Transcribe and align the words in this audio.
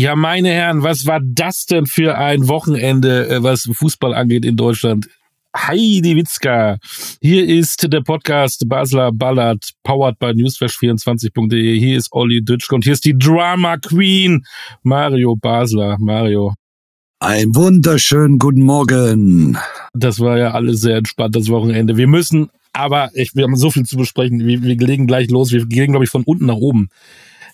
Ja, 0.00 0.16
meine 0.16 0.48
Herren, 0.48 0.82
was 0.82 1.04
war 1.04 1.20
das 1.22 1.66
denn 1.66 1.84
für 1.84 2.16
ein 2.16 2.48
Wochenende, 2.48 3.28
äh, 3.28 3.42
was 3.42 3.68
Fußball 3.70 4.14
angeht 4.14 4.46
in 4.46 4.56
Deutschland? 4.56 5.10
Heidi 5.54 6.16
Witzka. 6.16 6.78
Hier 7.20 7.46
ist 7.46 7.92
der 7.92 8.00
Podcast 8.00 8.66
Basler 8.66 9.12
Ballard, 9.12 9.62
powered 9.82 10.18
by 10.18 10.28
newsflash24.de. 10.28 11.78
Hier 11.78 11.98
ist 11.98 12.08
Olli 12.12 12.42
Dütschke 12.42 12.76
und 12.76 12.84
hier 12.84 12.94
ist 12.94 13.04
die 13.04 13.18
Drama 13.18 13.76
Queen, 13.76 14.46
Mario 14.82 15.36
Basler. 15.36 15.98
Mario. 16.00 16.54
Ein 17.18 17.54
wunderschönen 17.54 18.38
guten 18.38 18.62
Morgen. 18.62 19.58
Das 19.92 20.18
war 20.18 20.38
ja 20.38 20.52
alles 20.52 20.80
sehr 20.80 20.96
entspannt, 20.96 21.36
das 21.36 21.50
Wochenende. 21.50 21.98
Wir 21.98 22.06
müssen, 22.06 22.48
aber 22.72 23.10
ich, 23.12 23.34
wir 23.34 23.44
haben 23.44 23.54
so 23.54 23.70
viel 23.70 23.84
zu 23.84 23.98
besprechen. 23.98 24.46
Wir, 24.46 24.62
wir 24.62 24.76
legen 24.78 25.06
gleich 25.06 25.28
los. 25.28 25.52
Wir 25.52 25.66
gehen, 25.66 25.90
glaube 25.90 26.06
ich, 26.06 26.10
von 26.10 26.24
unten 26.24 26.46
nach 26.46 26.54
oben. 26.54 26.88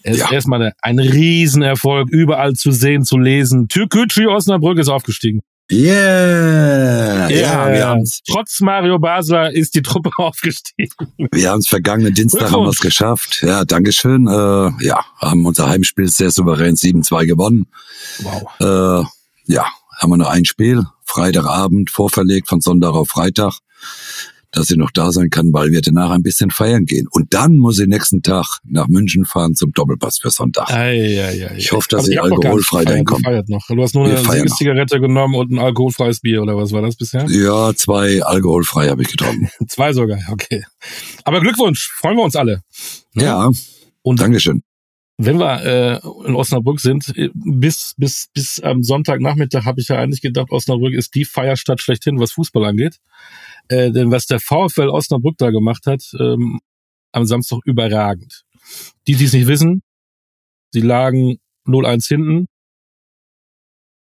Es 0.06 0.18
ja. 0.18 0.26
ist 0.26 0.32
erstmal 0.32 0.72
ein 0.82 1.00
Riesenerfolg, 1.00 2.08
überall 2.10 2.52
zu 2.52 2.70
sehen, 2.70 3.04
zu 3.04 3.18
lesen. 3.18 3.66
Türkgücü 3.66 4.28
Osnabrück 4.28 4.78
ist 4.78 4.88
aufgestiegen. 4.88 5.40
Yeah! 5.70 7.28
Yeah, 7.28 7.72
wir 7.72 7.88
haben's. 7.88 8.20
Trotz 8.30 8.60
Mario 8.60 9.00
Basler 9.00 9.52
ist 9.52 9.74
die 9.74 9.82
Truppe 9.82 10.10
aufgestiegen. 10.18 10.92
Wir 11.32 11.50
haben 11.50 11.58
es 11.58 11.66
vergangenen 11.66 12.14
Dienstag 12.14 12.52
haben 12.52 12.66
wir's 12.66 12.78
geschafft. 12.78 13.42
Ja, 13.42 13.64
Dankeschön. 13.64 14.28
Äh, 14.28 14.84
ja, 14.86 15.04
haben 15.20 15.44
unser 15.44 15.68
Heimspiel 15.68 16.06
sehr 16.06 16.30
souverän 16.30 16.76
7-2 16.76 17.26
gewonnen. 17.26 17.66
Wow. 18.20 18.60
Äh, 18.60 19.52
ja, 19.52 19.66
haben 19.98 20.10
wir 20.10 20.18
noch 20.18 20.30
ein 20.30 20.44
Spiel. 20.44 20.84
Freitagabend 21.04 21.90
vorverlegt 21.90 22.48
von 22.48 22.60
Sonntag 22.60 22.94
auf 22.94 23.08
Freitag 23.08 23.58
dass 24.56 24.66
sie 24.66 24.76
noch 24.76 24.90
da 24.90 25.12
sein 25.12 25.30
kann, 25.30 25.52
weil 25.52 25.70
wir 25.70 25.80
danach 25.80 26.10
ein 26.10 26.22
bisschen 26.22 26.50
feiern 26.50 26.84
gehen. 26.84 27.06
Und 27.10 27.34
dann 27.34 27.58
muss 27.58 27.76
sie 27.76 27.86
nächsten 27.86 28.22
Tag 28.22 28.58
nach 28.64 28.88
München 28.88 29.24
fahren 29.24 29.54
zum 29.54 29.72
Doppelpass 29.72 30.18
für 30.18 30.30
Sonntag. 30.30 30.70
Ei, 30.70 31.20
ei, 31.20 31.48
ei, 31.48 31.56
ich 31.56 31.72
hoffe, 31.72 31.88
dass 31.90 32.06
sie 32.06 32.18
alkoholfrei 32.18 32.84
dahin 32.84 33.04
kommt. 33.04 33.26
Du 33.26 33.82
hast 33.82 33.94
nur 33.94 34.06
eine 34.06 34.46
Zigarette 34.46 35.00
genommen 35.00 35.34
und 35.34 35.52
ein 35.52 35.58
alkoholfreies 35.58 36.20
Bier 36.20 36.42
oder 36.42 36.56
was 36.56 36.72
war 36.72 36.82
das 36.82 36.96
bisher? 36.96 37.26
Ja, 37.28 37.74
zwei 37.74 38.22
alkoholfrei 38.22 38.88
habe 38.88 39.02
ich 39.02 39.08
getrunken. 39.08 39.48
zwei 39.68 39.92
sogar, 39.92 40.18
okay. 40.30 40.64
Aber 41.24 41.40
Glückwunsch, 41.40 41.90
freuen 41.94 42.16
wir 42.16 42.24
uns 42.24 42.36
alle. 42.36 42.62
Ne? 43.14 43.24
Ja, 43.24 43.50
und 44.02 44.20
Dankeschön 44.20 44.62
wenn 45.18 45.38
wir 45.38 45.64
äh, 45.64 46.26
in 46.28 46.34
Osnabrück 46.34 46.80
sind, 46.80 47.12
bis 47.32 47.94
bis 47.96 48.28
bis 48.34 48.60
am 48.60 48.82
Sonntagnachmittag 48.82 49.64
habe 49.64 49.80
ich 49.80 49.88
ja 49.88 49.96
eigentlich 49.96 50.20
gedacht, 50.20 50.50
Osnabrück 50.50 50.92
ist 50.92 51.14
die 51.14 51.24
Feierstadt 51.24 51.80
schlechthin, 51.80 52.20
was 52.20 52.32
Fußball 52.32 52.64
angeht. 52.64 52.98
Äh, 53.68 53.90
denn 53.90 54.10
was 54.10 54.26
der 54.26 54.40
VfL 54.40 54.88
Osnabrück 54.88 55.36
da 55.38 55.50
gemacht 55.50 55.86
hat, 55.86 56.02
ähm, 56.18 56.60
am 57.12 57.24
Samstag 57.24 57.60
überragend. 57.64 58.42
Die, 59.06 59.14
die 59.14 59.24
es 59.24 59.32
nicht 59.32 59.46
wissen, 59.46 59.82
sie 60.72 60.80
lagen 60.80 61.38
0-1 61.66 62.06
hinten. 62.06 62.46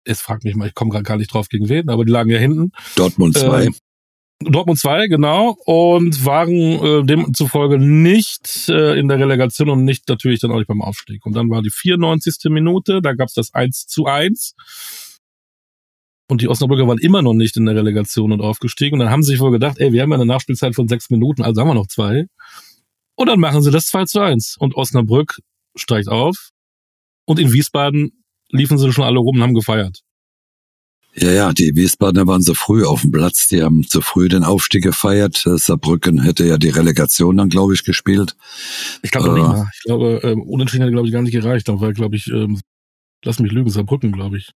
Es 0.04 0.22
fragt 0.22 0.44
mich 0.44 0.56
mal, 0.56 0.68
ich 0.68 0.74
komme 0.74 0.92
gerade 0.92 1.04
gar 1.04 1.18
nicht 1.18 1.34
drauf 1.34 1.50
gegen 1.50 1.70
wen, 1.70 1.90
aber 1.90 2.06
die 2.06 2.12
lagen 2.12 2.30
ja 2.30 2.40
hinten. 2.40 2.72
Dortmund 2.96 3.38
2. 3.38 3.66
Ähm, 3.66 3.76
Dortmund 4.44 4.80
2, 4.80 5.08
genau, 5.08 5.56
und 5.66 6.26
waren 6.26 6.52
äh, 6.52 7.04
demzufolge 7.04 7.78
nicht 7.78 8.70
äh, 8.70 8.98
in 8.98 9.08
der 9.08 9.20
Relegation 9.20 9.70
und 9.70 9.86
nicht 9.86 10.10
natürlich 10.10 10.40
dann 10.40 10.52
auch 10.52 10.58
nicht 10.58 10.68
beim 10.68 10.82
Aufstieg. 10.82 11.26
Und 11.26 11.34
dann 11.34 11.50
war 11.50 11.62
die 11.62 11.70
94. 11.70 12.50
Minute, 12.50 13.02
da 13.02 13.14
gab's 13.14 13.34
das 13.34 13.54
1 13.54 13.86
zu 13.88 14.06
1. 14.06 14.56
Und 16.32 16.42
die 16.42 16.48
Osnabrücker 16.48 16.88
waren 16.88 16.98
immer 16.98 17.22
noch 17.22 17.34
nicht 17.34 17.58
in 17.58 17.66
der 17.66 17.76
Relegation 17.76 18.32
und 18.32 18.40
aufgestiegen. 18.40 18.94
Und 18.94 19.00
dann 19.00 19.10
haben 19.10 19.22
sie 19.22 19.32
sich 19.32 19.42
wohl 19.42 19.52
gedacht, 19.52 19.80
ey, 19.80 19.92
wir 19.92 20.02
haben 20.02 20.12
ja 20.12 20.16
eine 20.16 20.26
Nachspielzeit 20.26 20.76
von 20.76 20.88
sechs 20.88 21.10
Minuten, 21.10 21.42
also 21.42 21.60
haben 21.60 21.68
wir 21.68 21.74
noch 21.74 21.88
zwei. 21.88 22.28
Und 23.16 23.28
dann 23.28 23.38
machen 23.38 23.62
sie 23.62 23.70
das 23.70 23.88
2 23.88 24.06
zu 24.06 24.22
1. 24.22 24.56
Und 24.58 24.76
Osnabrück 24.76 25.40
steigt 25.76 26.08
auf. 26.08 26.52
Und 27.26 27.38
in 27.38 27.52
Wiesbaden 27.52 28.24
liefen 28.48 28.78
sie 28.78 28.94
schon 28.94 29.04
alle 29.04 29.20
rum 29.20 29.36
und 29.36 29.42
haben 29.42 29.54
gefeiert. 29.54 30.04
Ja, 31.16 31.32
ja, 31.32 31.52
die 31.52 31.76
Wiesbadener 31.76 32.26
waren 32.28 32.42
so 32.42 32.54
früh 32.54 32.86
auf 32.86 33.02
dem 33.02 33.12
Platz, 33.12 33.50
die 33.50 33.62
haben 33.62 33.86
zu 33.86 34.00
früh 34.00 34.30
den 34.30 34.46
Aufstieg 34.46 34.84
gefeiert. 34.84 35.36
Saarbrücken 35.36 36.24
hätte 36.24 36.46
ja 36.46 36.58
die 36.58 36.70
Relegation 36.70 37.36
dann, 37.36 37.50
glaube 37.50 37.74
ich, 37.74 37.84
gespielt. 37.84 38.38
Ich 39.02 39.12
glaube 39.12 39.32
äh, 39.32 39.34
nicht 39.34 39.50
mehr. 39.50 39.70
Ich 39.74 39.84
glaube, 39.84 40.22
ähm, 40.24 40.44
unentschieden 40.44 40.84
hätte, 40.84 40.94
glaube 40.94 41.10
ich, 41.10 41.14
gar 41.14 41.24
nicht 41.24 41.34
gereicht, 41.34 41.68
weil, 41.68 41.92
glaube 41.92 42.16
ich, 42.16 42.28
ähm, 42.28 42.62
lass 43.26 43.40
mich 43.40 43.52
lügen, 43.52 43.70
Saarbrücken, 43.70 44.14
glaube 44.14 44.38
ich. 44.38 44.54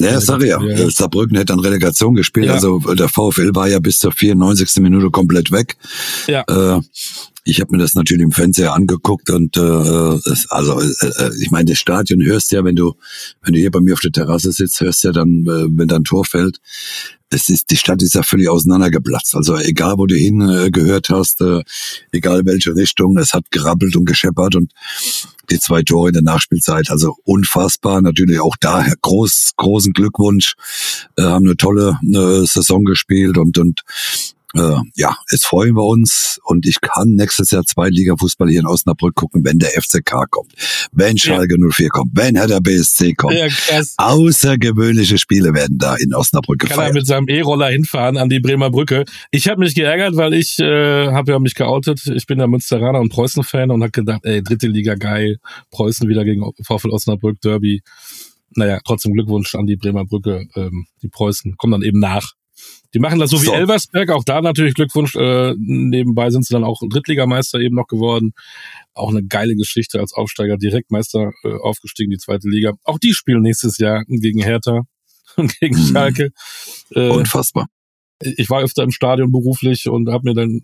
Ja, 0.00 0.20
sorry, 0.20 0.48
ja. 0.48 0.60
ja. 0.60 0.90
Saarbrücken 0.90 1.36
hätte 1.36 1.52
dann 1.52 1.60
Relegation 1.60 2.14
gespielt. 2.14 2.46
Ja. 2.46 2.54
Also 2.54 2.78
der 2.80 3.08
VfL 3.08 3.54
war 3.54 3.68
ja 3.68 3.78
bis 3.78 3.98
zur 3.98 4.12
94. 4.12 4.82
Minute 4.82 5.10
komplett 5.10 5.52
weg. 5.52 5.76
Ja. 6.26 6.44
Äh, 6.48 6.80
ich 7.44 7.60
habe 7.60 7.72
mir 7.72 7.78
das 7.78 7.94
natürlich 7.94 8.24
im 8.24 8.32
Fernseher 8.32 8.72
angeguckt 8.72 9.28
und 9.30 9.56
äh, 9.56 9.60
es, 9.60 10.50
also 10.50 10.80
äh, 10.80 10.86
äh, 10.86 11.30
ich 11.40 11.50
meine, 11.50 11.66
das 11.66 11.78
Stadion 11.78 12.24
hörst 12.24 12.52
ja, 12.52 12.64
wenn 12.64 12.74
du 12.74 12.94
wenn 13.42 13.52
du 13.52 13.60
hier 13.60 13.70
bei 13.70 13.80
mir 13.80 13.92
auf 13.92 14.00
der 14.00 14.12
Terrasse 14.12 14.50
sitzt, 14.50 14.80
hörst 14.80 15.04
ja 15.04 15.12
dann, 15.12 15.42
äh, 15.46 15.66
wenn 15.78 15.88
da 15.88 15.96
ein 15.96 16.04
Tor 16.04 16.24
fällt, 16.24 16.58
es 17.28 17.48
ist 17.50 17.70
die 17.70 17.76
Stadt 17.76 18.02
ist 18.02 18.14
ja 18.14 18.22
völlig 18.22 18.48
auseinandergeplatzt. 18.48 19.34
Also 19.34 19.56
egal, 19.58 19.98
wo 19.98 20.06
du 20.06 20.14
hingehört 20.14 21.10
äh, 21.10 21.12
hast, 21.12 21.42
äh, 21.42 21.62
egal 22.12 22.46
welche 22.46 22.74
Richtung, 22.74 23.18
es 23.18 23.34
hat 23.34 23.50
gerabbelt 23.50 23.94
und 23.96 24.06
gescheppert 24.06 24.54
und 24.54 24.72
die 25.50 25.58
zwei 25.58 25.82
Tore 25.82 26.08
in 26.08 26.14
der 26.14 26.22
Nachspielzeit, 26.22 26.90
also 26.90 27.14
unfassbar. 27.24 28.00
Natürlich 28.00 28.40
auch 28.40 28.56
da 28.58 28.86
groß, 29.02 29.52
großen 29.58 29.92
Glückwunsch, 29.92 30.54
äh, 31.16 31.22
haben 31.22 31.46
eine 31.46 31.56
tolle 31.56 31.98
äh, 32.02 32.46
Saison 32.46 32.84
gespielt 32.84 33.36
und 33.36 33.58
und 33.58 33.82
äh, 34.54 34.76
ja, 34.94 35.16
es 35.30 35.44
freuen 35.44 35.74
wir 35.74 35.84
uns 35.84 36.38
und 36.44 36.66
ich 36.66 36.80
kann 36.80 37.14
nächstes 37.14 37.50
Jahr 37.50 37.64
Zweitliga-Fußball 37.64 38.48
hier 38.48 38.60
in 38.60 38.66
Osnabrück 38.66 39.14
gucken, 39.14 39.44
wenn 39.44 39.58
der 39.58 39.70
FCK 39.70 40.30
kommt, 40.30 40.52
wenn 40.92 41.18
Schalke 41.18 41.56
ja. 41.58 41.68
04 41.68 41.88
kommt, 41.88 42.10
wenn 42.14 42.34
der 42.34 42.60
BSC 42.60 43.14
kommt. 43.14 43.34
Ja. 43.34 43.48
Außergewöhnliche 43.96 45.18
Spiele 45.18 45.54
werden 45.54 45.78
da 45.78 45.96
in 45.96 46.14
Osnabrück 46.14 46.60
gefeiert. 46.60 46.78
Kann 46.78 46.88
er 46.88 46.94
mit 46.94 47.06
seinem 47.06 47.28
E-Roller 47.28 47.68
hinfahren 47.68 48.16
an 48.16 48.28
die 48.28 48.40
Bremer 48.40 48.70
Brücke. 48.70 49.04
Ich 49.30 49.48
habe 49.48 49.60
mich 49.60 49.74
geärgert, 49.74 50.16
weil 50.16 50.34
ich 50.34 50.58
äh, 50.60 51.08
habe 51.08 51.32
ja 51.32 51.38
mich 51.38 51.54
geoutet. 51.54 52.06
Ich 52.06 52.26
bin 52.26 52.38
ja 52.38 52.46
Münsteraner 52.46 53.00
und 53.00 53.10
Preußen-Fan 53.10 53.70
und 53.70 53.82
habe 53.82 53.90
gedacht, 53.90 54.20
ey, 54.24 54.42
dritte 54.42 54.68
Liga 54.68 54.94
geil, 54.94 55.38
Preußen 55.70 56.08
wieder 56.08 56.24
gegen 56.24 56.44
VfL 56.62 56.90
Osnabrück, 56.90 57.40
Derby. 57.40 57.82
Naja, 58.56 58.78
trotzdem 58.84 59.14
Glückwunsch 59.14 59.54
an 59.56 59.66
die 59.66 59.76
Bremer 59.76 60.04
Brücke. 60.04 60.46
Ähm, 60.54 60.86
die 61.02 61.08
Preußen 61.08 61.56
kommen 61.56 61.72
dann 61.72 61.82
eben 61.82 61.98
nach. 61.98 62.34
Die 62.94 63.00
machen 63.00 63.18
das 63.18 63.30
so 63.30 63.42
wie 63.42 63.46
so. 63.46 63.52
Elversberg, 63.52 64.10
auch 64.10 64.22
da 64.24 64.40
natürlich 64.40 64.74
Glückwunsch. 64.74 65.16
Äh, 65.16 65.54
nebenbei 65.58 66.30
sind 66.30 66.46
sie 66.46 66.54
dann 66.54 66.62
auch 66.62 66.80
Drittligameister 66.88 67.58
eben 67.58 67.74
noch 67.74 67.88
geworden. 67.88 68.32
Auch 68.94 69.10
eine 69.10 69.24
geile 69.24 69.56
Geschichte 69.56 69.98
als 69.98 70.12
Aufsteiger, 70.12 70.56
Direktmeister 70.56 71.32
äh, 71.42 71.54
aufgestiegen, 71.54 72.12
die 72.12 72.18
zweite 72.18 72.48
Liga. 72.48 72.74
Auch 72.84 73.00
die 73.00 73.12
spielen 73.12 73.42
nächstes 73.42 73.78
Jahr 73.78 74.04
gegen 74.06 74.40
Hertha 74.40 74.82
und 75.36 75.58
gegen 75.60 75.76
mhm. 75.76 75.86
Schalke. 75.86 76.30
Äh, 76.90 77.08
Unfassbar. 77.08 77.66
Ich 78.20 78.48
war 78.48 78.62
öfter 78.62 78.84
im 78.84 78.92
Stadion 78.92 79.32
beruflich 79.32 79.88
und 79.88 80.08
habe 80.08 80.28
mir 80.28 80.34
dann 80.34 80.62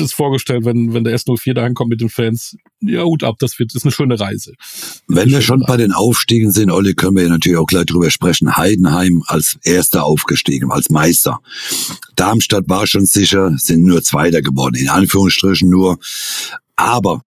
das 0.00 0.12
vorgestellt, 0.12 0.64
wenn, 0.64 0.92
wenn 0.94 1.04
der 1.04 1.16
S04 1.16 1.54
da 1.54 1.64
ankommt 1.64 1.90
mit 1.90 2.00
den 2.00 2.08
Fans. 2.08 2.56
Ja, 2.80 3.02
Hut 3.02 3.24
ab, 3.24 3.36
das 3.38 3.58
wird, 3.58 3.70
das 3.70 3.76
ist 3.76 3.84
eine 3.84 3.92
schöne 3.92 4.18
Reise. 4.18 4.54
Wenn 5.06 5.30
wir 5.30 5.42
schon 5.42 5.64
bei 5.66 5.76
den 5.76 5.92
Aufstiegen 5.92 6.50
sind, 6.50 6.70
Olli, 6.70 6.94
können 6.94 7.16
wir 7.16 7.24
ja 7.24 7.28
natürlich 7.28 7.58
auch 7.58 7.66
gleich 7.66 7.86
drüber 7.86 8.10
sprechen. 8.10 8.56
Heidenheim 8.56 9.22
als 9.26 9.58
erster 9.62 10.04
aufgestiegen, 10.04 10.70
als 10.70 10.90
Meister. 10.90 11.40
Darmstadt 12.16 12.68
war 12.68 12.86
schon 12.86 13.06
sicher, 13.06 13.54
sind 13.58 13.84
nur 13.84 14.02
Zweiter 14.02 14.42
geworden, 14.42 14.76
in 14.76 14.88
Anführungsstrichen 14.88 15.68
nur. 15.68 15.98
Aber 16.76 17.22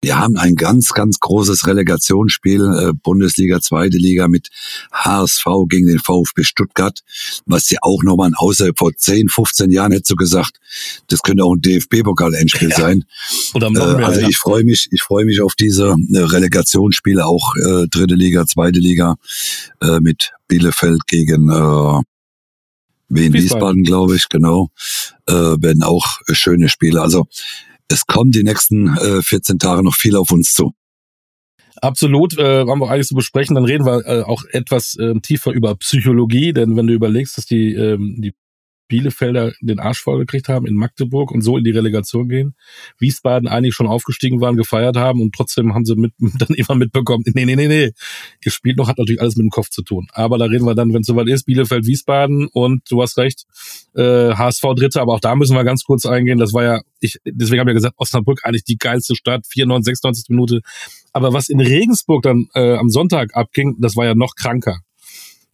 wir 0.00 0.18
haben 0.18 0.36
ein 0.36 0.54
ganz, 0.54 0.90
ganz 0.90 1.18
großes 1.18 1.66
Relegationsspiel, 1.66 2.60
äh, 2.60 2.92
Bundesliga, 3.02 3.60
zweite 3.60 3.96
Liga 3.96 4.28
mit 4.28 4.48
HSV 4.92 5.44
gegen 5.68 5.88
den 5.88 5.98
VfB 5.98 6.44
Stuttgart, 6.44 7.00
was 7.46 7.68
ja 7.70 7.78
auch 7.82 8.04
nochmal, 8.04 8.30
außer 8.36 8.70
vor 8.76 8.92
10, 8.94 9.28
15 9.28 9.70
Jahren 9.72 9.92
hätte 9.92 10.08
du 10.08 10.16
gesagt, 10.16 10.60
das 11.08 11.22
könnte 11.22 11.42
auch 11.44 11.54
ein 11.54 11.62
DFB-Pokal-Endspiel 11.62 12.70
ja. 12.70 12.76
sein. 12.76 13.04
Oder 13.54 13.68
äh, 13.68 14.04
also 14.04 14.20
ich 14.20 14.38
freue 14.38 14.62
mich, 14.62 14.88
ich 14.92 15.02
freue 15.02 15.24
mich 15.24 15.40
auf 15.40 15.54
diese 15.54 15.88
äh, 15.88 16.18
Relegationsspiele, 16.18 17.26
auch 17.26 17.56
äh, 17.56 17.88
dritte 17.88 18.14
Liga, 18.14 18.46
zweite 18.46 18.78
Liga, 18.78 19.16
äh, 19.80 19.98
mit 19.98 20.32
Bielefeld 20.46 21.06
gegen 21.08 21.50
äh, 21.50 22.02
Wien 23.10 23.32
Wiesbaden, 23.32 23.84
glaube 23.84 24.16
ich, 24.16 24.28
genau, 24.28 24.68
äh, 25.26 25.32
werden 25.32 25.82
auch 25.82 26.18
schöne 26.32 26.68
Spiele. 26.68 27.00
Also 27.00 27.26
es 27.88 28.06
kommen 28.06 28.30
die 28.30 28.42
nächsten 28.42 28.96
äh, 28.96 29.22
14 29.22 29.58
Tage 29.58 29.82
noch 29.82 29.94
viel 29.94 30.16
auf 30.16 30.30
uns 30.30 30.52
zu. 30.52 30.72
Absolut, 31.80 32.36
äh, 32.38 32.66
haben 32.66 32.80
wir 32.80 32.90
einiges 32.90 33.08
zu 33.08 33.14
besprechen. 33.14 33.54
Dann 33.54 33.64
reden 33.64 33.86
wir 33.86 34.04
äh, 34.06 34.22
auch 34.22 34.42
etwas 34.50 34.96
äh, 34.96 35.14
tiefer 35.20 35.52
über 35.52 35.76
Psychologie, 35.76 36.52
denn 36.52 36.76
wenn 36.76 36.86
du 36.86 36.92
überlegst, 36.92 37.38
dass 37.38 37.46
die, 37.46 37.74
ähm, 37.74 38.16
die 38.18 38.34
Bielefelder 38.88 39.52
den 39.60 39.78
Arsch 39.78 40.00
voll 40.00 40.18
gekriegt 40.18 40.48
haben 40.48 40.66
in 40.66 40.74
Magdeburg 40.74 41.30
und 41.30 41.42
so 41.42 41.56
in 41.56 41.64
die 41.64 41.70
Relegation 41.70 42.28
gehen. 42.28 42.54
Wiesbaden 42.98 43.48
eigentlich 43.48 43.74
schon 43.74 43.86
aufgestiegen 43.86 44.40
waren, 44.40 44.56
gefeiert 44.56 44.96
haben 44.96 45.20
und 45.20 45.34
trotzdem 45.34 45.74
haben 45.74 45.84
sie 45.84 45.94
mit, 45.94 46.12
dann 46.18 46.56
immer 46.56 46.74
mitbekommen, 46.74 47.24
nee, 47.34 47.44
nee, 47.44 47.56
nee, 47.56 47.68
nee, 47.68 47.92
ihr 48.44 48.52
spielt 48.52 48.78
noch, 48.78 48.88
hat 48.88 48.98
natürlich 48.98 49.20
alles 49.20 49.36
mit 49.36 49.44
dem 49.44 49.50
Kopf 49.50 49.68
zu 49.68 49.82
tun. 49.82 50.08
Aber 50.12 50.38
da 50.38 50.46
reden 50.46 50.64
wir 50.64 50.74
dann, 50.74 50.92
wenn 50.92 51.02
es 51.02 51.06
soweit 51.06 51.28
ist, 51.28 51.44
Bielefeld, 51.44 51.86
Wiesbaden 51.86 52.48
und 52.52 52.82
du 52.90 53.02
hast 53.02 53.18
recht, 53.18 53.44
äh, 53.94 54.34
HSV 54.34 54.62
Dritte, 54.76 55.00
aber 55.00 55.14
auch 55.14 55.20
da 55.20 55.34
müssen 55.34 55.54
wir 55.54 55.64
ganz 55.64 55.84
kurz 55.84 56.06
eingehen, 56.06 56.38
das 56.38 56.52
war 56.52 56.64
ja, 56.64 56.80
ich, 57.00 57.18
deswegen 57.24 57.60
habe 57.60 57.70
ich 57.70 57.74
ja 57.74 57.78
gesagt, 57.78 57.94
Osnabrück 57.98 58.40
eigentlich 58.44 58.64
die 58.64 58.78
geilste 58.78 59.14
Stadt, 59.14 59.46
94, 59.46 59.86
96 59.86 60.30
Minute. 60.30 60.60
Aber 61.12 61.32
was 61.32 61.48
in 61.48 61.60
Regensburg 61.60 62.22
dann 62.22 62.48
äh, 62.54 62.76
am 62.76 62.88
Sonntag 62.88 63.34
abging, 63.34 63.76
das 63.78 63.96
war 63.96 64.06
ja 64.06 64.14
noch 64.14 64.34
kranker. 64.34 64.80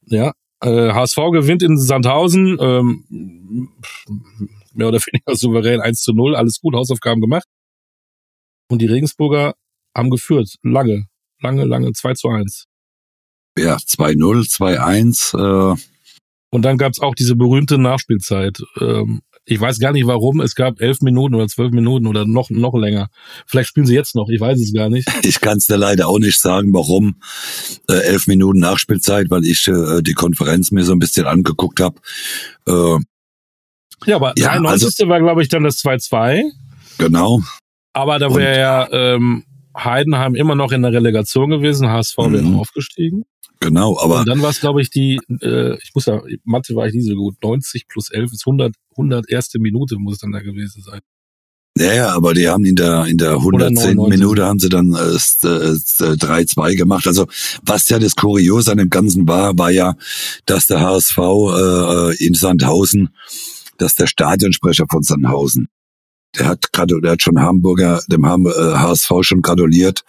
Ja, 0.07 0.33
äh, 0.65 0.93
HSV 0.93 1.17
gewinnt 1.33 1.63
in 1.63 1.79
Sandhausen, 1.79 2.57
ähm, 2.61 3.05
mehr 4.73 4.89
oder 4.89 4.99
weniger 4.99 5.37
souverän 5.37 5.81
1 5.81 6.01
zu 6.01 6.13
0, 6.13 6.35
alles 6.35 6.61
gut, 6.61 6.75
Hausaufgaben 6.75 7.21
gemacht. 7.21 7.47
Und 8.71 8.81
die 8.81 8.87
Regensburger 8.87 9.55
haben 9.97 10.11
geführt, 10.11 10.57
lange, 10.63 11.07
lange, 11.41 11.65
lange, 11.65 11.93
2 11.93 12.15
zu 12.15 12.29
1. 12.29 12.67
Ja, 13.59 13.77
2-0, 13.77 14.51
2-1. 14.51 15.75
Äh. 15.75 15.77
Und 16.51 16.63
dann 16.63 16.79
gab's 16.79 17.01
auch 17.01 17.15
diese 17.15 17.37
berühmte 17.37 17.79
Nachspielzeit. 17.79 18.59
Ähm, 18.81 19.21
ich 19.47 19.61
weiß 19.61 19.79
gar 19.79 19.93
nicht 19.93 20.07
warum. 20.07 20.41
Es 20.41 20.55
gab 20.55 20.81
elf 20.81 21.01
Minuten 21.03 21.35
oder 21.35 21.49
zwölf 21.49 21.71
Minuten 21.73 22.07
oder 22.07 22.25
noch, 22.27 22.51
noch 22.51 22.75
länger. 22.75 23.09
Vielleicht 23.47 23.69
spielen 23.69 23.87
sie 23.87 23.95
jetzt 23.95 24.15
noch. 24.15 24.29
Ich 24.29 24.41
weiß 24.41 24.59
es 24.61 24.73
gar 24.73 24.89
nicht. 24.89 25.09
Ich 25.25 25.41
kann 25.41 25.59
es 25.59 25.67
dir 25.67 25.77
leider 25.77 26.09
auch 26.09 26.19
nicht 26.19 26.39
sagen, 26.41 26.73
warum. 26.73 27.17
Äh, 27.89 27.95
elf 28.05 28.27
Minuten 28.27 28.61
Nachspielzeit, 28.61 29.31
weil 29.31 29.45
ich 29.45 29.69
äh, 29.69 30.03
die 30.03 30.15
Konferenz 30.15 30.71
mir 30.71 30.85
so 30.85 30.93
ein 30.93 30.99
bisschen 30.99 31.27
angeguckt 31.27 31.81
habe. 31.81 31.97
Äh, 32.67 32.99
ja, 34.07 34.17
aber 34.17 34.35
ja, 34.37 34.49
93. 34.49 34.87
Also, 34.87 35.09
war, 35.09 35.21
glaube 35.21 35.43
ich, 35.43 35.49
dann 35.49 35.65
das 35.65 35.79
2-2. 35.79 36.43
Genau. 36.99 37.41
Aber 37.93 38.19
da 38.19 38.35
wäre 38.35 38.59
ja 38.59 38.89
ähm, 38.93 39.45
Heidenheim 39.77 40.35
immer 40.35 40.55
noch 40.55 40.73
in 40.73 40.83
der 40.83 40.93
Relegation 40.93 41.51
gewesen, 41.51 41.89
HSV 41.89 42.17
wäre 42.19 42.43
mhm. 42.43 42.59
aufgestiegen. 42.59 43.25
Genau, 43.61 43.99
aber. 43.99 44.21
Und 44.21 44.29
dann 44.29 44.43
war 44.43 44.51
es, 44.51 44.61
glaube 44.61 44.83
ich, 44.83 44.91
die, 44.91 45.21
äh, 45.41 45.77
ich 45.83 45.93
muss 45.95 46.07
ja, 46.07 46.21
Mathe 46.45 46.75
war 46.75 46.87
ich 46.87 46.95
nie 46.95 47.03
so 47.03 47.15
gut, 47.15 47.37
90 47.43 47.89
plus 47.89 48.11
11 48.11 48.33
ist 48.33 48.47
100, 48.47 48.75
100 48.93 49.31
erste 49.31 49.59
Minute 49.59 49.97
muss 49.97 50.15
es 50.15 50.21
dann 50.21 50.33
da 50.33 50.41
gewesen 50.41 50.83
sein. 50.83 51.01
Ja, 51.77 51.93
ja, 51.93 52.09
aber 52.15 52.35
die 52.35 52.49
haben 52.49 52.65
in 52.65 52.77
der 52.77 53.07
in 53.07 53.19
der 53.19 53.33
110. 53.33 53.97
Minute 53.97 54.45
haben 54.45 54.61
sie 54.61 54.69
dann 54.69 54.95
äh, 54.95 54.99
äh, 54.99 55.77
3-2 55.77 56.77
gemacht. 56.77 57.09
Also 57.09 57.27
was 57.63 57.89
ja 57.89 57.99
das 57.99 58.15
Kuriose 58.15 58.71
an 58.71 58.79
dem 58.79 58.91
Ganzen 58.91 59.27
war, 59.27 59.59
war 59.59 59.73
ja, 59.73 59.95
dass 60.47 60.69
der 60.69 60.81
HSV 60.81 61.19
äh, 61.19 62.25
in 62.25 62.35
Sandhausen, 62.35 63.09
dass 63.79 63.97
der 63.97 64.07
Stadionsprecher 64.07 64.87
von 64.89 65.03
Sandhausen 65.03 65.69
der 66.39 66.49
hat 66.49 66.73
gerade, 66.73 67.01
der 67.01 67.13
hat 67.13 67.23
schon 67.23 67.41
Hamburger, 67.41 68.01
dem 68.09 68.27
HSV 68.27 69.11
äh, 69.11 69.23
schon 69.23 69.43
gratuliert 69.43 70.05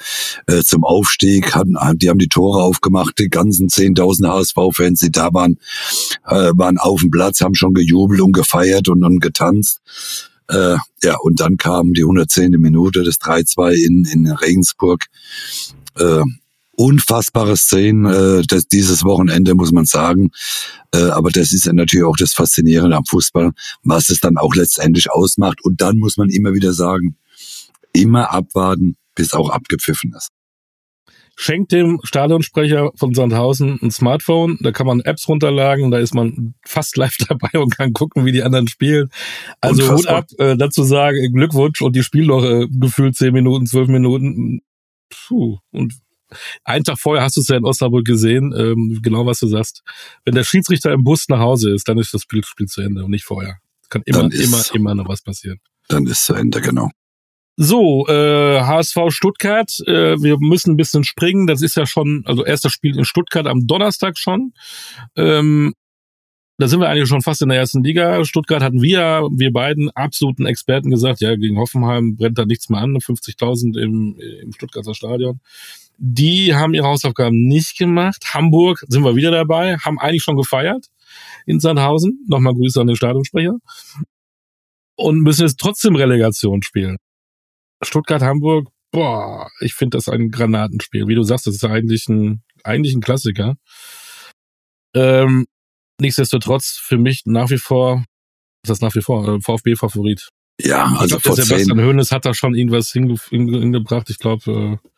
äh, 0.48 0.62
zum 0.62 0.84
Aufstieg. 0.84 1.56
Hat, 1.56 1.68
die 1.96 2.10
haben 2.10 2.20
die 2.20 2.28
Tore 2.28 2.64
aufgemacht, 2.64 3.20
die 3.20 3.30
ganzen 3.30 3.68
10.000 3.68 4.28
HSV-Fans, 4.28 5.00
die 5.00 5.12
da 5.12 5.34
waren, 5.34 5.58
äh, 6.26 6.52
waren 6.56 6.78
auf 6.78 7.02
dem 7.02 7.12
Platz, 7.12 7.42
haben 7.42 7.56
schon 7.56 7.74
gejubelt 7.74 8.22
und 8.22 8.34
gefeiert 8.34 8.90
und, 8.90 9.04
und 9.04 9.20
getanzt. 9.20 9.82
Äh, 10.48 10.78
ja, 11.04 11.18
und 11.22 11.40
dann 11.40 11.58
kam 11.58 11.94
die 11.94 12.04
110. 12.04 12.52
Minute, 12.52 13.04
das 13.04 13.20
3-2 13.20 13.74
in, 13.74 14.06
in 14.06 14.32
Regensburg. 14.32 15.06
Äh, 15.98 16.22
unfassbare 16.76 17.58
Szenen 17.58 18.06
äh, 18.06 18.44
das, 18.48 18.68
dieses 18.68 19.04
Wochenende, 19.04 19.56
muss 19.56 19.72
man 19.72 19.86
sagen. 19.86 20.32
Äh, 20.94 21.10
aber 21.10 21.30
das 21.32 21.54
ist 21.54 21.72
natürlich 21.72 22.06
auch 22.06 22.18
das 22.18 22.34
Faszinierende 22.34 22.96
am 22.96 23.06
Fußball, 23.06 23.52
was 23.84 24.10
es 24.10 24.20
dann 24.20 24.38
auch 24.38 24.56
letztendlich 24.56 25.12
ausmacht. 25.12 25.64
Und 25.64 25.82
dann 25.82 25.98
muss 25.98 26.18
man 26.18 26.30
immer 26.30 26.54
wieder 26.54 26.74
sagen, 26.74 27.18
immer 27.94 28.32
abwarten, 28.32 28.98
bis 29.16 29.34
auch 29.34 29.50
abgepfiffen 29.50 30.14
ist. 30.16 30.30
Schenkt 31.38 31.74
dem 31.74 32.00
Stadionsprecher 32.04 32.92
von 32.96 33.14
Sandhausen 33.14 33.78
ein 33.82 33.92
Smartphone, 33.92 34.58
da 34.62 34.72
kann 34.72 34.88
man 34.88 35.02
Apps 35.02 35.28
runterladen, 35.28 35.92
da 35.92 35.98
ist 35.98 36.14
man 36.14 36.54
fast 36.66 36.96
live 36.96 37.18
dabei 37.28 37.60
und 37.60 37.76
kann 37.76 37.92
gucken, 37.92 38.26
wie 38.26 38.32
die 38.32 38.44
anderen 38.44 38.70
spielen. 38.70 39.10
Also 39.60 39.84
Unfassbar. 39.84 40.22
Hut 40.22 40.40
ab, 40.40 40.40
äh, 40.40 40.56
dazu 40.56 40.84
sagen, 40.84 41.34
Glückwunsch 41.34 41.82
und 41.82 41.94
die 41.96 42.04
spielen 42.04 42.28
noch 42.28 42.44
äh, 42.44 42.68
gefühlt 42.70 43.18
zehn 43.18 43.34
Minuten, 43.34 43.66
zwölf 43.66 43.90
Minuten. 43.90 44.62
Puh. 45.10 45.58
Und 45.72 45.94
einen 46.64 46.84
Tag 46.84 47.00
vorher 47.00 47.24
hast 47.24 47.38
du 47.38 47.42
es 47.42 47.48
ja 47.48 47.58
in 47.58 47.66
Osnabrück 47.66 48.06
gesehen, 48.06 48.54
ähm, 48.58 49.00
genau 49.02 49.26
was 49.26 49.40
du 49.40 49.48
sagst. 49.48 49.84
Wenn 50.24 50.36
der 50.36 50.44
Schiedsrichter 50.44 50.92
im 50.92 51.04
Bus 51.04 51.28
nach 51.30 51.40
Hause 51.40 51.74
ist, 51.74 51.88
dann 51.88 51.98
ist 51.98 52.14
das 52.14 52.22
Spiel, 52.22 52.44
zu 52.44 52.82
Ende 52.82 53.04
und 53.04 53.12
nicht 53.12 53.26
vorher. 53.26 53.58
Kann 53.90 54.02
immer, 54.06 54.32
ist, 54.32 54.44
immer, 54.44 54.64
immer 54.74 54.96
noch 54.96 55.08
was 55.08 55.22
passieren. 55.22 55.60
Dann 55.88 56.08
ist 56.08 56.26
zu 56.26 56.34
Ende, 56.34 56.62
genau. 56.62 56.90
So, 57.58 58.06
äh, 58.08 58.62
HSV 58.62 58.98
Stuttgart, 59.10 59.72
äh, 59.88 60.22
wir 60.22 60.38
müssen 60.40 60.72
ein 60.72 60.78
bisschen 60.78 61.06
springen. 61.06 61.48
Das 61.48 61.62
ist 61.62 61.76
ja 61.76 61.86
schon, 61.86 62.24
also 62.26 62.44
erstes 62.44 62.74
Spiel 62.74 62.98
in 62.98 63.06
Stuttgart 63.06 63.48
am 63.48 63.66
Donnerstag 63.66 64.18
schon. 64.18 64.54
Ähm, 65.16 65.74
da 66.58 66.68
sind 66.68 66.80
wir 66.80 66.90
eigentlich 66.90 67.10
schon 67.10 67.22
fast 67.22 67.42
in 67.42 67.50
der 67.50 67.58
ersten 67.58 67.84
Liga. 67.84 68.24
Stuttgart 68.26 68.62
hatten 68.62 68.82
wir, 68.82 69.28
wir 69.32 69.52
beiden 69.52 69.90
absoluten 69.92 70.46
Experten 70.46 70.90
gesagt, 70.90 71.22
ja, 71.22 71.36
gegen 71.36 71.58
Hoffenheim 71.58 72.16
brennt 72.16 72.38
da 72.38 72.46
nichts 72.46 72.70
mehr 72.70 72.82
an, 72.82 72.96
50.000 72.98 73.78
im, 73.78 74.18
im 74.20 74.54
Stuttgarter 74.54 74.94
Stadion. 74.94 75.40
Die 75.98 76.54
haben 76.54 76.74
ihre 76.74 76.88
Hausaufgaben 76.88 77.48
nicht 77.48 77.78
gemacht. 77.78 78.24
Hamburg 78.34 78.84
sind 78.88 79.04
wir 79.04 79.16
wieder 79.16 79.32
dabei, 79.32 79.78
haben 79.78 80.00
eigentlich 80.00 80.24
schon 80.24 80.38
gefeiert 80.38 80.88
in 81.46 81.60
Sandhausen. 81.60 82.26
Nochmal 82.28 82.54
Grüße 82.54 82.80
an 82.80 82.88
den 82.88 82.96
Stadionsprecher. 82.96 83.58
Und 84.98 85.22
müssen 85.22 85.44
jetzt 85.44 85.60
trotzdem 85.60 85.96
Relegation 85.96 86.62
spielen. 86.64 86.98
Stuttgart, 87.82 88.22
Hamburg, 88.22 88.70
boah, 88.92 89.50
ich 89.60 89.74
finde 89.74 89.98
das 89.98 90.08
ein 90.08 90.30
Granatenspiel. 90.32 91.08
Wie 91.08 91.16
du 91.16 91.24
sagst, 91.24 91.48
das 91.48 91.56
ist 91.56 91.66
eigentlich 91.66 92.08
ein, 92.08 92.42
eigentlich 92.64 92.96
ein 92.96 93.02
Klassiker. 93.02 93.56
Ähm, 94.96 95.46
nichtsdestotrotz 96.00 96.80
für 96.82 96.98
mich 96.98 97.24
nach 97.26 97.50
wie 97.50 97.58
vor, 97.58 98.06
ist 98.64 98.70
das 98.70 98.82
nach 98.82 98.96
wie 98.96 99.02
vor 99.02 99.28
äh, 99.28 99.42
VfB-Favorit. 99.42 100.30
Ja, 100.62 100.86
also 100.98 101.18
ich 101.18 101.24
glaub, 101.24 101.36
der 101.36 101.46
Sebastian 101.46 101.82
Hoeneß 101.82 102.12
hat 102.12 102.26
da 102.26 102.34
schon 102.34 102.56
irgendwas 102.56 102.92
hinge 102.92 103.18
hingebracht. 103.30 104.10
Ich 104.10 104.20
glaube, 104.20 104.80
äh, 104.82 104.90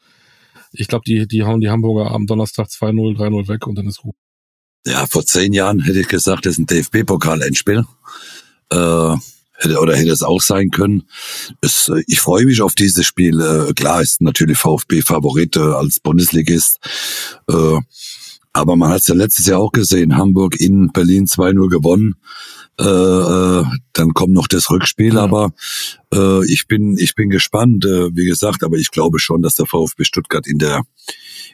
ich 0.77 0.87
glaube, 0.87 1.03
die, 1.05 1.27
die 1.27 1.43
hauen 1.43 1.61
die 1.61 1.69
Hamburger 1.69 2.11
am 2.11 2.25
Donnerstag 2.25 2.67
2-0, 2.67 3.17
3-0 3.17 3.47
weg 3.47 3.67
und 3.67 3.77
dann 3.77 3.87
ist 3.87 3.99
gut. 3.99 4.15
Ja, 4.85 5.05
vor 5.05 5.25
zehn 5.25 5.53
Jahren 5.53 5.81
hätte 5.81 5.99
ich 5.99 6.07
gesagt, 6.07 6.45
das 6.45 6.53
ist 6.53 6.59
ein 6.59 6.65
DFB-Pokal-Endspiel. 6.67 7.85
Äh, 8.69 9.15
hätte, 9.57 9.79
oder 9.79 9.95
hätte 9.95 10.11
es 10.11 10.23
auch 10.23 10.41
sein 10.41 10.69
können. 10.69 11.03
Es, 11.61 11.89
äh, 11.89 12.03
ich 12.07 12.19
freue 12.19 12.45
mich 12.45 12.61
auf 12.61 12.75
dieses 12.75 13.05
Spiel. 13.05 13.41
Äh, 13.41 13.73
klar 13.73 14.01
ist 14.01 14.21
natürlich 14.21 14.57
VfB 14.57 15.01
Favorit 15.01 15.57
äh, 15.57 15.59
als 15.59 15.99
Bundesligist. 15.99 16.79
Äh, 17.49 17.79
aber 18.53 18.75
man 18.75 18.89
hat 18.89 19.01
es 19.01 19.07
ja 19.07 19.15
letztes 19.15 19.45
Jahr 19.47 19.59
auch 19.59 19.71
gesehen. 19.71 20.15
Hamburg 20.15 20.59
in 20.59 20.91
Berlin 20.91 21.25
2-0 21.25 21.69
gewonnen. 21.69 22.15
Äh, 22.79 22.83
äh, 22.83 23.65
dann 23.93 24.13
kommt 24.13 24.33
noch 24.33 24.47
das 24.47 24.69
Rückspiel, 24.69 25.15
ja. 25.15 25.23
aber 25.23 25.51
äh, 26.13 26.45
ich 26.45 26.67
bin 26.67 26.95
ich 26.97 27.15
bin 27.15 27.31
gespannt, 27.31 27.85
äh, 27.85 28.15
wie 28.15 28.25
gesagt, 28.25 28.63
aber 28.63 28.77
ich 28.77 28.91
glaube 28.91 29.19
schon, 29.19 29.41
dass 29.41 29.55
der 29.55 29.65
VfB 29.65 30.03
Stuttgart 30.03 30.45
in 30.45 30.59
der 30.59 30.83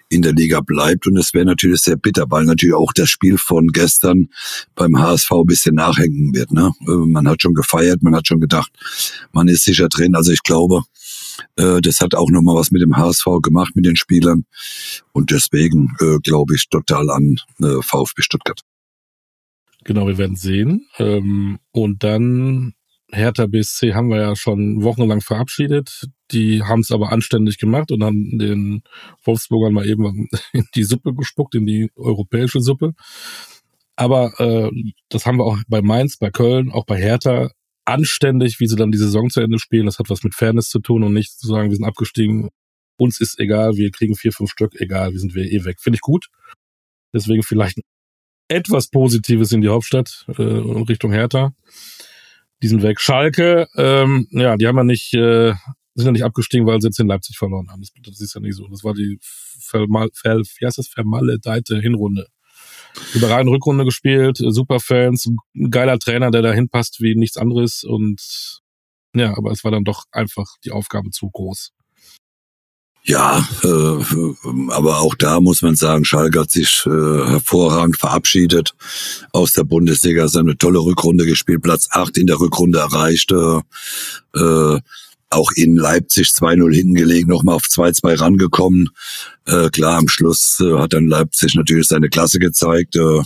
in 0.10 0.22
der 0.22 0.34
Liga 0.34 0.60
bleibt 0.60 1.08
und 1.08 1.18
es 1.18 1.34
wäre 1.34 1.46
natürlich 1.46 1.82
sehr 1.82 1.96
bitter, 1.96 2.26
weil 2.30 2.44
natürlich 2.44 2.76
auch 2.76 2.92
das 2.94 3.10
Spiel 3.10 3.38
von 3.38 3.68
gestern 3.68 4.30
beim 4.76 5.00
HSV 5.00 5.32
ein 5.32 5.46
bisschen 5.46 5.76
nachhängen 5.76 6.34
wird. 6.36 6.52
Ne? 6.52 6.72
Äh, 6.82 6.92
man 6.92 7.28
hat 7.28 7.42
schon 7.42 7.54
gefeiert, 7.54 8.04
man 8.04 8.16
hat 8.16 8.28
schon 8.28 8.42
gedacht, 8.42 8.72
man 9.32 9.48
ist 9.48 9.64
sicher 9.64 9.88
drin. 9.88 10.16
Also 10.16 10.32
ich 10.34 10.44
glaube, 10.44 10.82
äh, 11.56 11.80
das 11.80 12.02
hat 12.02 12.16
auch 12.16 12.30
nochmal 12.30 12.56
was 12.56 12.72
mit 12.72 12.82
dem 12.82 12.98
HSV 12.98 13.26
gemacht, 13.42 13.76
mit 13.76 13.86
den 13.86 13.96
Spielern 13.96 14.46
und 15.14 15.32
deswegen 15.32 15.96
äh, 16.02 16.18
glaube 16.22 16.56
ich 16.56 16.68
total 16.70 17.10
an 17.10 17.38
äh, 17.62 17.82
VfB 17.82 18.22
Stuttgart. 18.22 18.60
Genau, 19.84 20.08
wir 20.08 20.18
werden 20.18 20.36
sehen. 20.36 20.88
Ähm, 20.98 21.60
und 21.72 22.04
dann 22.04 22.74
Hertha 23.12 23.46
BSC 23.46 23.94
haben 23.94 24.10
wir 24.10 24.18
ja 24.18 24.36
schon 24.36 24.84
wochenlang 24.84 25.22
verabschiedet. 25.22 26.08
Die 26.32 26.64
haben 26.64 26.82
es 26.82 26.92
aber 26.92 27.12
anständig 27.12 27.58
gemacht 27.58 27.92
und 27.92 28.04
haben 28.04 28.40
den 28.40 28.84
Wolfsburgern 29.24 29.74
mal 29.74 29.88
eben 29.88 30.28
in 30.54 30.68
die 30.76 30.84
Suppe 30.84 31.14
gespuckt, 31.14 31.56
in 31.56 31.66
die 31.66 31.92
europäische 31.96 32.60
Suppe. 32.60 32.94
Aber 33.96 34.34
äh, 34.40 34.72
das 35.10 35.26
haben 35.26 35.38
wir 35.38 35.46
auch 35.46 35.58
bei 35.68 35.82
Mainz, 35.82 36.18
bei 36.18 36.32
Köln, 36.32 36.72
auch 36.72 36.86
bei 36.86 36.98
Hertha 36.98 37.52
anständig, 37.86 38.60
wie 38.60 38.68
sie 38.68 38.76
dann 38.76 38.92
die 38.92 38.98
Saison 38.98 39.30
zu 39.30 39.42
Ende 39.42 39.60
spielen. 39.60 39.86
Das 39.86 40.00
hat 40.00 40.10
was 40.10 40.24
mit 40.24 40.34
Fairness 40.34 40.70
zu 40.70 40.80
tun 40.80 41.04
und 41.04 41.14
nicht 41.14 41.38
zu 41.38 41.48
sagen, 41.48 41.70
wir 41.70 41.76
sind 41.76 41.86
abgestiegen, 41.86 42.50
uns 42.98 43.20
ist 43.20 43.40
egal, 43.40 43.76
wir 43.76 43.92
kriegen 43.92 44.16
vier, 44.16 44.32
fünf 44.32 44.52
Stück, 44.52 44.80
egal, 44.80 45.12
wir 45.12 45.20
sind 45.20 45.36
wir 45.36 45.52
eh 45.52 45.66
weg. 45.66 45.80
Finde 45.82 45.96
ich 45.96 46.02
gut. 46.02 46.28
Deswegen 47.14 47.44
vielleicht 47.44 47.80
etwas 48.48 48.90
Positives 48.90 49.52
in 49.52 49.62
die 49.62 49.70
Hauptstadt 49.70 50.26
äh, 50.28 50.42
Richtung 50.42 51.12
Hertha. 51.12 51.54
Die 52.62 52.68
sind 52.68 52.82
weg. 52.82 53.02
Schalke, 53.02 53.68
ähm, 53.76 54.28
ja, 54.32 54.56
die 54.56 54.68
haben 54.68 54.78
ja 54.78 54.84
nicht, 54.84 55.14
äh, 55.14 55.54
sind 55.96 56.06
ja 56.06 56.12
nicht 56.12 56.24
abgestiegen, 56.24 56.66
weil 56.66 56.82
sie 56.82 56.88
jetzt 56.88 57.00
in 57.00 57.08
Leipzig 57.08 57.38
verloren 57.38 57.70
haben. 57.70 57.82
Das, 57.82 57.92
das 58.02 58.22
ist 58.22 58.34
ja 58.36 58.42
nicht 58.42 58.56
so. 58.56 58.68
Das 58.68 58.84
war 58.84 58.94
die 58.94 59.18
vermal, 59.22 60.10
ver, 60.14 60.38
wie 60.38 60.66
heißt 60.66 60.78
das, 60.78 60.88
vermaledeite 60.88 61.80
Hinrunde. 61.80 62.28
überragende 63.14 63.52
Rückrunde 63.52 63.86
gespielt, 63.86 64.38
super 64.38 64.80
Fans, 64.80 65.30
geiler 65.70 66.00
Trainer, 66.00 66.32
der 66.32 66.42
da 66.42 66.54
hinpasst 66.54 67.02
wie 67.02 67.16
nichts 67.16 67.38
anderes 67.38 67.84
und 67.84 68.62
ja, 69.16 69.38
aber 69.38 69.52
es 69.52 69.64
war 69.64 69.72
dann 69.72 69.84
doch 69.84 70.06
einfach 70.12 70.56
die 70.64 70.72
Aufgabe 70.72 71.12
zu 71.12 71.30
groß. 71.30 71.72
Ja, 73.06 73.46
äh, 73.64 74.70
aber 74.70 75.00
auch 75.00 75.16
da 75.16 75.42
muss 75.42 75.62
man 75.62 75.76
sagen, 75.76 76.06
Schalke 76.06 76.40
hat 76.40 76.52
sich 76.52 76.84
äh, 76.86 76.90
hervorragend 76.90 77.98
verabschiedet 77.98 78.76
aus 79.34 79.52
der 79.52 79.66
Bundesliga. 79.66 80.24
Es 80.24 80.36
hat 80.36 80.42
eine 80.42 80.58
tolle 80.58 80.80
Rückrunde 80.80 81.26
gespielt, 81.26 81.62
Platz 81.62 81.90
8 81.92 82.18
in 82.18 82.28
der 82.28 82.40
Rückrunde 82.40 82.80
erreicht. 82.80 83.34
Äh, 83.34 84.80
auch 85.34 85.52
in 85.56 85.76
Leipzig 85.76 86.28
2-0 86.28 86.74
hinten 86.74 86.94
gelegen, 86.94 87.30
nochmal 87.30 87.56
auf 87.56 87.64
2-2 87.64 88.20
rangekommen. 88.20 88.90
Äh, 89.46 89.70
klar, 89.70 89.98
am 89.98 90.08
Schluss 90.08 90.60
äh, 90.62 90.78
hat 90.78 90.94
dann 90.94 91.08
Leipzig 91.08 91.56
natürlich 91.56 91.88
seine 91.88 92.10
Klasse 92.10 92.40
gezeigt. 92.40 92.96
Äh, 92.96 93.22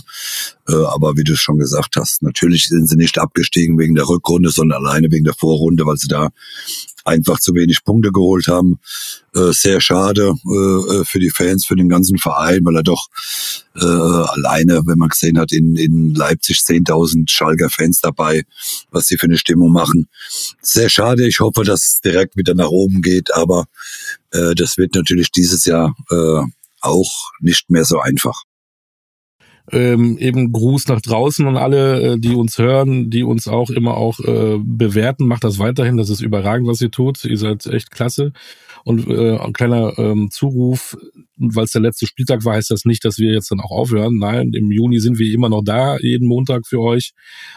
äh, 0.68 0.84
aber 0.86 1.16
wie 1.16 1.24
du 1.24 1.36
schon 1.36 1.58
gesagt 1.58 1.96
hast, 1.96 2.22
natürlich 2.22 2.66
sind 2.68 2.88
sie 2.88 2.96
nicht 2.96 3.18
abgestiegen 3.18 3.78
wegen 3.78 3.94
der 3.94 4.08
Rückrunde, 4.08 4.50
sondern 4.50 4.84
alleine 4.84 5.10
wegen 5.10 5.24
der 5.24 5.34
Vorrunde, 5.34 5.86
weil 5.86 5.98
sie 5.98 6.08
da 6.08 6.30
einfach 7.08 7.40
zu 7.40 7.54
wenig 7.54 7.84
Punkte 7.84 8.12
geholt 8.12 8.46
haben. 8.46 8.78
Äh, 9.34 9.52
sehr 9.52 9.80
schade 9.80 10.34
äh, 10.44 11.04
für 11.04 11.18
die 11.18 11.30
Fans, 11.30 11.66
für 11.66 11.76
den 11.76 11.88
ganzen 11.88 12.18
Verein, 12.18 12.60
weil 12.64 12.76
er 12.76 12.82
doch 12.82 13.08
äh, 13.74 13.84
alleine, 13.84 14.82
wenn 14.86 14.98
man 14.98 15.08
gesehen 15.08 15.38
hat, 15.38 15.52
in, 15.52 15.76
in 15.76 16.14
Leipzig 16.14 16.58
10.000 16.58 17.28
Schalker 17.28 17.70
Fans 17.70 18.00
dabei, 18.00 18.44
was 18.90 19.06
sie 19.06 19.16
für 19.16 19.26
eine 19.26 19.38
Stimmung 19.38 19.72
machen. 19.72 20.08
Sehr 20.62 20.88
schade. 20.88 21.26
Ich 21.26 21.40
hoffe, 21.40 21.64
dass 21.64 21.84
es 21.84 22.00
direkt 22.00 22.36
wieder 22.36 22.54
nach 22.54 22.68
oben 22.68 23.02
geht, 23.02 23.34
aber 23.34 23.66
äh, 24.30 24.54
das 24.54 24.76
wird 24.76 24.94
natürlich 24.94 25.30
dieses 25.30 25.64
Jahr 25.64 25.94
äh, 26.10 26.42
auch 26.80 27.32
nicht 27.40 27.70
mehr 27.70 27.84
so 27.84 27.98
einfach 28.00 28.42
ähm, 29.72 30.18
eben 30.18 30.52
Gruß 30.52 30.88
nach 30.88 31.00
draußen 31.00 31.46
und 31.46 31.56
alle, 31.56 32.14
äh, 32.14 32.18
die 32.18 32.34
uns 32.34 32.58
hören, 32.58 33.10
die 33.10 33.22
uns 33.22 33.48
auch 33.48 33.70
immer 33.70 33.96
auch 33.96 34.18
äh, 34.20 34.58
bewerten, 34.62 35.26
macht 35.26 35.44
das 35.44 35.58
weiterhin. 35.58 35.96
Das 35.96 36.10
ist 36.10 36.20
überragend, 36.20 36.68
was 36.68 36.80
ihr 36.80 36.90
tut. 36.90 37.24
Ihr 37.24 37.38
seid 37.38 37.66
echt 37.66 37.90
klasse. 37.90 38.32
Und 38.84 39.06
äh, 39.08 39.36
ein 39.36 39.52
kleiner 39.52 39.98
ähm, 39.98 40.30
Zuruf, 40.30 40.96
weil 41.36 41.64
es 41.64 41.72
der 41.72 41.82
letzte 41.82 42.06
Spieltag 42.06 42.44
war, 42.44 42.54
heißt 42.54 42.70
das 42.70 42.84
nicht, 42.84 43.04
dass 43.04 43.18
wir 43.18 43.32
jetzt 43.32 43.50
dann 43.50 43.60
auch 43.60 43.70
aufhören. 43.70 44.18
Nein, 44.18 44.52
im 44.54 44.70
Juni 44.72 45.00
sind 45.00 45.18
wir 45.18 45.32
immer 45.32 45.48
noch 45.48 45.62
da, 45.62 45.98
jeden 45.98 46.26
Montag 46.26 46.66
für 46.66 46.80
euch. 46.80 47.12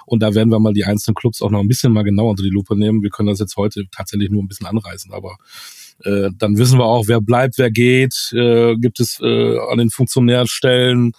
Und 0.05 0.21
da 0.21 0.33
werden 0.35 0.49
wir 0.49 0.59
mal 0.59 0.73
die 0.73 0.85
einzelnen 0.85 1.15
Clubs 1.15 1.41
auch 1.41 1.51
noch 1.51 1.61
ein 1.61 1.67
bisschen 1.67 1.93
mal 1.93 2.03
genauer 2.03 2.31
unter 2.31 2.43
die 2.43 2.49
Lupe 2.49 2.75
nehmen. 2.77 3.01
Wir 3.03 3.11
können 3.11 3.29
das 3.29 3.39
jetzt 3.39 3.55
heute 3.55 3.85
tatsächlich 3.91 4.29
nur 4.29 4.43
ein 4.43 4.47
bisschen 4.47 4.67
anreißen, 4.67 5.13
aber 5.13 5.37
äh, 6.03 6.29
dann 6.37 6.57
wissen 6.57 6.79
wir 6.79 6.85
auch, 6.85 7.07
wer 7.07 7.21
bleibt, 7.21 7.57
wer 7.57 7.71
geht. 7.71 8.31
Äh, 8.33 8.75
gibt 8.77 8.99
es 8.99 9.19
äh, 9.21 9.57
an 9.71 9.77
den 9.77 9.89
Funktionärstellen 9.89 11.13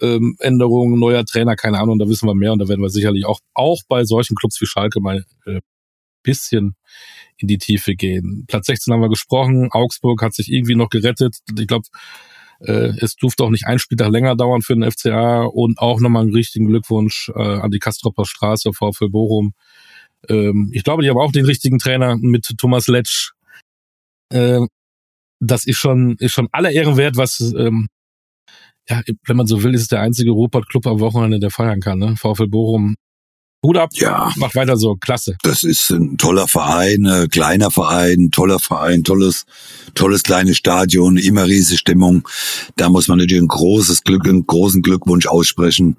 ähm, 0.00 0.36
Änderungen, 0.40 0.98
neuer 0.98 1.24
Trainer, 1.24 1.56
keine 1.56 1.78
Ahnung, 1.78 1.98
da 1.98 2.08
wissen 2.08 2.26
wir 2.26 2.34
mehr 2.34 2.52
und 2.52 2.58
da 2.58 2.68
werden 2.68 2.82
wir 2.82 2.90
sicherlich 2.90 3.26
auch, 3.26 3.40
auch 3.54 3.80
bei 3.88 4.04
solchen 4.04 4.36
Clubs 4.36 4.60
wie 4.60 4.66
Schalke 4.66 5.00
mal 5.00 5.24
äh, 5.46 5.60
bisschen 6.22 6.74
in 7.36 7.48
die 7.48 7.58
Tiefe 7.58 7.94
gehen. 7.94 8.44
Platz 8.48 8.66
16 8.66 8.92
haben 8.92 9.00
wir 9.00 9.08
gesprochen, 9.08 9.68
Augsburg 9.70 10.22
hat 10.22 10.34
sich 10.34 10.50
irgendwie 10.50 10.74
noch 10.74 10.90
gerettet. 10.90 11.36
Ich 11.58 11.66
glaube, 11.66 11.86
äh, 12.60 12.92
es 13.00 13.14
durfte 13.16 13.44
auch 13.44 13.50
nicht 13.50 13.66
ein 13.66 13.78
Spieltag 13.78 14.10
länger 14.10 14.36
dauern 14.36 14.62
für 14.62 14.74
den 14.74 14.90
FCA 14.90 15.44
und 15.44 15.78
auch 15.78 16.00
nochmal 16.00 16.22
einen 16.22 16.34
richtigen 16.34 16.66
Glückwunsch 16.66 17.30
äh, 17.34 17.40
an 17.40 17.70
die 17.70 17.78
Kastropper 17.78 18.24
Straße, 18.24 18.72
VfL 18.72 19.08
Bochum. 19.08 19.52
Ähm, 20.28 20.70
ich 20.72 20.82
glaube, 20.82 21.02
die 21.02 21.08
haben 21.08 21.18
auch 21.18 21.32
den 21.32 21.44
richtigen 21.44 21.78
Trainer 21.78 22.16
mit 22.16 22.46
Thomas 22.58 22.88
Letsch. 22.88 23.32
Äh, 24.30 24.60
das 25.40 25.66
ist 25.66 25.78
schon, 25.78 26.16
ist 26.18 26.32
schon 26.32 26.48
aller 26.50 26.72
Ehren 26.72 26.96
wert, 26.96 27.16
was 27.16 27.40
ähm, 27.56 27.88
ja, 28.88 29.02
wenn 29.26 29.36
man 29.36 29.46
so 29.46 29.62
will, 29.62 29.74
ist 29.74 29.82
es 29.82 29.88
der 29.88 30.00
einzige 30.00 30.30
Ruhrpott-Club 30.30 30.86
am 30.86 31.00
Wochenende, 31.00 31.38
der 31.38 31.50
feiern 31.50 31.80
kann. 31.80 31.98
Ne? 31.98 32.16
VfL 32.16 32.48
Bochum 32.48 32.96
Hut 33.64 33.76
ab, 33.76 33.90
ja, 33.94 34.32
mach 34.36 34.54
weiter 34.54 34.76
so, 34.76 34.94
klasse. 34.94 35.36
Das 35.42 35.64
ist 35.64 35.90
ein 35.90 36.16
toller 36.16 36.46
Verein, 36.46 37.06
äh, 37.06 37.26
kleiner 37.26 37.72
Verein, 37.72 38.30
toller 38.30 38.60
Verein, 38.60 39.02
tolles, 39.02 39.46
tolles 39.94 40.22
kleines 40.22 40.56
Stadion, 40.56 41.16
immer 41.16 41.44
riesige 41.44 41.76
Stimmung. 41.76 42.28
Da 42.76 42.88
muss 42.88 43.08
man 43.08 43.18
natürlich 43.18 43.42
ein 43.42 43.48
großes 43.48 44.04
Glück, 44.04 44.28
einen 44.28 44.46
großen 44.46 44.80
Glückwunsch 44.80 45.26
aussprechen, 45.26 45.96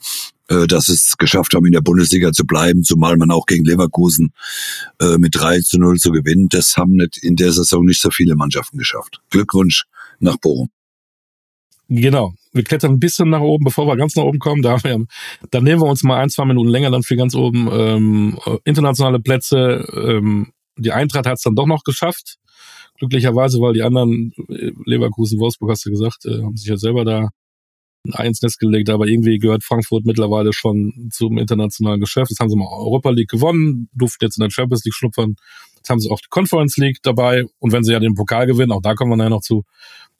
äh, 0.48 0.68
dass 0.68 0.88
es 0.88 1.18
geschafft 1.18 1.54
haben, 1.54 1.66
in 1.66 1.74
der 1.74 1.82
Bundesliga 1.82 2.32
zu 2.32 2.46
bleiben, 2.46 2.86
zumal 2.86 3.18
man 3.18 3.30
auch 3.30 3.46
gegen 3.46 3.66
Leverkusen 3.66 4.32
äh, 5.02 5.18
mit 5.18 5.36
3 5.36 5.60
zu 5.60 5.80
0 5.80 5.98
zu 5.98 6.12
gewinnen. 6.12 6.48
Das 6.48 6.78
haben 6.78 6.94
nicht 6.94 7.18
in 7.18 7.36
der 7.36 7.52
Saison 7.52 7.84
nicht 7.84 8.02
so 8.02 8.10
viele 8.10 8.36
Mannschaften 8.36 8.78
geschafft. 8.78 9.20
Glückwunsch 9.32 9.84
nach 10.20 10.38
Bochum. 10.38 10.70
Genau. 11.90 12.36
Wir 12.52 12.64
klettern 12.64 12.94
ein 12.94 13.00
bisschen 13.00 13.30
nach 13.30 13.42
oben, 13.42 13.64
bevor 13.64 13.88
wir 13.88 13.96
ganz 13.96 14.16
nach 14.16 14.24
oben 14.24 14.40
kommen. 14.40 14.62
Da, 14.62 14.84
wir, 14.84 15.06
dann 15.52 15.64
nehmen 15.64 15.82
wir 15.82 15.88
uns 15.88 16.04
mal 16.04 16.20
ein, 16.20 16.30
zwei 16.30 16.46
Minuten 16.46 16.70
länger 16.70 16.92
dann 16.92 17.04
für 17.04 17.16
ganz 17.16 17.36
oben. 17.36 17.70
Ähm, 17.72 18.40
internationale 18.66 19.20
Plätze. 19.20 19.86
Ähm, 19.94 20.52
die 20.78 20.92
Eintracht 20.92 21.26
hat 21.26 21.38
es 21.38 21.44
dann 21.44 21.56
doch 21.56 21.68
noch 21.68 21.84
geschafft. 21.84 22.38
Glücklicherweise, 22.98 23.60
weil 23.60 23.74
die 23.74 23.84
anderen, 23.84 24.34
äh, 24.50 24.72
Leverkusen, 24.86 25.40
Wolfsburg, 25.40 25.72
hast 25.72 25.86
du 25.86 25.92
gesagt, 25.92 26.26
äh, 26.26 26.42
haben 26.42 26.58
sich 26.58 26.68
ja 26.68 26.78
selber 26.78 27.06
da 27.06 27.30
ein 28.14 28.34
Nest 28.42 28.60
gelegt, 28.60 28.90
aber 28.90 29.08
irgendwie 29.08 29.40
gehört 29.40 29.64
Frankfurt 29.64 30.06
mittlerweile 30.06 30.54
schon 30.54 31.10
zum 31.12 31.38
internationalen 31.38 32.00
Geschäft. 32.00 32.32
Jetzt 32.32 32.40
haben 32.40 32.50
sie 32.50 32.56
mal 32.56 32.68
Europa 32.68 33.10
League 33.10 33.30
gewonnen, 33.30 33.90
durften 33.94 34.26
jetzt 34.26 34.38
in 34.38 34.42
der 34.42 34.50
Champions 34.50 34.84
League 34.86 34.96
schnuppern. 34.96 35.36
Jetzt 35.80 35.90
haben 35.90 36.00
sie 36.00 36.10
auch 36.10 36.20
die 36.20 36.30
Conference 36.30 36.78
League 36.78 37.00
dabei 37.02 37.46
und 37.60 37.72
wenn 37.72 37.84
sie 37.84 37.94
ja 37.94 38.00
den 38.00 38.16
Pokal 38.16 38.46
gewinnen, 38.48 38.72
auch 38.72 38.82
da 38.82 38.94
kommen 38.94 39.12
wir 39.12 39.18
nachher 39.18 39.30
noch 39.30 39.42
zu, 39.42 39.64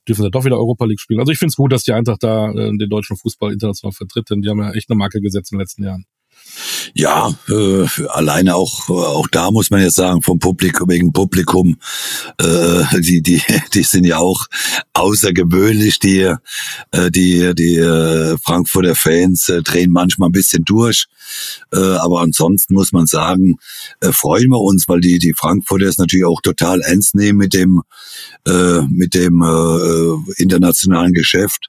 dürfen 0.08 0.24
sie 0.24 0.32
doch 0.32 0.46
wieder 0.46 0.58
Europa 0.58 0.86
League 0.86 1.00
spielen. 1.00 1.20
Also 1.20 1.32
ich 1.32 1.38
finde 1.38 1.52
es 1.52 1.56
gut, 1.56 1.72
dass 1.72 1.84
die 1.84 1.94
Eintracht 1.94 2.24
da 2.24 2.52
äh, 2.52 2.78
den 2.78 2.90
deutschen 2.90 3.18
Fußball 3.18 3.54
international 3.54 3.94
vertritt, 3.94 4.30
denn 4.30 4.42
die 4.42 4.50
haben 4.50 4.60
ja 4.60 4.72
echt 4.72 4.90
eine 4.90 4.98
Marke 4.98 5.22
gesetzt 5.22 5.52
in 5.52 5.58
den 5.58 5.62
letzten 5.62 5.84
Jahren. 5.84 6.06
Ja, 6.94 7.34
äh, 7.50 7.86
alleine 8.08 8.56
auch 8.56 8.90
auch 8.90 9.28
da 9.28 9.52
muss 9.52 9.70
man 9.70 9.82
jetzt 9.82 9.96
sagen 9.96 10.22
vom 10.22 10.40
Publikum 10.40 10.90
wegen 10.90 11.14
Publikum, 11.14 11.78
äh, 12.40 13.02
die 13.02 13.22
die 13.22 13.42
die 13.74 13.84
sind 13.84 14.06
ja 14.06 14.18
auch 14.18 14.46
außergewöhnlich. 14.94 16.00
Die 16.00 16.34
äh, 16.92 17.12
die 17.12 17.54
die 17.56 17.76
äh, 17.76 18.38
Frankfurter 18.44 18.96
Fans 18.96 19.50
äh, 19.50 19.62
drehen 19.62 19.92
manchmal 19.92 20.30
ein 20.30 20.34
bisschen 20.34 20.64
durch, 20.66 21.08
äh, 21.74 21.78
aber 21.78 22.22
ansonsten 22.22 22.74
muss 22.74 22.92
man 22.92 23.06
sagen, 23.08 23.58
äh, 24.00 24.12
freuen 24.12 24.50
wir 24.50 24.60
uns, 24.60 24.88
weil 24.88 25.02
die 25.02 25.20
die 25.20 25.34
Frankfurter 25.34 25.86
es 25.86 25.98
natürlich 25.98 26.26
auch 26.26 26.42
total 26.42 26.82
ernst 26.82 27.16
nehmen 27.16 27.40
mit 27.40 27.54
dem 27.54 27.82
äh, 28.48 28.82
mit 28.90 29.14
dem 29.14 29.44
internationalen 30.38 31.14
Geschäft. 31.14 31.68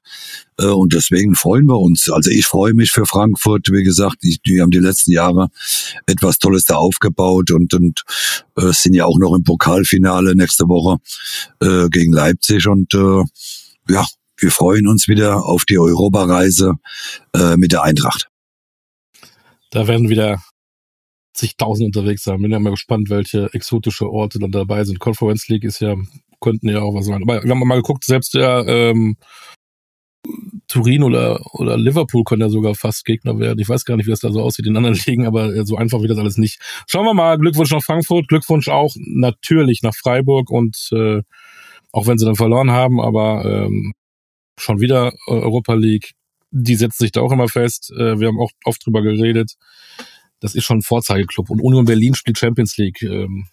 Und 0.57 0.93
deswegen 0.93 1.35
freuen 1.37 1.67
wir 1.67 1.79
uns. 1.79 2.11
Also 2.11 2.31
ich 2.31 2.47
freue 2.47 2.75
mich 2.75 2.91
für 2.91 3.07
Frankfurt. 3.07 3.69
Wie 3.73 3.83
gesagt, 3.83 4.19
die, 4.23 4.39
die 4.45 4.61
haben 4.61 4.71
die 4.71 4.79
letzten 4.79 5.13
Jahre 5.13 5.49
etwas 6.07 6.39
Tolles 6.39 6.65
da 6.65 6.77
aufgebaut 6.77 7.51
und, 7.51 7.73
und 7.73 8.03
äh, 8.57 8.73
sind 8.73 8.95
ja 8.95 9.07
auch 9.07 9.19
noch 9.19 9.35
im 9.35 9.45
Pokalfinale 9.45 10.35
nächste 10.35 10.69
Woche 10.69 10.99
äh, 11.61 11.89
gegen 11.89 12.13
Leipzig. 12.13 12.67
Und 12.67 12.93
äh, 12.95 13.25
ja, 13.89 14.07
wir 14.41 14.51
freuen 14.51 14.87
uns 14.87 15.09
wieder 15.09 15.45
auf 15.45 15.65
die 15.65 15.79
Europareise 15.79 16.75
äh, 17.35 17.57
mit 17.57 17.73
der 17.73 17.83
Eintracht. 17.83 18.30
Da 19.71 19.87
werden 19.87 20.09
wieder 20.09 20.43
zigtausend 21.35 21.87
unterwegs 21.87 22.25
sein. 22.25 22.43
Bin 22.43 22.51
ja 22.51 22.59
mal 22.59 22.71
gespannt, 22.71 23.09
welche 23.09 23.53
exotische 23.55 24.11
Orte 24.11 24.39
dann 24.39 24.51
dabei 24.51 24.85
sind. 24.85 24.99
Conference 24.99 25.49
League 25.49 25.65
ist 25.65 25.81
ja, 25.81 25.97
könnten 26.41 26.69
ja 26.69 26.81
auch 26.81 26.95
was 26.95 27.07
sein. 27.07 27.23
Aber 27.23 27.43
wir 27.43 27.51
haben 27.51 27.61
mal 27.61 27.77
geguckt, 27.77 28.05
selbst 28.05 28.35
der 28.35 28.65
ähm, 28.67 29.17
Turin 30.69 31.03
oder, 31.03 31.41
oder 31.55 31.77
Liverpool 31.77 32.25
können 32.25 32.43
ja 32.43 32.49
sogar 32.49 32.75
fast 32.75 33.05
Gegner 33.05 33.39
werden. 33.39 33.59
Ich 33.59 33.69
weiß 33.69 33.85
gar 33.85 33.97
nicht, 33.97 34.07
wie 34.07 34.11
das 34.11 34.21
da 34.21 34.31
so 34.31 34.43
aussieht 34.43 34.67
in 34.67 34.77
anderen 34.77 34.99
Ligen, 35.07 35.27
aber 35.27 35.65
so 35.65 35.77
einfach 35.77 36.01
wird 36.01 36.11
das 36.11 36.19
alles 36.19 36.37
nicht. 36.37 36.61
Schauen 36.87 37.07
wir 37.07 37.15
mal. 37.15 37.39
Glückwunsch 37.39 37.71
nach 37.71 37.83
Frankfurt, 37.83 38.29
Glückwunsch 38.29 38.69
auch 38.69 38.95
natürlich 38.97 39.83
nach 39.83 39.95
Freiburg 39.95 40.51
und 40.51 40.91
äh, 40.93 41.23
auch 41.93 42.07
wenn 42.07 42.19
sie 42.19 42.25
dann 42.25 42.37
verloren 42.37 42.71
haben, 42.71 43.01
aber 43.01 43.45
ähm, 43.45 43.93
schon 44.59 44.81
wieder 44.81 45.13
Europa 45.27 45.75
League, 45.75 46.13
die 46.51 46.77
setzt 46.77 46.99
sich 46.99 47.13
da 47.13 47.21
auch 47.21 47.33
immer 47.33 47.49
fest. 47.49 47.93
Äh, 47.97 48.19
wir 48.19 48.29
haben 48.29 48.41
auch 48.41 48.51
oft 48.65 48.85
drüber 48.85 49.03
geredet. 49.03 49.55
Das 50.41 50.55
ist 50.55 50.65
schon 50.65 50.79
ein 50.79 50.83
Vorzeigeklub. 50.83 51.51
Und 51.51 51.61
Union 51.61 51.85
Berlin 51.85 52.15
spielt 52.15 52.39
Champions 52.39 52.77
League. 52.77 53.03
Ähm, 53.03 53.49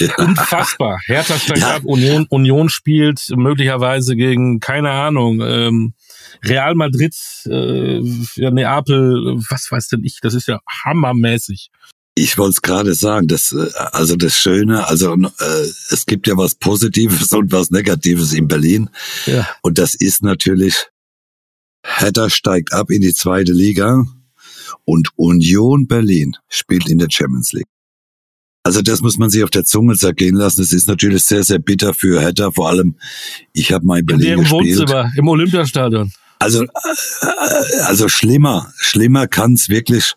ja. 0.00 0.14
Unfassbar. 0.18 1.00
Hertha 1.06 1.38
steigt 1.38 1.60
ja. 1.60 1.76
ab, 1.76 1.82
Union, 1.84 2.26
Union 2.28 2.68
spielt 2.68 3.22
möglicherweise 3.30 4.16
gegen, 4.16 4.60
keine 4.60 4.90
Ahnung, 4.90 5.40
ähm, 5.40 5.94
Real 6.44 6.74
Madrid, 6.74 7.14
äh, 7.46 8.00
Neapel, 8.50 9.36
was 9.48 9.70
weiß 9.70 9.88
denn 9.88 10.04
ich, 10.04 10.18
das 10.20 10.34
ist 10.34 10.48
ja 10.48 10.60
hammermäßig. 10.84 11.70
Ich 12.16 12.38
wollte 12.38 12.50
es 12.50 12.62
gerade 12.62 12.94
sagen, 12.94 13.26
das, 13.28 13.52
äh, 13.52 13.68
also 13.92 14.16
das 14.16 14.36
Schöne, 14.36 14.86
also 14.86 15.14
äh, 15.14 15.66
es 15.90 16.06
gibt 16.06 16.26
ja 16.26 16.36
was 16.36 16.54
Positives 16.54 17.32
und 17.32 17.52
was 17.52 17.70
Negatives 17.70 18.32
in 18.32 18.48
Berlin. 18.48 18.90
Ja. 19.26 19.48
Und 19.62 19.78
das 19.78 19.94
ist 19.94 20.22
natürlich, 20.22 20.88
Hertha 21.84 22.30
steigt 22.30 22.72
ab 22.72 22.90
in 22.90 23.02
die 23.02 23.14
zweite 23.14 23.52
Liga 23.52 24.04
und 24.84 25.10
Union 25.16 25.86
Berlin 25.86 26.32
spielt 26.48 26.88
in 26.88 26.98
der 26.98 27.08
Champions 27.10 27.52
League. 27.52 27.66
Also 28.62 28.80
das 28.80 29.02
muss 29.02 29.18
man 29.18 29.28
sich 29.28 29.44
auf 29.44 29.50
der 29.50 29.64
Zunge 29.64 29.94
zergehen 29.94 30.34
lassen. 30.34 30.62
Es 30.62 30.72
ist 30.72 30.88
natürlich 30.88 31.22
sehr, 31.24 31.44
sehr 31.44 31.58
bitter 31.58 31.92
für 31.92 32.20
Hertha. 32.20 32.50
Vor 32.50 32.70
allem, 32.70 32.96
ich 33.52 33.72
habe 33.72 33.84
mal 33.84 34.00
in 34.00 34.06
Berlin 34.06 34.32
in 34.32 34.40
gespielt. 34.40 34.78
Wohnzimmer, 34.78 35.12
im 35.16 35.28
Olympiastadion. 35.28 36.10
Also, 36.38 36.64
äh, 36.64 37.80
also 37.84 38.08
schlimmer, 38.08 38.72
schlimmer 38.78 39.26
kann's 39.28 39.68
wirklich 39.68 40.14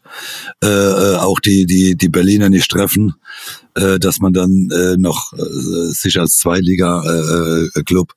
äh, 0.64 0.68
äh, 0.68 1.16
auch 1.18 1.40
die 1.40 1.66
die 1.66 1.96
die 1.96 2.10
Berliner 2.10 2.50
nicht 2.50 2.72
treffen, 2.72 3.14
äh, 3.76 4.00
dass 4.00 4.20
man 4.20 4.34
dann 4.34 4.70
äh, 4.72 4.98
noch 4.98 5.34
äh, 5.34 5.92
sich 5.92 6.20
als 6.20 6.38
Zweiliga 6.38 7.04
äh, 7.04 7.84
Club 7.84 8.14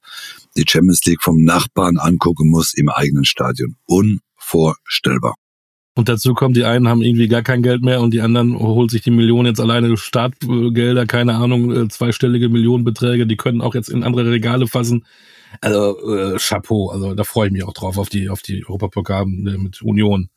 die 0.56 0.64
Champions 0.66 1.04
League 1.04 1.22
vom 1.22 1.42
Nachbarn 1.44 1.98
angucken 1.98 2.48
muss 2.48 2.74
im 2.74 2.88
eigenen 2.88 3.24
Stadion. 3.24 3.76
Unvorstellbar. 3.86 5.34
Und 5.96 6.08
dazu 6.08 6.34
kommt, 6.34 6.56
die 6.56 6.64
einen 6.64 6.88
haben 6.88 7.02
irgendwie 7.02 7.28
gar 7.28 7.42
kein 7.42 7.62
Geld 7.62 7.82
mehr 7.82 8.00
und 8.00 8.14
die 8.14 8.20
anderen 8.20 8.58
holt 8.58 8.90
sich 8.90 9.02
die 9.02 9.10
Millionen 9.10 9.46
jetzt 9.46 9.60
alleine 9.60 9.96
Startgelder, 9.96 11.04
keine 11.06 11.34
Ahnung, 11.34 11.72
äh, 11.76 11.88
zweistellige 11.88 12.48
Millionenbeträge, 12.48 13.26
die 13.26 13.36
können 13.36 13.60
auch 13.60 13.74
jetzt 13.74 13.90
in 13.90 14.04
andere 14.04 14.30
Regale 14.30 14.66
fassen. 14.66 15.04
Also 15.60 15.98
äh, 16.14 16.38
Chapeau, 16.38 16.90
also 16.90 17.14
da 17.14 17.24
freue 17.24 17.48
ich 17.48 17.52
mich 17.52 17.64
auch 17.64 17.72
drauf 17.72 17.98
auf 17.98 18.08
die 18.08 18.28
auf 18.28 18.40
die 18.40 18.64
Europapokal 18.64 19.26
mit 19.26 19.82
Union. 19.82 20.30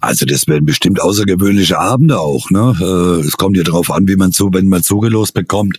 Also 0.00 0.26
das 0.26 0.46
werden 0.46 0.66
bestimmt 0.66 1.00
außergewöhnliche 1.00 1.78
Abende 1.78 2.18
auch. 2.18 2.50
Ne? 2.50 2.76
Äh, 2.80 3.26
es 3.26 3.32
kommt 3.32 3.56
ja 3.56 3.62
darauf 3.62 3.90
an, 3.90 4.06
wie 4.08 4.16
man 4.16 4.32
so, 4.32 4.52
wenn 4.52 4.68
man 4.68 4.82
zugelost 4.82 5.34
bekommt. 5.34 5.78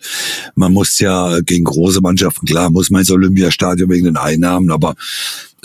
Man 0.55 0.73
muss 0.73 0.99
ja 0.99 1.39
gegen 1.41 1.63
große 1.63 2.01
Mannschaften, 2.01 2.45
klar, 2.45 2.69
muss 2.69 2.89
man 2.89 2.99
ins 2.99 3.11
Olympiastadion 3.11 3.89
wegen 3.89 4.05
den 4.05 4.17
Einnahmen, 4.17 4.71
aber 4.71 4.95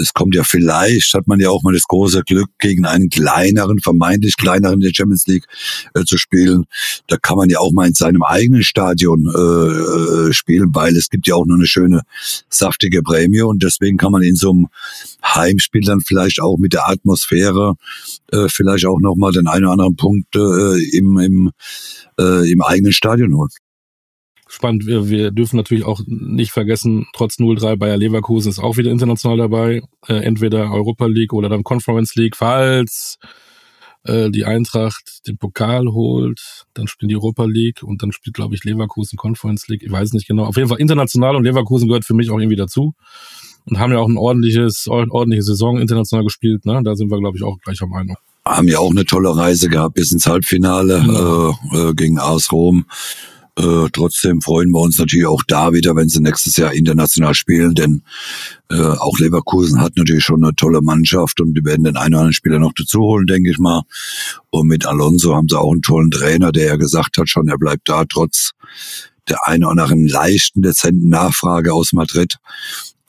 es 0.01 0.13
kommt 0.13 0.35
ja 0.35 0.43
vielleicht, 0.45 1.15
hat 1.15 1.27
man 1.29 1.41
ja 1.41 1.51
auch 1.51 1.63
mal 1.63 1.73
das 1.73 1.85
große 1.85 2.23
Glück, 2.23 2.51
gegen 2.59 2.87
einen 2.87 3.09
kleineren, 3.09 3.79
vermeintlich 3.79 4.37
kleineren 4.37 4.81
der 4.81 4.93
Champions 4.95 5.27
League 5.27 5.47
äh, 5.95 6.05
zu 6.05 6.19
spielen. 6.19 6.65
Da 7.07 7.17
kann 7.17 7.37
man 7.37 7.49
ja 7.49 7.59
auch 7.59 7.73
mal 7.73 7.87
in 7.87 7.95
seinem 7.95 8.23
eigenen 8.23 8.63
Stadion 8.63 9.27
äh, 9.27 10.29
äh, 10.29 10.33
spielen, 10.33 10.75
weil 10.75 10.97
es 10.97 11.11
gibt 11.11 11.27
ja 11.27 11.35
auch 11.35 11.47
noch 11.47 11.57
eine 11.57 11.67
schöne, 11.67 12.03
saftige 12.49 13.03
Prämie 13.03 13.43
und 13.43 13.63
deswegen 13.63 13.97
kann 13.97 14.13
man 14.13 14.23
in 14.23 14.37
so 14.37 14.51
einem 14.51 14.69
Heimspiel 15.25 15.83
dann 15.83 16.01
vielleicht 16.01 16.41
auch 16.41 16.59
mit 16.59 16.73
der 16.73 16.89
Atmosphäre 16.89 17.75
äh, 18.33 18.49
vielleicht 18.49 18.87
auch 18.87 19.01
nochmal 19.01 19.33
den 19.33 19.47
einen 19.47 19.65
oder 19.65 19.73
anderen 19.73 19.97
Punkt 19.97 20.35
äh, 20.35 20.97
im, 20.97 21.19
im, 21.19 21.51
äh, 22.19 22.51
im 22.51 22.63
eigenen 22.63 22.93
Stadion 22.93 23.35
holen 23.35 23.51
spannend. 24.51 24.87
Wir, 24.87 25.09
wir 25.09 25.31
dürfen 25.31 25.57
natürlich 25.57 25.85
auch 25.85 26.01
nicht 26.07 26.53
vergessen, 26.53 27.07
trotz 27.13 27.37
0-3 27.37 27.77
Bayer 27.77 27.97
Leverkusen 27.97 28.51
ist 28.51 28.59
auch 28.59 28.77
wieder 28.77 28.91
international 28.91 29.37
dabei. 29.37 29.83
Äh, 30.07 30.25
entweder 30.25 30.73
Europa 30.73 31.07
League 31.07 31.33
oder 31.33 31.49
dann 31.49 31.63
Conference 31.63 32.15
League. 32.17 32.37
Falls 32.37 33.19
äh, 34.05 34.31
die 34.31 34.45
Eintracht 34.45 35.27
den 35.27 35.39
Pokal 35.39 35.87
holt, 35.87 36.67
dann 36.75 36.89
spielen 36.89 37.09
die 37.09 37.17
Europa 37.17 37.45
League 37.45 37.83
und 37.83 38.03
dann 38.03 38.13
spielt, 38.13 38.35
glaube 38.35 38.55
ich, 38.55 38.65
Leverkusen 38.65 39.17
Conference 39.17 39.69
League. 39.69 39.83
Ich 39.83 39.93
weiß 39.93 40.13
nicht 40.13 40.27
genau. 40.27 40.45
Auf 40.45 40.57
jeden 40.57 40.69
Fall 40.69 40.81
international 40.81 41.37
und 41.37 41.45
Leverkusen 41.45 41.89
gehört 41.89 42.05
für 42.05 42.15
mich 42.15 42.31
auch 42.31 42.39
irgendwie 42.39 42.57
dazu. 42.57 42.95
Und 43.67 43.79
haben 43.79 43.93
ja 43.93 43.99
auch 43.99 44.09
ein 44.09 44.17
ordentliches, 44.17 44.89
ordentliche 44.89 45.43
Saison 45.43 45.79
international 45.79 46.25
gespielt. 46.25 46.65
Ne? 46.65 46.81
Da 46.83 46.97
sind 46.97 47.11
wir, 47.11 47.19
glaube 47.19 47.37
ich, 47.37 47.45
auch 47.45 47.59
gleicher 47.59 47.87
Meinung 47.87 48.17
haben 48.47 48.69
ja 48.69 48.79
auch 48.79 48.91
eine 48.91 49.05
tolle 49.05 49.37
Reise 49.37 49.69
gehabt 49.69 49.95
bis 49.95 50.13
ins 50.13 50.27
Halbfinale 50.27 51.05
ja. 51.07 51.51
äh, 51.51 51.91
äh, 51.91 51.95
gegen 51.95 52.19
AS 52.19 52.53
Rom. 52.53 52.87
Äh, 53.61 53.91
trotzdem 53.93 54.41
freuen 54.41 54.71
wir 54.71 54.81
uns 54.81 54.99
natürlich 54.99 55.27
auch 55.27 55.43
da 55.47 55.73
wieder, 55.73 55.95
wenn 55.95 56.09
sie 56.09 56.21
nächstes 56.21 56.57
Jahr 56.57 56.73
international 56.73 57.35
spielen, 57.35 57.75
denn 57.75 58.03
äh, 58.71 58.81
auch 58.81 59.19
Leverkusen 59.19 59.83
hat 59.83 59.97
natürlich 59.97 60.25
schon 60.25 60.43
eine 60.43 60.55
tolle 60.55 60.81
Mannschaft 60.81 61.41
und 61.41 61.53
die 61.53 61.65
werden 61.65 61.85
den 61.85 61.97
einen 61.97 62.15
oder 62.15 62.21
anderen 62.21 62.33
Spieler 62.33 62.59
noch 62.59 62.73
dazu 62.73 63.01
holen, 63.01 63.27
denke 63.27 63.51
ich 63.51 63.59
mal. 63.59 63.83
Und 64.49 64.69
mit 64.69 64.87
Alonso 64.87 65.35
haben 65.35 65.49
sie 65.49 65.59
auch 65.59 65.73
einen 65.73 65.83
tollen 65.83 66.11
Trainer, 66.11 66.53
der 66.53 66.67
ja 66.67 66.77
gesagt 66.77 67.19
hat 67.19 67.29
schon, 67.29 67.49
er 67.49 67.59
bleibt 67.59 67.89
da 67.89 68.05
trotz 68.07 68.53
der 69.29 69.47
einen 69.47 69.65
oder 69.65 69.83
anderen 69.83 70.07
leichten, 70.07 70.63
dezenten 70.63 71.11
Nachfrage 71.11 71.75
aus 71.75 71.93
Madrid, 71.93 72.37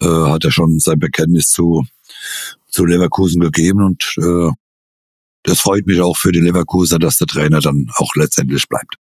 äh, 0.02 0.06
hat 0.06 0.44
er 0.44 0.52
schon 0.52 0.80
sein 0.80 1.00
Bekenntnis 1.00 1.50
zu, 1.50 1.86
zu 2.68 2.86
Leverkusen 2.86 3.40
gegeben 3.40 3.84
und 3.84 4.16
äh, 4.18 4.52
das 5.44 5.62
freut 5.62 5.88
mich 5.88 6.02
auch 6.02 6.18
für 6.18 6.34
die 6.34 6.42
Leverkuser, 6.42 7.00
dass 7.00 7.18
der 7.18 7.28
Trainer 7.28 7.62
dann 7.62 7.88
auch 7.96 8.14
letztendlich 8.16 8.68
bleibt. 8.68 8.98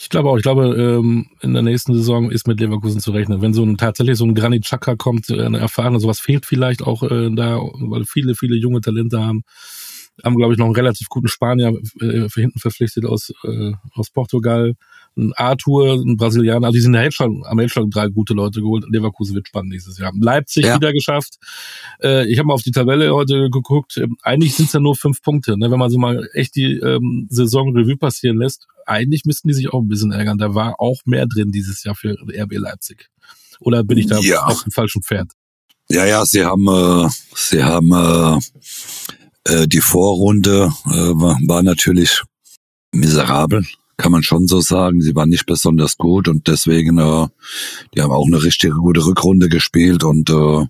Ich 0.00 0.10
glaube 0.10 0.30
auch, 0.30 0.36
ich 0.36 0.44
glaube, 0.44 0.76
ähm, 0.76 1.26
in 1.40 1.54
der 1.54 1.62
nächsten 1.64 1.92
Saison 1.92 2.30
ist 2.30 2.46
mit 2.46 2.60
Leverkusen 2.60 3.00
zu 3.00 3.10
rechnen. 3.10 3.42
Wenn 3.42 3.52
so 3.52 3.64
ein 3.64 3.76
tatsächlich 3.76 4.16
so 4.16 4.24
ein 4.24 4.34
Granit 4.34 4.64
Xhaka 4.64 4.94
kommt, 4.94 5.28
äh, 5.28 5.42
eine 5.42 5.58
erfahrene, 5.58 5.98
sowas 5.98 6.20
fehlt 6.20 6.46
vielleicht 6.46 6.82
auch 6.82 7.02
äh, 7.02 7.30
da, 7.34 7.58
weil 7.58 8.04
viele, 8.04 8.36
viele 8.36 8.54
junge 8.54 8.80
Talente 8.80 9.20
haben. 9.20 9.42
Haben, 10.24 10.36
glaube 10.36 10.52
ich, 10.52 10.58
noch 10.58 10.66
einen 10.66 10.76
relativ 10.76 11.08
guten 11.08 11.26
Spanier 11.26 11.76
äh, 12.00 12.28
hinten 12.28 12.60
verpflichtet 12.60 13.06
aus, 13.06 13.32
äh, 13.42 13.72
aus 13.92 14.10
Portugal 14.10 14.74
ein 15.18 15.32
Arthur, 15.34 15.94
ein 15.94 16.16
Brasilianer, 16.16 16.68
also 16.68 16.76
die 16.76 16.80
sind 16.80 16.96
schon, 17.12 17.44
am 17.44 17.60
jetzt 17.60 17.72
schon 17.72 17.90
drei 17.90 18.08
gute 18.08 18.34
Leute 18.34 18.60
geholt. 18.60 18.84
Leverkusen 18.88 19.34
wird 19.34 19.48
spannend 19.48 19.72
nächstes 19.72 19.98
Jahr. 19.98 20.12
Leipzig 20.18 20.64
ja. 20.64 20.76
wieder 20.76 20.92
geschafft. 20.92 21.38
Äh, 22.02 22.26
ich 22.30 22.38
habe 22.38 22.46
mal 22.46 22.54
auf 22.54 22.62
die 22.62 22.70
Tabelle 22.70 23.12
heute 23.12 23.50
geguckt. 23.50 23.96
Ähm, 23.98 24.16
eigentlich 24.22 24.54
sind 24.54 24.66
es 24.66 24.72
ja 24.72 24.80
nur 24.80 24.96
fünf 24.96 25.20
Punkte. 25.22 25.58
Ne? 25.58 25.70
Wenn 25.70 25.78
man 25.78 25.90
so 25.90 25.98
mal 25.98 26.28
echt 26.32 26.54
die 26.56 26.76
ähm, 26.78 27.26
Saison 27.30 27.76
Revue 27.76 27.96
passieren 27.96 28.38
lässt, 28.38 28.66
eigentlich 28.86 29.24
müssten 29.24 29.48
die 29.48 29.54
sich 29.54 29.72
auch 29.72 29.80
ein 29.80 29.88
bisschen 29.88 30.12
ärgern. 30.12 30.38
Da 30.38 30.54
war 30.54 30.80
auch 30.80 31.00
mehr 31.04 31.26
drin 31.26 31.50
dieses 31.50 31.84
Jahr 31.84 31.94
für 31.94 32.12
RB 32.12 32.52
Leipzig. 32.52 33.10
Oder 33.60 33.82
bin 33.82 33.98
ich 33.98 34.06
da 34.06 34.18
ja. 34.20 34.44
auf 34.44 34.62
dem 34.62 34.72
falschen 34.72 35.02
Pferd? 35.02 35.32
Ja, 35.90 36.06
ja, 36.06 36.24
sie 36.24 36.44
haben, 36.44 36.68
äh, 36.68 37.08
sie 37.34 37.64
haben 37.64 37.92
äh, 37.92 38.38
äh, 39.44 39.66
die 39.66 39.80
Vorrunde 39.80 40.72
äh, 40.86 40.90
war, 40.90 41.38
war 41.46 41.62
natürlich 41.62 42.22
miserabel 42.92 43.66
kann 43.98 44.12
man 44.12 44.22
schon 44.22 44.46
so 44.46 44.60
sagen. 44.60 45.02
Sie 45.02 45.14
waren 45.14 45.28
nicht 45.28 45.44
besonders 45.44 45.98
gut 45.98 46.28
und 46.28 46.48
deswegen, 46.48 46.98
äh, 46.98 47.26
die 47.94 48.00
haben 48.00 48.12
auch 48.12 48.26
eine 48.26 48.42
richtig 48.42 48.72
gute 48.72 49.04
Rückrunde 49.04 49.48
gespielt 49.48 50.04
und 50.04 50.30
äh, 50.30 50.66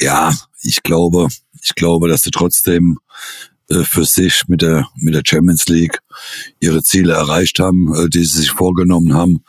ja, 0.00 0.32
ich 0.62 0.82
glaube, 0.82 1.28
ich 1.60 1.74
glaube, 1.74 2.08
dass 2.08 2.22
sie 2.22 2.30
trotzdem 2.30 2.98
äh, 3.68 3.82
für 3.82 4.04
sich 4.04 4.44
mit 4.46 4.62
der 4.62 4.88
mit 4.96 5.14
der 5.14 5.22
Champions 5.26 5.66
League 5.68 5.98
ihre 6.60 6.82
Ziele 6.82 7.12
erreicht 7.12 7.58
haben, 7.58 7.92
äh, 7.94 8.08
die 8.08 8.24
sie 8.24 8.38
sich 8.38 8.50
vorgenommen 8.52 9.12
haben. 9.12 9.44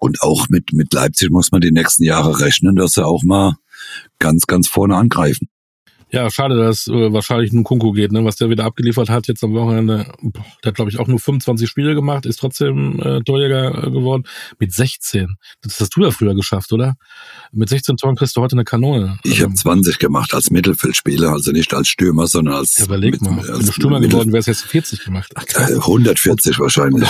Und 0.00 0.20
auch 0.20 0.48
mit 0.48 0.72
mit 0.72 0.92
Leipzig 0.92 1.30
muss 1.30 1.52
man 1.52 1.60
die 1.60 1.72
nächsten 1.72 2.02
Jahre 2.02 2.40
rechnen, 2.40 2.76
dass 2.76 2.92
sie 2.92 3.06
auch 3.06 3.22
mal 3.22 3.56
ganz 4.18 4.46
ganz 4.46 4.68
vorne 4.68 4.96
angreifen. 4.96 5.48
Ja, 6.14 6.30
schade, 6.30 6.56
dass 6.56 6.86
äh, 6.86 7.12
wahrscheinlich 7.12 7.52
nun 7.52 7.64
Kunku 7.64 7.90
geht, 7.90 8.12
ne? 8.12 8.24
was 8.24 8.36
der 8.36 8.48
wieder 8.48 8.64
abgeliefert 8.64 9.10
hat 9.10 9.26
jetzt 9.26 9.42
am 9.42 9.52
Wochenende. 9.52 10.06
Boah, 10.22 10.44
der 10.62 10.68
hat, 10.68 10.76
glaube 10.76 10.88
ich, 10.88 11.00
auch 11.00 11.08
nur 11.08 11.18
25 11.18 11.68
Spiele 11.68 11.96
gemacht, 11.96 12.24
ist 12.24 12.38
trotzdem 12.38 13.00
äh, 13.00 13.20
Torjäger 13.22 13.84
äh, 13.84 13.90
geworden. 13.90 14.22
Mit 14.60 14.72
16. 14.72 15.34
Das 15.62 15.80
hast 15.80 15.96
du 15.96 16.02
ja 16.02 16.12
früher 16.12 16.36
geschafft, 16.36 16.72
oder? 16.72 16.94
Mit 17.50 17.68
16 17.68 17.96
Toren 17.96 18.14
kriegst 18.14 18.36
du 18.36 18.40
heute 18.40 18.54
eine 18.54 18.64
Kanone. 18.64 19.18
Ich 19.24 19.42
habe 19.42 19.54
20 19.54 19.98
gemacht 19.98 20.34
als 20.34 20.52
Mittelfeldspieler, 20.52 21.32
also 21.32 21.50
nicht 21.50 21.74
als 21.74 21.88
Stürmer, 21.88 22.28
sondern 22.28 22.54
als... 22.54 22.78
Ja, 22.78 22.84
überleg 22.84 23.20
mal, 23.20 23.32
mit, 23.32 23.48
wenn 23.48 23.66
du 23.66 23.72
Stürmer 23.72 24.00
geworden 24.00 24.32
wärst, 24.32 24.46
hättest 24.46 24.66
du 24.66 24.68
40 24.68 25.04
gemacht. 25.04 25.32
Ach, 25.34 25.44
140 25.56 26.60
wahrscheinlich. 26.60 27.08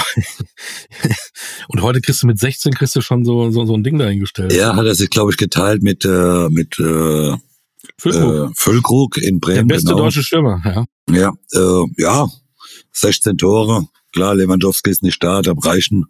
Und 1.69 1.83
heute 1.83 2.01
kriegst 2.01 2.23
du 2.23 2.27
mit 2.27 2.39
16 2.39 2.73
kriegst 2.73 2.97
du 2.97 3.03
schon 3.03 3.27
so, 3.27 3.51
so, 3.51 3.67
so 3.67 3.75
ein 3.75 3.83
Ding 3.85 3.99
dahingestellt. 3.99 4.55
Ja, 4.55 4.75
hat 4.75 4.87
er 4.87 4.95
sich, 4.95 5.11
glaube 5.11 5.31
ich, 5.31 5.37
geteilt 5.37 5.83
mit, 5.83 6.07
äh, 6.07 6.49
mit 6.49 6.79
äh, 6.79 7.37
Füllkrug. 7.99 8.51
Äh, 8.51 8.55
Füllkrug 8.55 9.17
in 9.19 9.41
Bremen. 9.41 9.69
Der 9.69 9.75
beste 9.75 9.91
genau. 9.91 10.05
deutsche 10.05 10.23
Stürmer, 10.23 10.61
ja. 10.65 10.85
Ja, 11.11 11.33
äh, 11.53 11.87
ja, 11.99 12.29
16 12.93 13.39
Tore. 13.39 13.87
Klar, 14.13 14.37
Lewandowski 14.37 14.91
ist 14.91 15.03
nicht 15.03 15.23
da, 15.23 15.43
da 15.43 15.55
reichen, 15.65 16.07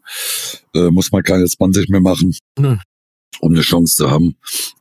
äh, 0.74 0.90
muss 0.90 1.10
man 1.10 1.22
keine 1.22 1.46
20 1.46 1.88
mehr 1.88 2.02
machen, 2.02 2.36
Nö. 2.58 2.76
um 3.40 3.52
eine 3.52 3.62
Chance 3.62 3.96
zu 3.96 4.10
haben. 4.10 4.36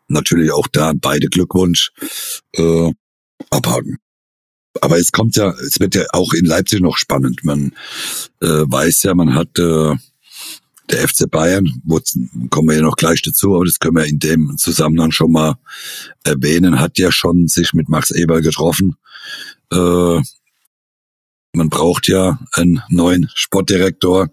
Natürlich 0.10 0.52
auch 0.52 0.68
da 0.68 0.92
beide 0.94 1.28
Glückwunsch 1.28 1.92
äh, 2.56 2.92
abhaken. 3.50 3.98
Aber 4.82 4.98
es 4.98 5.12
kommt 5.12 5.38
ja, 5.38 5.52
es 5.52 5.80
wird 5.80 5.96
ja 5.96 6.06
auch 6.12 6.34
in 6.34 6.46
Leipzig 6.46 6.82
noch 6.82 6.98
spannend. 6.98 7.46
Man 7.46 7.74
äh, 8.42 8.66
weiß 8.68 9.04
ja, 9.04 9.14
man 9.14 9.36
hat 9.36 9.58
äh, 9.58 9.96
der 10.94 11.08
FC 11.08 11.30
Bayern, 11.30 11.82
wo 11.84 12.00
kommen 12.50 12.70
wir 12.70 12.76
ja 12.76 12.82
noch 12.82 12.96
gleich 12.96 13.22
dazu, 13.22 13.56
aber 13.56 13.66
das 13.66 13.80
können 13.80 13.96
wir 13.96 14.06
in 14.06 14.20
dem 14.20 14.58
Zusammenhang 14.58 15.12
schon 15.12 15.32
mal 15.32 15.56
erwähnen, 16.24 16.80
hat 16.80 17.00
ja 17.00 17.12
schon 17.12 17.48
sich 17.48 17.74
mit 17.74 17.90
Max 17.90 18.12
Eber 18.12 18.42
getroffen. 18.42 18.96
Äh, 19.72 20.22
man 21.56 21.70
braucht 21.70 22.08
ja 22.08 22.40
einen 22.54 22.82
neuen 22.90 23.30
Sportdirektor, 23.34 24.30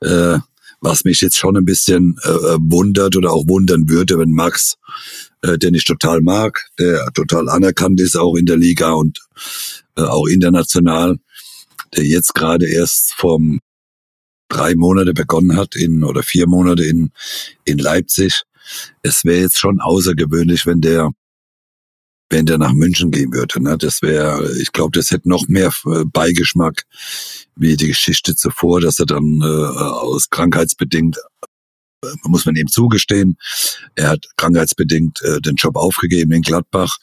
äh, 0.00 0.38
was 0.80 1.04
mich 1.04 1.20
jetzt 1.22 1.38
schon 1.38 1.56
ein 1.56 1.64
bisschen 1.64 2.16
äh, 2.22 2.28
wundert 2.60 3.16
oder 3.16 3.32
auch 3.32 3.48
wundern 3.48 3.88
würde, 3.88 4.18
wenn 4.18 4.32
Max, 4.32 4.76
äh, 5.42 5.56
den 5.58 5.74
ich 5.74 5.84
total 5.84 6.20
mag, 6.20 6.66
der 6.78 7.10
total 7.14 7.48
anerkannt 7.48 8.00
ist, 8.00 8.16
auch 8.16 8.36
in 8.36 8.46
der 8.46 8.58
Liga 8.58 8.92
und 8.92 9.18
äh, 9.96 10.02
auch 10.02 10.26
international, 10.26 11.16
der 11.96 12.04
jetzt 12.04 12.34
gerade 12.34 12.66
erst 12.66 13.14
vom 13.14 13.60
drei 14.48 14.74
Monate 14.74 15.14
begonnen 15.14 15.56
hat 15.56 15.76
in 15.76 16.04
oder 16.04 16.22
vier 16.22 16.46
Monate 16.46 16.84
in, 16.84 17.10
in 17.64 17.78
Leipzig. 17.78 18.42
Es 19.02 19.24
wäre 19.24 19.40
jetzt 19.40 19.58
schon 19.58 19.80
außergewöhnlich, 19.80 20.66
wenn 20.66 20.80
der 20.80 21.10
wenn 22.28 22.44
der 22.44 22.58
nach 22.58 22.72
München 22.72 23.12
gehen 23.12 23.32
würde. 23.32 23.62
Ne? 23.62 23.78
Das 23.78 24.02
wäre, 24.02 24.52
ich 24.58 24.72
glaube, 24.72 24.98
das 24.98 25.12
hätte 25.12 25.28
noch 25.28 25.46
mehr 25.46 25.72
äh, 25.86 26.04
Beigeschmack 26.04 26.82
wie 27.54 27.76
die 27.76 27.86
Geschichte 27.86 28.34
zuvor, 28.34 28.80
dass 28.80 28.98
er 28.98 29.06
dann 29.06 29.40
äh, 29.42 29.44
aus 29.44 30.28
krankheitsbedingt 30.28 31.18
muss 32.24 32.46
man 32.46 32.56
ihm 32.56 32.68
zugestehen. 32.68 33.36
Er 33.94 34.10
hat 34.10 34.26
krankheitsbedingt 34.36 35.22
äh, 35.22 35.40
den 35.40 35.56
Job 35.56 35.76
aufgegeben 35.76 36.32
in 36.32 36.42
Gladbach, 36.42 36.98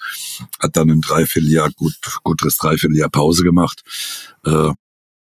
hat 0.60 0.78
dann 0.78 0.90
ein 0.90 1.02
Dreivierteljahr, 1.02 1.72
gut, 1.72 1.96
gutes 2.24 2.58
Dreivierteljahr 2.58 3.10
Pause 3.10 3.44
gemacht. 3.44 3.82
Äh, 4.46 4.72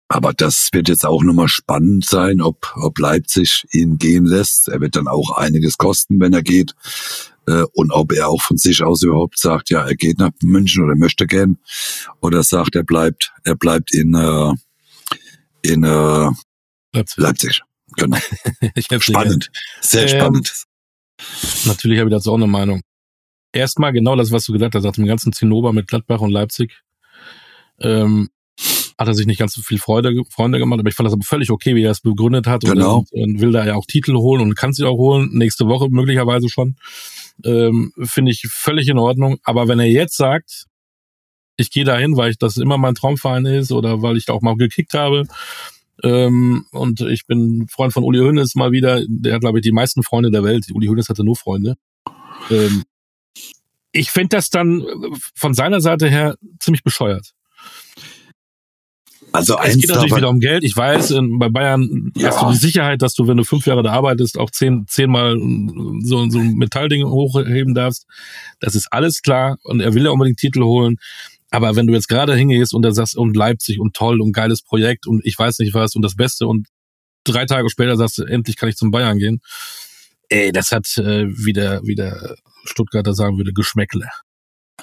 aber 0.08 0.34
das 0.34 0.70
wird 0.72 0.88
jetzt 0.88 1.06
auch 1.06 1.24
nochmal 1.24 1.48
spannend 1.48 2.06
sein, 2.06 2.42
ob, 2.42 2.74
ob 2.76 3.00
Leipzig 3.00 3.66
ihn 3.72 3.98
gehen 3.98 4.26
lässt. 4.26 4.68
Er 4.68 4.80
wird 4.80 4.96
dann 4.96 5.08
auch 5.08 5.32
einiges 5.32 5.78
kosten, 5.78 6.20
wenn 6.20 6.34
er 6.34 6.44
geht. 6.44 6.76
Äh, 7.48 7.64
und 7.74 7.92
ob 7.92 8.12
er 8.12 8.30
auch 8.30 8.42
von 8.42 8.58
sich 8.58 8.84
aus 8.84 9.02
überhaupt 9.02 9.40
sagt, 9.40 9.70
ja, 9.70 9.86
er 9.86 9.96
geht 9.96 10.20
nach 10.20 10.32
München 10.44 10.84
oder 10.84 10.96
möchte 10.96 11.26
gern. 11.26 11.58
Oder 12.22 12.44
sagt, 12.44 12.76
er 12.76 12.84
bleibt, 12.84 13.34
er 13.44 13.56
bleibt 13.56 13.94
in, 13.94 14.14
äh, 14.14 14.54
in 15.64 15.84
äh, 15.84 16.30
Leipzig. 16.94 17.18
Leipzig. 17.18 17.62
Genau. 17.98 18.18
spannend. 19.00 19.52
Sehr 19.82 20.04
ähm, 20.04 20.10
spannend. 20.10 20.66
Natürlich 21.66 22.00
habe 22.00 22.10
ich 22.10 22.16
dazu 22.16 22.32
auch 22.32 22.38
eine 22.38 22.48
Meinung. 22.48 22.82
Erstmal 23.52 23.94
genau 23.94 24.16
das, 24.16 24.32
was 24.32 24.46
du 24.46 24.54
gesagt 24.54 24.76
hast, 24.76 24.84
nach 24.84 24.94
dem 24.94 25.06
ganzen 25.06 25.34
Zinnober 25.34 25.72
mit 25.74 25.88
Gladbach 25.88 26.20
und 26.20 26.32
Leipzig. 26.32 26.82
Ähm, 27.80 28.30
hat 28.98 29.08
er 29.08 29.14
sich 29.14 29.26
nicht 29.26 29.40
ganz 29.40 29.54
so 29.54 29.62
viel 29.62 29.78
Freude, 29.78 30.14
Freunde 30.30 30.58
gemacht, 30.58 30.80
aber 30.80 30.90
ich 30.90 30.96
fand 30.96 31.08
das 31.08 31.14
aber 31.14 31.24
völlig 31.24 31.52
okay, 31.52 31.76
wie 31.76 31.84
er 31.84 31.92
es 31.92 32.02
begründet 32.02 32.48
hat 32.48 32.62
genau. 32.62 33.00
und, 33.00 33.12
und 33.12 33.42
will 33.42 33.52
da 33.52 33.66
ja 33.66 33.76
auch 33.76 33.86
Titel 33.86 34.16
holen 34.16 34.42
und 34.42 34.56
kann 34.56 34.74
sie 34.74 34.86
auch 34.86 34.98
holen, 34.98 35.30
nächste 35.34 35.68
Woche 35.68 35.90
möglicherweise 35.90 36.50
schon. 36.50 36.78
Ähm, 37.44 37.92
Finde 38.04 38.32
ich 38.32 38.48
völlig 38.50 38.88
in 38.88 38.98
Ordnung. 38.98 39.38
Aber 39.44 39.68
wenn 39.68 39.80
er 39.80 39.88
jetzt 39.88 40.16
sagt, 40.16 40.66
ich 41.58 41.72
gehe 41.72 41.84
dahin, 41.84 42.16
weil 42.16 42.32
ich 42.32 42.38
das 42.38 42.58
immer 42.58 42.78
mein 42.78 42.96
Traumverein 42.96 43.46
ist 43.46 43.72
oder 43.72 44.02
weil 44.02 44.18
ich 44.18 44.26
da 44.26 44.34
auch 44.34 44.42
mal 44.42 44.56
gekickt 44.56 44.94
habe, 44.94 45.24
ähm, 46.04 46.66
und 46.72 47.02
ich 47.02 47.26
bin 47.26 47.68
Freund 47.70 47.94
von 47.94 48.04
Uli 48.04 48.20
Hoeneß 48.20 48.56
mal 48.56 48.72
wieder, 48.72 49.02
der 49.08 49.36
hat, 49.36 49.42
glaube 49.42 49.60
ich, 49.60 49.64
die 49.64 49.72
meisten 49.72 50.04
Freunde 50.04 50.32
der 50.32 50.44
Welt. 50.44 50.66
Uli 50.74 50.88
Hoeneß 50.88 51.10
hatte 51.10 51.24
nur 51.24 51.36
Freunde. 51.36 51.76
Ähm, 52.52 52.84
ich 53.92 54.12
finde 54.12 54.36
das 54.36 54.50
dann 54.50 54.84
von 55.36 55.54
seiner 55.54 55.80
Seite 55.80 56.10
her 56.10 56.36
ziemlich 56.60 56.84
bescheuert. 56.84 57.32
Also 59.36 59.58
es 59.64 59.78
geht 59.78 59.90
natürlich 59.90 60.16
wieder 60.16 60.30
um 60.30 60.40
Geld. 60.40 60.64
Ich 60.64 60.76
weiß, 60.76 61.14
bei 61.40 61.50
Bayern 61.50 62.12
ja. 62.16 62.30
hast 62.30 62.42
du 62.42 62.52
die 62.52 62.58
Sicherheit, 62.58 63.02
dass 63.02 63.14
du, 63.14 63.28
wenn 63.28 63.38
du 63.38 63.44
fünf 63.44 63.66
Jahre 63.66 63.84
da 63.84 63.92
arbeitest, 63.92 64.38
auch 64.38 64.50
zehn, 64.52 64.86
zehnmal 64.88 65.38
so, 66.02 66.30
so 66.30 66.40
ein 66.40 66.54
Metallding 66.54 67.06
hochheben 67.06 67.74
darfst. 67.74 68.06
Das 68.60 68.76
ist 68.76 68.88
alles 68.92 69.22
klar. 69.22 69.58
Und 69.64 69.82
er 69.82 69.94
will 69.94 70.06
ja 70.06 70.12
unbedingt 70.12 70.38
Titel 70.38 70.64
holen. 70.64 70.98
Aber 71.52 71.76
wenn 71.76 71.88
du 71.88 71.94
jetzt 71.94 72.10
gerade 72.10 72.36
hingehst 72.36 72.74
und 72.74 72.82
da 72.82 72.92
sagst, 72.92 73.16
und 73.16 73.36
Leipzig 73.36 73.80
und 73.80 73.96
toll 73.96 74.22
und 74.22 74.34
geiles 74.34 74.62
Projekt 74.62 75.08
und 75.08 75.26
ich 75.26 75.38
weiß 75.38 75.60
nicht 75.60 75.74
was 75.74 75.96
und 75.96 76.02
das 76.02 76.16
Beste 76.16 76.48
und 76.48 76.68
drei 77.24 77.46
Tage 77.46 77.70
später 77.70 77.96
sagst 77.96 78.18
du, 78.18 78.24
endlich 78.24 78.58
kann 78.58 78.70
ich 78.70 78.76
zum 78.76 78.92
Bayern 78.92 79.18
gehen. 79.18 79.42
Ey, 80.30 80.52
das 80.52 80.72
hat, 80.72 80.98
äh, 80.98 81.28
wie, 81.28 81.54
der, 81.54 81.82
wie 81.84 81.96
der 81.96 82.36
Stuttgarter 82.66 83.14
sagen 83.14 83.38
würde, 83.38 83.54
Geschmäckle. 83.54 84.08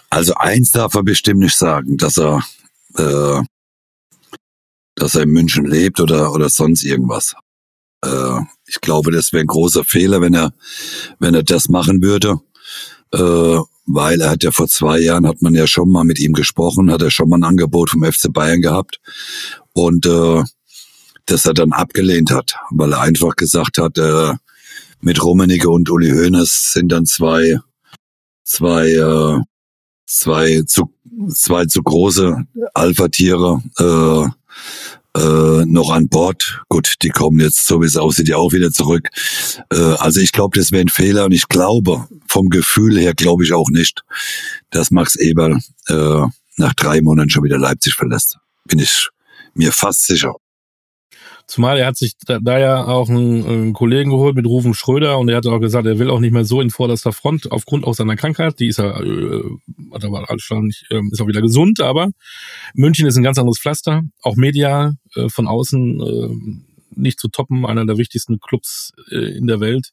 Also 0.08 0.34
eins 0.34 0.70
darf 0.70 0.94
er 0.94 1.02
bestimmt 1.02 1.40
nicht 1.40 1.56
sagen, 1.56 1.96
dass 1.96 2.16
er 2.16 2.42
äh, 2.96 3.42
dass 4.94 5.14
er 5.14 5.22
in 5.22 5.31
München 5.31 5.64
lebt 5.64 6.00
oder, 6.00 6.33
oder 6.33 6.48
sonst 6.48 6.85
irgendwas. 6.85 7.35
Äh, 8.05 8.40
ich 8.66 8.81
glaube, 8.81 9.11
das 9.11 9.33
wäre 9.33 9.42
ein 9.42 9.46
großer 9.46 9.85
Fehler, 9.85 10.20
wenn 10.20 10.35
er, 10.35 10.52
wenn 11.18 11.35
er 11.35 11.42
das 11.42 11.68
machen 11.68 12.02
würde. 12.02 12.40
Äh, 13.12 13.59
weil 13.87 14.20
er 14.20 14.31
hat 14.31 14.44
ja 14.44 14.52
vor 14.52 14.68
zwei 14.68 15.00
Jahren, 15.00 15.26
hat 15.26 15.42
man 15.42 15.55
ja 15.55 15.66
schon 15.66 15.90
mal 15.90 16.05
mit 16.05 16.20
ihm 16.20 16.33
gesprochen, 16.33 16.90
hat 16.90 17.02
er 17.02 17.11
schon 17.11 17.28
mal 17.28 17.37
ein 17.37 17.44
Angebot 17.44 17.90
vom 17.90 18.05
FC 18.05 18.33
Bayern 18.33 18.62
gehabt. 18.62 19.00
Und 19.72 20.07
äh, 20.07 20.42
das 21.26 21.46
er 21.46 21.55
dann 21.55 21.72
abgelehnt 21.72 22.31
hat, 22.31 22.55
weil 22.70 22.92
er 22.92 23.00
einfach 23.00 23.37
gesagt 23.37 23.78
hat, 23.78 23.98
äh, 23.98 24.35
mit 25.00 25.22
Rummenigge 25.22 25.68
und 25.68 25.90
Uli 25.90 26.11
Hoeneß 26.11 26.72
sind 26.72 26.90
dann 26.90 27.07
zwei, 27.07 27.59
zwei, 28.44 28.88
äh, 28.90 29.40
zwei 30.07 30.62
zu, 30.62 30.92
zwei 31.28 31.66
zu 31.66 31.83
große 31.83 32.46
Alpha-Tiere, 32.74 33.62
äh, 33.78 34.41
äh, 35.16 35.64
noch 35.66 35.90
an 35.90 36.08
Bord. 36.08 36.62
Gut, 36.68 36.94
die 37.02 37.10
kommen 37.10 37.40
jetzt, 37.40 37.66
so 37.66 37.82
wie 37.82 37.86
es 37.86 37.96
aussieht, 37.96 38.28
ja 38.28 38.36
auch 38.36 38.52
wieder 38.52 38.72
zurück. 38.72 39.08
Äh, 39.70 39.76
also 39.76 40.20
ich 40.20 40.32
glaube, 40.32 40.58
das 40.58 40.72
wäre 40.72 40.82
ein 40.82 40.88
Fehler 40.88 41.26
und 41.26 41.32
ich 41.32 41.48
glaube, 41.48 42.08
vom 42.26 42.48
Gefühl 42.48 42.98
her 42.98 43.14
glaube 43.14 43.44
ich 43.44 43.52
auch 43.52 43.68
nicht, 43.68 44.02
dass 44.70 44.90
Max 44.90 45.16
Eberl 45.16 45.58
äh, 45.88 46.26
nach 46.56 46.74
drei 46.74 47.02
Monaten 47.02 47.30
schon 47.30 47.44
wieder 47.44 47.58
Leipzig 47.58 47.94
verlässt. 47.94 48.38
Bin 48.64 48.78
ich 48.78 49.08
mir 49.54 49.72
fast 49.72 50.06
sicher. 50.06 50.34
Zumal 51.46 51.78
er 51.78 51.87
hat 51.87 51.96
sich 51.96 52.14
da, 52.26 52.38
da 52.38 52.59
ja 52.59 52.87
auch 52.87 53.09
einen, 53.09 53.46
einen, 53.46 53.72
Kollegen 53.72 54.11
geholt 54.11 54.37
mit 54.37 54.46
Rufen 54.46 54.74
Schröder 54.74 55.18
und 55.18 55.28
er 55.28 55.37
hat 55.37 55.46
auch 55.46 55.61
gesagt, 55.61 55.87
er 55.87 55.98
will 55.98 56.11
auch 56.11 56.20
nicht 56.20 56.33
mehr 56.33 56.44
so 56.44 56.61
in 56.61 56.70
vorderster 56.70 57.12
Front 57.12 57.50
aufgrund 57.50 57.85
auch 57.85 57.94
seiner 57.94 58.16
Krankheit. 58.16 58.59
Die 58.61 58.68
ist 58.68 58.78
ja, 58.78 59.00
äh, 59.00 59.42
hat 59.92 60.05
aber 60.05 60.28
alles 60.28 60.42
schon 60.42 60.66
nicht, 60.66 60.87
äh, 60.90 61.00
ist 61.11 61.20
auch 61.20 61.28
wieder 61.28 61.42
gesund, 61.42 61.81
aber 61.81 62.11
München 62.74 63.07
ist 63.07 63.16
ein 63.16 63.22
ganz 63.22 63.38
anderes 63.38 63.59
Pflaster, 63.59 64.02
auch 64.22 64.37
medial 64.37 64.94
äh, 65.14 65.28
von 65.28 65.46
außen 65.46 66.00
äh, 66.00 66.62
nicht 66.94 67.18
zu 67.18 67.28
toppen, 67.28 67.66
einer 67.66 67.87
der 67.87 67.98
wichtigsten 67.98 68.38
Clubs 68.38 68.92
äh, 69.11 69.37
in 69.37 69.46
der 69.46 69.61
Welt. 69.61 69.92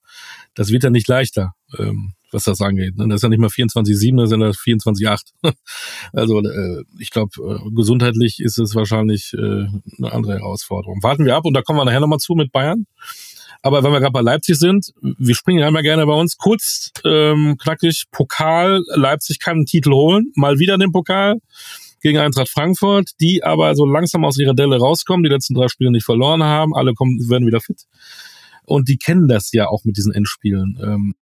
Das 0.54 0.70
wird 0.70 0.84
ja 0.84 0.90
nicht 0.90 1.08
leichter. 1.08 1.54
Ähm, 1.78 2.14
was 2.32 2.44
das 2.44 2.62
angeht. 2.62 2.98
Ne? 2.98 3.08
Das 3.08 3.18
ist 3.18 3.24
ja 3.24 3.30
nicht 3.30 3.40
mal 3.40 3.48
24-7, 3.48 4.18
das 4.18 4.30
sind 4.30 4.42
ja 4.42 4.50
24-8. 4.50 5.20
Also 6.14 6.42
äh, 6.42 6.84
ich 7.00 7.12
glaube, 7.12 7.32
äh, 7.38 7.76
gesundheitlich 7.76 8.40
ist 8.40 8.58
es 8.58 8.76
wahrscheinlich 8.76 9.34
äh, 9.34 9.38
eine 9.38 10.12
andere 10.12 10.34
Herausforderung. 10.34 11.02
Warten 11.04 11.26
wir 11.26 11.36
ab 11.36 11.46
und 11.46 11.54
da 11.54 11.62
kommen 11.62 11.80
wir 11.80 11.86
nachher 11.86 12.00
nochmal 12.00 12.20
zu 12.20 12.34
mit 12.34 12.52
Bayern. 12.52 12.86
Aber 13.62 13.84
wenn 13.84 13.92
wir 13.92 14.00
gerade 14.00 14.14
bei 14.14 14.22
Leipzig 14.22 14.58
sind, 14.58 14.94
wir 15.02 15.36
springen 15.36 15.64
einmal 15.64 15.84
gerne 15.84 16.06
bei 16.06 16.14
uns 16.14 16.38
kurz, 16.38 16.92
ähm, 17.06 17.58
knackig, 17.58 18.06
Pokal, 18.12 18.82
Leipzig 18.96 19.40
kann 19.40 19.58
einen 19.58 19.66
Titel 19.66 19.92
holen, 19.92 20.32
mal 20.36 20.60
wieder 20.60 20.78
den 20.78 20.92
Pokal 20.92 21.40
gegen 22.02 22.18
Eintracht 22.18 22.50
Frankfurt, 22.50 23.12
die 23.20 23.44
aber 23.44 23.76
so 23.76 23.86
langsam 23.86 24.24
aus 24.24 24.38
ihrer 24.38 24.54
Delle 24.54 24.78
rauskommen, 24.78 25.24
die 25.24 25.30
letzten 25.30 25.56
drei 25.56 25.68
Spiele 25.68 25.92
nicht 25.92 26.06
verloren 26.06 26.44
haben, 26.44 26.74
alle 26.74 26.94
kommen, 26.94 27.20
werden 27.30 27.48
wieder 27.48 27.60
fit. 27.60 27.84
Und 28.64 28.88
die 28.88 28.98
kennen 28.98 29.28
das 29.28 29.52
ja 29.52 29.68
auch 29.68 29.84
mit 29.84 29.98
diesen 29.98 30.14
Endspielen. 30.14 30.80
Ähm, 30.82 31.16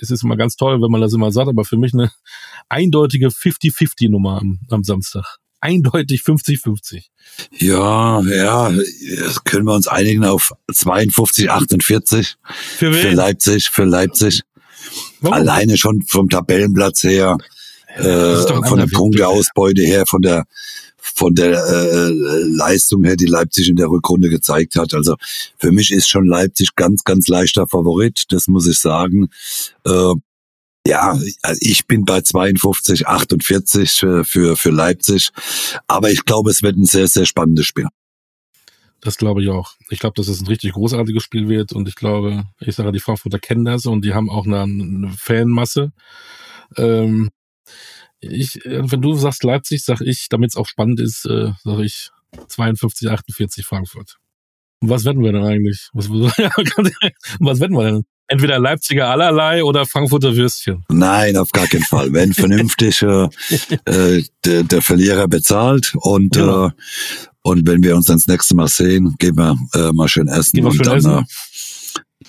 es 0.00 0.10
ist 0.10 0.22
immer 0.22 0.36
ganz 0.36 0.56
toll, 0.56 0.80
wenn 0.80 0.90
man 0.90 1.00
das 1.00 1.12
immer 1.12 1.32
sagt, 1.32 1.48
aber 1.48 1.64
für 1.64 1.76
mich 1.76 1.92
eine 1.92 2.10
eindeutige 2.68 3.28
50-50-Nummer 3.28 4.40
am, 4.40 4.60
am 4.70 4.84
Samstag. 4.84 5.38
Eindeutig 5.60 6.20
50-50. 6.20 7.04
Ja, 7.58 8.20
ja, 8.22 8.70
das 9.18 9.42
können 9.44 9.64
wir 9.64 9.74
uns 9.74 9.88
einigen 9.88 10.24
auf 10.24 10.52
52, 10.72 11.50
48 11.50 12.36
für, 12.50 12.92
für 12.92 13.10
Leipzig, 13.10 13.70
für 13.70 13.84
Leipzig. 13.84 14.42
Warum? 15.20 15.34
Alleine 15.34 15.76
schon 15.76 16.02
vom 16.06 16.28
Tabellenplatz 16.28 17.02
her, 17.02 17.38
äh, 17.96 18.36
von 18.66 18.78
der 18.78 18.86
Punkteausbeute 18.86 19.82
her, 19.82 20.04
von 20.06 20.22
der 20.22 20.44
von 21.14 21.34
der 21.34 21.64
äh, 21.64 22.10
Leistung 22.44 23.04
her, 23.04 23.16
die 23.16 23.26
Leipzig 23.26 23.68
in 23.68 23.76
der 23.76 23.88
Rückrunde 23.88 24.28
gezeigt 24.28 24.76
hat. 24.76 24.94
Also 24.94 25.16
für 25.58 25.72
mich 25.72 25.92
ist 25.92 26.08
schon 26.08 26.26
Leipzig 26.26 26.74
ganz, 26.76 27.04
ganz 27.04 27.28
leichter 27.28 27.66
Favorit, 27.66 28.24
das 28.30 28.48
muss 28.48 28.66
ich 28.66 28.78
sagen. 28.80 29.28
Äh, 29.84 30.14
ja, 30.86 31.18
also 31.42 31.60
ich 31.60 31.86
bin 31.86 32.04
bei 32.04 32.20
52, 32.20 33.08
48 33.08 33.90
für, 33.90 34.24
für, 34.24 34.56
für 34.56 34.70
Leipzig. 34.70 35.30
Aber 35.88 36.10
ich 36.10 36.24
glaube, 36.24 36.50
es 36.50 36.62
wird 36.62 36.76
ein 36.76 36.84
sehr, 36.84 37.08
sehr 37.08 37.26
spannendes 37.26 37.66
Spiel. 37.66 37.86
Das 39.00 39.18
glaube 39.18 39.42
ich 39.42 39.50
auch. 39.50 39.74
Ich 39.90 39.98
glaube, 39.98 40.14
dass 40.16 40.28
es 40.28 40.40
ein 40.40 40.46
richtig 40.46 40.72
großartiges 40.72 41.22
Spiel 41.22 41.48
wird 41.48 41.72
und 41.72 41.88
ich 41.88 41.96
glaube, 41.96 42.44
ich 42.60 42.74
sage, 42.74 42.92
die 42.92 43.00
Frankfurter 43.00 43.38
kennen 43.38 43.64
das 43.64 43.86
und 43.86 44.04
die 44.04 44.14
haben 44.14 44.30
auch 44.30 44.46
eine, 44.46 44.62
eine 44.62 45.12
Fanmasse. 45.16 45.92
Ähm, 46.76 47.30
ich, 48.30 48.64
äh, 48.64 48.90
wenn 48.90 49.02
du 49.02 49.14
sagst 49.14 49.44
Leipzig, 49.44 49.84
sag 49.84 50.00
ich, 50.00 50.28
damit 50.28 50.50
es 50.50 50.56
auch 50.56 50.66
spannend 50.66 51.00
ist, 51.00 51.26
äh, 51.26 51.52
sage 51.64 51.84
ich 51.84 52.10
52, 52.48 53.10
48 53.10 53.64
Frankfurt. 53.64 54.18
Und 54.80 54.90
was 54.90 55.04
wetten 55.04 55.22
wir 55.22 55.32
denn 55.32 55.44
eigentlich? 55.44 55.88
Was, 55.94 56.10
was 56.10 57.60
wetten 57.60 57.76
wir 57.76 57.84
denn? 57.84 58.04
Entweder 58.28 58.58
Leipziger 58.58 59.08
allerlei 59.08 59.62
oder 59.62 59.86
Frankfurter 59.86 60.34
Würstchen. 60.34 60.84
Nein, 60.88 61.36
auf 61.36 61.52
gar 61.52 61.68
keinen 61.68 61.84
Fall. 61.84 62.12
Wenn 62.12 62.34
vernünftig 62.34 63.00
äh, 63.02 63.28
äh, 63.84 64.24
der, 64.44 64.64
der 64.64 64.82
Verlierer 64.82 65.28
bezahlt 65.28 65.94
und 65.94 66.34
ja. 66.34 66.66
äh, 66.66 66.70
und 67.42 67.64
wenn 67.68 67.80
wir 67.84 67.94
uns 67.94 68.06
dann 68.06 68.16
das 68.16 68.26
nächste 68.26 68.56
Mal 68.56 68.66
sehen, 68.66 69.14
gehen 69.20 69.36
wir 69.36 69.56
äh, 69.74 69.92
mal 69.92 70.08
schön 70.08 70.26
essen 70.26 70.56
gehen 70.56 70.64
wir 70.64 70.70
und 70.70 70.76
schön 70.76 70.86
dann 70.86 70.96
essen. 70.96 71.26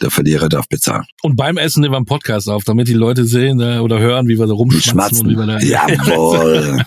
Der 0.01 0.11
Verlierer 0.11 0.49
darf 0.49 0.67
bezahlen. 0.67 1.05
Und 1.23 1.35
beim 1.35 1.57
Essen 1.57 1.81
nehmen 1.81 1.93
wir 1.93 1.97
einen 1.97 2.05
Podcast 2.05 2.49
auf, 2.49 2.63
damit 2.63 2.87
die 2.87 2.93
Leute 2.93 3.25
sehen 3.25 3.59
äh, 3.59 3.79
oder 3.79 3.99
hören, 3.99 4.27
wie 4.27 4.37
wir 4.37 4.45
da 4.45 4.53
rumschmatzen 4.53 5.25
und 5.25 5.31
wie 5.31 5.37
wir 5.37 5.45
da. 5.45 5.59
Jawohl. 5.59 6.83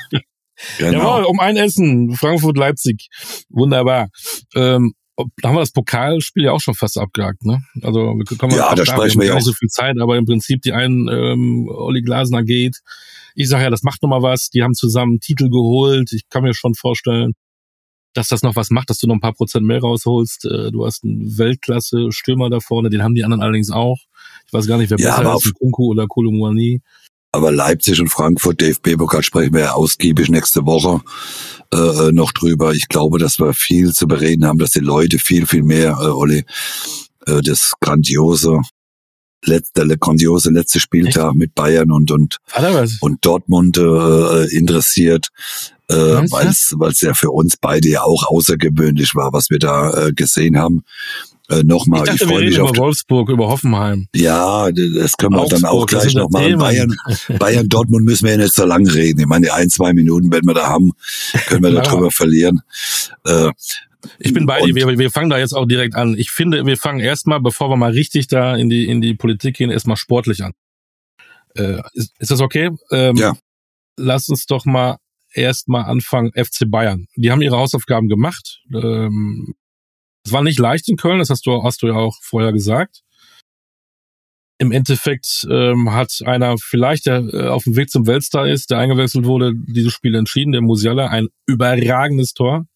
genau. 0.78 0.92
Jawohl, 0.92 1.24
um 1.24 1.40
ein 1.40 1.56
Essen. 1.56 2.14
Frankfurt, 2.14 2.56
Leipzig. 2.56 3.08
Wunderbar. 3.48 4.08
Ähm, 4.54 4.94
da 5.38 5.48
haben 5.48 5.56
wir 5.56 5.60
das 5.60 5.72
Pokalspiel 5.72 6.44
ja 6.44 6.52
auch 6.52 6.60
schon 6.60 6.74
fast 6.74 6.98
abgehakt, 6.98 7.44
ne? 7.44 7.62
Also 7.82 8.00
wir 8.00 8.38
kommen 8.38 8.54
ja, 8.54 8.74
da 8.74 8.86
sprechen 8.86 9.20
wir 9.20 9.28
ja 9.28 9.34
nicht 9.34 9.44
so 9.44 9.52
viel 9.52 9.68
Zeit, 9.68 9.96
aber 10.00 10.16
im 10.16 10.24
Prinzip 10.24 10.62
die 10.62 10.72
einen 10.72 11.08
ähm, 11.08 11.68
Olli 11.68 12.02
Glasner 12.02 12.42
geht. 12.42 12.78
Ich 13.34 13.48
sage 13.48 13.64
ja, 13.64 13.70
das 13.70 13.82
macht 13.82 14.02
noch 14.02 14.08
mal 14.08 14.22
was. 14.22 14.50
Die 14.50 14.62
haben 14.62 14.74
zusammen 14.74 15.20
Titel 15.20 15.50
geholt. 15.50 16.12
Ich 16.12 16.28
kann 16.28 16.42
mir 16.42 16.54
schon 16.54 16.74
vorstellen, 16.74 17.32
dass 18.12 18.28
das 18.28 18.42
noch 18.42 18.56
was 18.56 18.70
macht, 18.70 18.90
dass 18.90 18.98
du 18.98 19.06
noch 19.06 19.14
ein 19.14 19.20
paar 19.20 19.34
Prozent 19.34 19.66
mehr 19.66 19.80
rausholst. 19.80 20.44
Äh, 20.46 20.70
du 20.70 20.84
hast 20.84 21.04
einen 21.04 21.38
Weltklasse-Stürmer 21.38 22.50
da 22.50 22.60
vorne, 22.60 22.90
den 22.90 23.02
haben 23.02 23.14
die 23.14 23.24
anderen 23.24 23.42
allerdings 23.42 23.70
auch. 23.70 23.98
Ich 24.46 24.52
weiß 24.52 24.66
gar 24.66 24.78
nicht, 24.78 24.90
wer 24.90 24.98
ja, 24.98 25.20
besser 25.20 25.36
ist, 25.36 25.54
Kunku 25.54 25.90
oder 25.90 26.06
Kolumani. 26.06 26.80
Aber 27.32 27.52
Leipzig 27.52 28.00
und 28.00 28.08
Frankfurt, 28.08 28.60
DFB-Pokal 28.60 29.22
sprechen 29.22 29.54
wir 29.54 29.60
ja 29.60 29.72
ausgiebig 29.72 30.30
nächste 30.30 30.66
Woche 30.66 31.00
äh, 31.72 31.76
äh, 31.76 32.12
noch 32.12 32.32
drüber. 32.32 32.72
Ich 32.72 32.88
glaube, 32.88 33.18
dass 33.18 33.38
wir 33.38 33.52
viel 33.52 33.92
zu 33.92 34.08
bereden 34.08 34.44
haben, 34.44 34.58
dass 34.58 34.70
die 34.70 34.80
Leute 34.80 35.18
viel, 35.18 35.46
viel 35.46 35.62
mehr, 35.62 35.96
äh, 36.00 36.06
Olli, 36.06 36.44
äh, 37.26 37.40
das 37.42 37.74
grandiose 37.80 38.60
letzte, 39.44 39.86
der 39.86 39.96
grandiose 39.96 40.50
letzte 40.50 40.80
Spieltag 40.80 41.30
Echt? 41.30 41.36
mit 41.36 41.54
Bayern 41.54 41.90
und 41.90 42.10
und 42.10 42.36
und 43.00 43.24
Dortmund 43.24 43.78
äh, 43.78 44.56
interessiert, 44.56 45.28
äh, 45.88 45.94
weil 45.94 46.48
es 46.48 47.00
ja 47.00 47.14
für 47.14 47.30
uns 47.30 47.56
beide 47.56 47.88
ja 47.88 48.02
auch 48.02 48.26
außergewöhnlich 48.28 49.14
war, 49.14 49.32
was 49.32 49.50
wir 49.50 49.58
da 49.58 50.08
äh, 50.08 50.12
gesehen 50.12 50.58
haben. 50.58 50.84
Äh, 51.50 51.64
nochmal, 51.64 52.06
ich, 52.06 52.14
ich 52.14 52.28
freue 52.28 52.44
mich 52.44 52.60
auf 52.60 52.70
über 52.70 52.78
Wolfsburg, 52.78 53.28
über 53.28 53.48
Hoffenheim. 53.48 54.06
Ja, 54.14 54.70
das 54.70 55.16
können 55.16 55.32
wir 55.32 55.40
Augsburg, 55.40 55.60
dann 55.60 55.64
auch 55.64 55.86
gleich 55.86 56.14
noch 56.14 56.30
machen. 56.30 56.58
Bayern, 56.58 56.96
Bayern, 57.40 57.68
Dortmund 57.68 58.04
müssen 58.04 58.26
wir 58.26 58.32
ja 58.32 58.38
nicht 58.38 58.54
so 58.54 58.64
lange 58.64 58.94
reden. 58.94 59.18
Ich 59.18 59.26
meine, 59.26 59.52
ein, 59.52 59.68
zwei 59.68 59.92
Minuten, 59.92 60.30
wenn 60.30 60.44
wir 60.44 60.54
da 60.54 60.68
haben, 60.68 60.92
können 61.48 61.64
wir 61.64 61.72
darüber 61.82 62.12
verlieren. 62.12 62.60
Äh, 63.24 63.50
ich 64.18 64.32
bin 64.32 64.46
bei 64.46 64.60
dir. 64.60 64.74
Wir, 64.74 64.98
wir 64.98 65.10
fangen 65.10 65.30
da 65.30 65.38
jetzt 65.38 65.52
auch 65.52 65.66
direkt 65.66 65.94
an. 65.94 66.16
Ich 66.16 66.30
finde, 66.30 66.64
wir 66.64 66.76
fangen 66.76 67.00
erstmal, 67.00 67.40
bevor 67.40 67.70
wir 67.70 67.76
mal 67.76 67.92
richtig 67.92 68.28
da 68.28 68.56
in 68.56 68.68
die, 68.68 68.86
in 68.86 69.00
die 69.00 69.14
Politik 69.14 69.56
gehen, 69.56 69.70
erstmal 69.70 69.96
sportlich 69.96 70.42
an. 70.42 70.52
Äh, 71.54 71.82
ist, 71.92 72.14
ist 72.18 72.30
das 72.30 72.40
okay? 72.40 72.70
Ähm, 72.90 73.16
ja. 73.16 73.36
Lass 73.96 74.28
uns 74.28 74.46
doch 74.46 74.64
mal 74.64 74.98
erstmal 75.32 75.84
anfangen. 75.84 76.32
FC 76.32 76.64
Bayern. 76.66 77.06
Die 77.16 77.30
haben 77.30 77.42
ihre 77.42 77.56
Hausaufgaben 77.56 78.08
gemacht. 78.08 78.62
Ähm, 78.72 79.54
es 80.24 80.32
war 80.32 80.42
nicht 80.42 80.58
leicht 80.58 80.88
in 80.88 80.96
Köln, 80.96 81.18
das 81.18 81.30
hast 81.30 81.46
du, 81.46 81.62
hast 81.62 81.82
du 81.82 81.88
ja 81.88 81.94
auch 81.94 82.16
vorher 82.22 82.52
gesagt. 82.52 83.02
Im 84.58 84.72
Endeffekt 84.72 85.46
ähm, 85.50 85.92
hat 85.92 86.20
einer 86.26 86.56
vielleicht, 86.58 87.06
der 87.06 87.20
äh, 87.32 87.48
auf 87.48 87.64
dem 87.64 87.76
Weg 87.76 87.90
zum 87.90 88.06
Weltstar 88.06 88.46
ist, 88.46 88.70
der 88.70 88.78
eingewechselt 88.78 89.24
wurde, 89.24 89.54
dieses 89.54 89.92
Spiel 89.94 90.14
entschieden, 90.14 90.52
der 90.52 90.60
Musiala, 90.60 91.06
ein 91.06 91.28
überragendes 91.46 92.34
Tor 92.34 92.66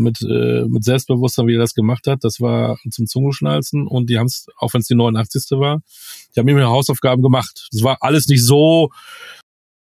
mit, 0.00 0.20
äh, 0.22 0.64
mit 0.68 0.84
Selbstbewusstsein, 0.84 1.46
wie 1.46 1.54
er 1.54 1.60
das 1.60 1.74
gemacht 1.74 2.06
hat. 2.06 2.24
Das 2.24 2.40
war 2.40 2.78
zum 2.90 3.06
Zungenschnalzen 3.06 3.86
und 3.86 4.10
die 4.10 4.18
haben 4.18 4.26
es, 4.26 4.46
auch 4.56 4.74
wenn 4.74 4.80
es 4.80 4.86
die 4.86 4.94
89. 4.94 5.58
war, 5.58 5.82
die 6.34 6.40
haben 6.40 6.48
immer 6.48 6.64
Hausaufgaben 6.66 7.22
gemacht. 7.22 7.68
Das 7.72 7.82
war 7.82 7.98
alles 8.00 8.26
nicht 8.28 8.44
so 8.44 8.90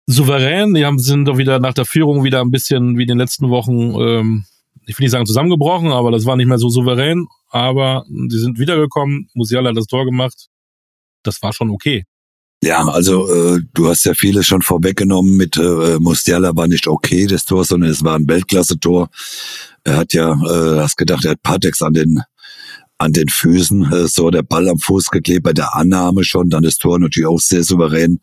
souverän. 0.06 0.74
Die 0.74 0.84
haben 0.84 0.98
sind 0.98 1.26
doch 1.26 1.38
wieder 1.38 1.60
nach 1.60 1.74
der 1.74 1.84
Führung 1.84 2.24
wieder 2.24 2.40
ein 2.40 2.50
bisschen 2.50 2.96
wie 2.96 3.02
in 3.02 3.08
den 3.08 3.18
letzten 3.18 3.50
Wochen, 3.50 3.94
ähm, 4.00 4.44
ich 4.86 4.98
will 4.98 5.04
nicht 5.04 5.12
sagen 5.12 5.26
zusammengebrochen, 5.26 5.92
aber 5.92 6.10
das 6.10 6.24
war 6.24 6.36
nicht 6.36 6.46
mehr 6.46 6.58
so 6.58 6.70
souverän. 6.70 7.28
Aber 7.50 8.04
die 8.08 8.38
sind 8.38 8.58
wiedergekommen. 8.58 9.28
Musiala 9.34 9.70
hat 9.70 9.76
das 9.76 9.86
Tor 9.86 10.04
gemacht. 10.04 10.48
Das 11.22 11.42
war 11.42 11.52
schon 11.52 11.70
okay. 11.70 12.04
Ja, 12.62 12.84
also 12.88 13.30
äh, 13.32 13.60
du 13.72 13.88
hast 13.88 14.04
ja 14.04 14.14
vieles 14.14 14.46
schon 14.46 14.62
vorweggenommen 14.62 15.36
mit 15.36 15.56
äh, 15.56 15.98
Musiala 16.00 16.56
war 16.56 16.66
nicht 16.66 16.88
okay, 16.88 17.26
das 17.26 17.44
Tor, 17.44 17.64
sondern 17.64 17.90
es 17.90 18.02
war 18.02 18.16
ein 18.16 18.26
Weltklasse-Tor. 18.26 19.10
Er 19.88 19.96
hat 19.96 20.12
ja, 20.12 20.32
äh, 20.32 20.80
hast 20.80 20.98
gedacht, 20.98 21.24
er 21.24 21.30
hat 21.30 21.42
Patex 21.42 21.80
an 21.80 21.94
den 21.94 22.20
an 22.98 23.12
den 23.12 23.28
Füßen, 23.28 23.90
äh, 23.92 24.06
so 24.08 24.28
der 24.28 24.42
Ball 24.42 24.68
am 24.68 24.78
Fuß 24.78 25.06
geklebt 25.10 25.44
bei 25.44 25.52
der 25.54 25.74
Annahme 25.74 26.24
schon, 26.24 26.50
dann 26.50 26.62
das 26.64 26.76
Tor 26.76 26.98
natürlich 26.98 27.28
auch 27.28 27.38
sehr 27.38 27.64
souverän, 27.64 28.20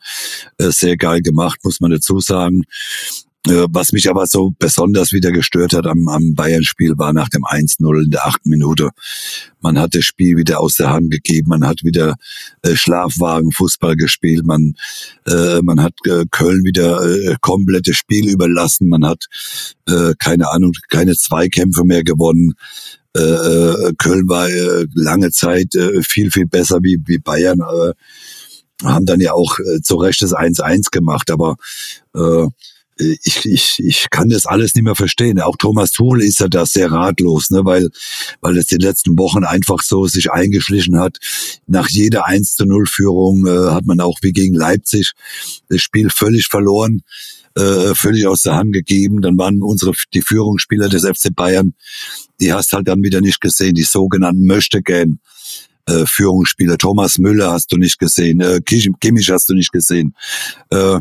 äh, 0.58 0.70
sehr 0.70 0.96
geil 0.96 1.22
gemacht, 1.22 1.60
muss 1.64 1.80
man 1.80 1.90
dazu 1.92 2.20
sagen. 2.20 2.64
Äh, 3.48 3.68
was 3.70 3.92
mich 3.92 4.10
aber 4.10 4.26
so 4.26 4.54
besonders 4.58 5.12
wieder 5.12 5.32
gestört 5.32 5.74
hat 5.74 5.86
am, 5.86 6.08
am 6.08 6.34
Bayern-Spiel 6.34 6.98
war 6.98 7.14
nach 7.14 7.30
dem 7.30 7.44
1-0 7.44 8.04
in 8.06 8.10
der 8.10 8.26
achten 8.26 8.50
Minute. 8.50 8.90
Man 9.62 9.78
hat 9.80 9.94
das 9.94 10.06
Spiel 10.06 10.36
wieder 10.38 10.60
aus 10.60 10.76
der 10.76 10.90
Hand 10.90 11.12
gegeben, 11.12 11.50
man 11.50 11.66
hat 11.66 11.84
wieder 11.84 12.16
äh, 12.64 12.76
Schlafwagen-Fußball 12.76 13.96
gespielt, 13.96 14.46
man, 14.46 14.74
äh, 15.28 15.62
man 15.62 15.82
hat 15.82 15.94
äh, 16.08 16.26
Köln 16.32 16.64
wieder 16.64 17.04
äh, 17.04 17.36
komplettes 17.42 17.98
Spiel 17.98 18.30
überlassen, 18.30 18.88
man 18.88 19.06
hat, 19.06 19.26
äh, 19.88 20.14
keine 20.18 20.50
Ahnung, 20.50 20.74
keine 20.90 21.16
Zweikämpfe 21.16 21.84
mehr 21.84 22.04
gewonnen. 22.04 22.54
Äh, 23.16 23.20
äh 23.20 23.94
Köln 23.98 24.28
war 24.28 24.50
äh, 24.50 24.88
lange 24.96 25.32
Zeit 25.32 25.76
äh, 25.76 26.02
viel, 26.02 26.32
viel 26.32 26.48
besser 26.48 26.80
wie, 26.82 27.00
wie 27.06 27.20
Bayern. 27.20 27.60
Äh, 27.60 27.94
haben 28.84 29.06
dann 29.06 29.22
ja 29.22 29.34
auch 29.34 29.60
äh, 29.60 29.82
zu 29.82 29.96
Recht 29.96 30.22
das 30.22 30.34
1-1 30.34 30.92
gemacht, 30.92 31.32
aber 31.32 31.56
äh, 32.14 32.48
ich, 32.98 33.46
ich, 33.46 33.80
ich 33.80 34.10
kann 34.10 34.30
das 34.30 34.46
alles 34.46 34.74
nicht 34.74 34.84
mehr 34.84 34.96
verstehen. 34.96 35.40
Auch 35.42 35.58
Thomas 35.58 35.92
Tuchel 35.92 36.22
ist 36.22 36.40
ja 36.40 36.48
da 36.48 36.66
sehr 36.66 36.92
ratlos, 36.92 37.50
ne, 37.50 37.66
weil, 37.66 37.90
weil 38.42 38.58
es 38.58 38.68
die 38.68 38.78
letzten 38.78 39.18
Wochen 39.18 39.44
einfach 39.44 39.82
so 39.84 40.06
sich 40.08 40.32
eingeschlichen 40.32 40.98
hat. 40.98 41.18
Nach 41.68 41.90
jeder 41.90 42.26
1 42.26 42.56
zu 42.56 42.66
0 42.66 42.86
Führung 42.88 43.46
äh, 43.48 43.72
hat 43.72 43.86
man 43.86 44.00
auch 44.00 44.18
wie 44.22 44.32
gegen 44.32 44.56
Leipzig 44.56 45.12
das 45.68 45.82
Spiel 45.82 46.10
völlig 46.10 46.48
verloren, 46.48 47.02
äh, 47.56 47.94
völlig 47.96 48.28
aus 48.28 48.42
der 48.42 48.56
Hand 48.56 48.72
gegeben. 48.72 49.22
Dann 49.22 49.38
waren 49.38 49.62
unsere, 49.62 49.92
die 50.14 50.22
Führungsspieler 50.22 50.88
des 50.88 51.04
FC 51.04 51.36
Bayern, 51.36 51.74
die 52.40 52.54
hast 52.54 52.72
halt 52.72 52.88
dann 52.88 53.04
wieder 53.04 53.20
nicht 53.20 53.42
gesehen, 53.42 53.76
die 53.76 53.84
sogenannten 53.84 54.46
Möchtegern. 54.46 55.20
Äh, 55.88 56.08
Führungsspieler. 56.08 56.80
Thomas 56.80 57.20
Müller 57.20 57.52
hast 57.52 57.72
du 57.72 57.78
nicht 57.78 58.00
gesehen, 58.00 58.42
äh, 58.42 58.60
Kimmich 58.60 59.30
hast 59.30 59.50
du 59.50 59.54
nicht 59.54 59.72
gesehen. 59.72 60.16
Äh, 60.72 61.00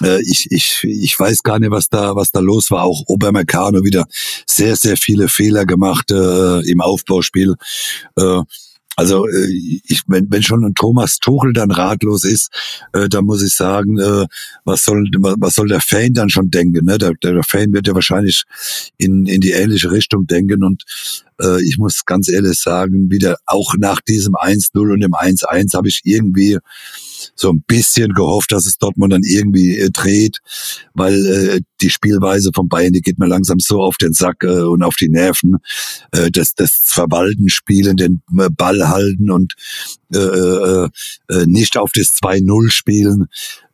ich, 0.00 0.46
ich, 0.50 0.84
ich 0.84 1.18
weiß 1.18 1.42
gar 1.42 1.58
nicht, 1.58 1.70
was 1.70 1.88
da, 1.88 2.14
was 2.14 2.30
da 2.30 2.40
los 2.40 2.70
war. 2.70 2.84
Auch 2.84 3.02
Obermeccano 3.06 3.84
wieder 3.84 4.06
sehr, 4.46 4.76
sehr 4.76 4.96
viele 4.96 5.28
Fehler 5.28 5.66
gemacht 5.66 6.10
äh, 6.10 6.60
im 6.70 6.80
Aufbauspiel. 6.80 7.54
Äh, 8.16 8.42
also 8.98 9.28
äh, 9.28 9.46
ich, 9.84 10.02
wenn, 10.08 10.26
wenn 10.28 10.42
schon 10.42 10.64
ein 10.64 10.74
Thomas 10.74 11.18
Tuchel 11.20 11.52
dann 11.52 11.70
ratlos 11.70 12.24
ist, 12.24 12.50
äh, 12.92 13.08
dann 13.08 13.26
muss 13.26 13.44
ich 13.44 13.54
sagen, 13.54 13.96
äh, 13.96 14.26
was 14.64 14.82
soll 14.82 15.08
was 15.14 15.54
soll 15.54 15.68
der 15.68 15.80
Fan 15.80 16.14
dann 16.14 16.30
schon 16.30 16.50
denken? 16.50 16.84
Ne? 16.84 16.98
Der, 16.98 17.12
der 17.22 17.44
Fan 17.44 17.72
wird 17.72 17.86
ja 17.86 17.94
wahrscheinlich 17.94 18.42
in, 18.96 19.26
in 19.26 19.40
die 19.40 19.52
ähnliche 19.52 19.92
Richtung 19.92 20.26
denken 20.26 20.64
und 20.64 20.82
äh, 21.40 21.62
ich 21.62 21.78
muss 21.78 22.04
ganz 22.06 22.28
ehrlich 22.28 22.58
sagen, 22.58 23.08
wieder 23.08 23.36
auch 23.46 23.74
nach 23.78 24.00
diesem 24.00 24.34
1-0 24.34 24.76
und 24.92 25.00
dem 25.00 25.12
1-1 25.12 25.76
habe 25.76 25.86
ich 25.86 26.00
irgendwie 26.02 26.58
so 27.34 27.50
ein 27.50 27.62
bisschen 27.66 28.12
gehofft, 28.12 28.52
dass 28.52 28.66
es 28.66 28.78
Dortmund 28.78 29.12
dann 29.12 29.22
irgendwie 29.22 29.78
äh, 29.78 29.90
dreht, 29.90 30.38
weil 30.94 31.14
äh, 31.26 31.60
die 31.80 31.90
Spielweise 31.90 32.50
von 32.54 32.68
Bayern, 32.68 32.92
die 32.92 33.00
geht 33.00 33.18
mir 33.18 33.26
langsam 33.26 33.58
so 33.58 33.82
auf 33.82 33.96
den 33.96 34.12
Sack 34.12 34.44
äh, 34.44 34.62
und 34.62 34.82
auf 34.82 34.96
die 34.96 35.08
Nerven. 35.08 35.56
Äh, 36.12 36.30
das, 36.30 36.54
das 36.54 36.80
Verwalten, 36.84 37.48
Spielen, 37.48 37.96
den 37.96 38.22
äh, 38.38 38.48
Ball 38.50 38.88
halten 38.88 39.30
und 39.30 39.54
äh, 40.14 40.18
äh, 40.18 40.88
äh 41.30 41.46
nicht 41.46 41.76
auf 41.76 41.92
das 41.92 42.14
2-0 42.14 42.70
spielen, 42.70 43.26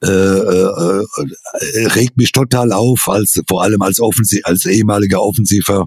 äh, 0.03 0.09
äh, 0.09 1.05
regt 1.95 2.17
mich 2.17 2.33
total 2.33 2.73
auf, 2.73 3.09
als 3.09 3.41
vor 3.49 3.63
allem 3.63 3.83
als 3.83 4.01
Offensiv, 4.01 4.41
als 4.45 4.67
ehemaliger 4.67 5.23
offensiver 5.23 5.87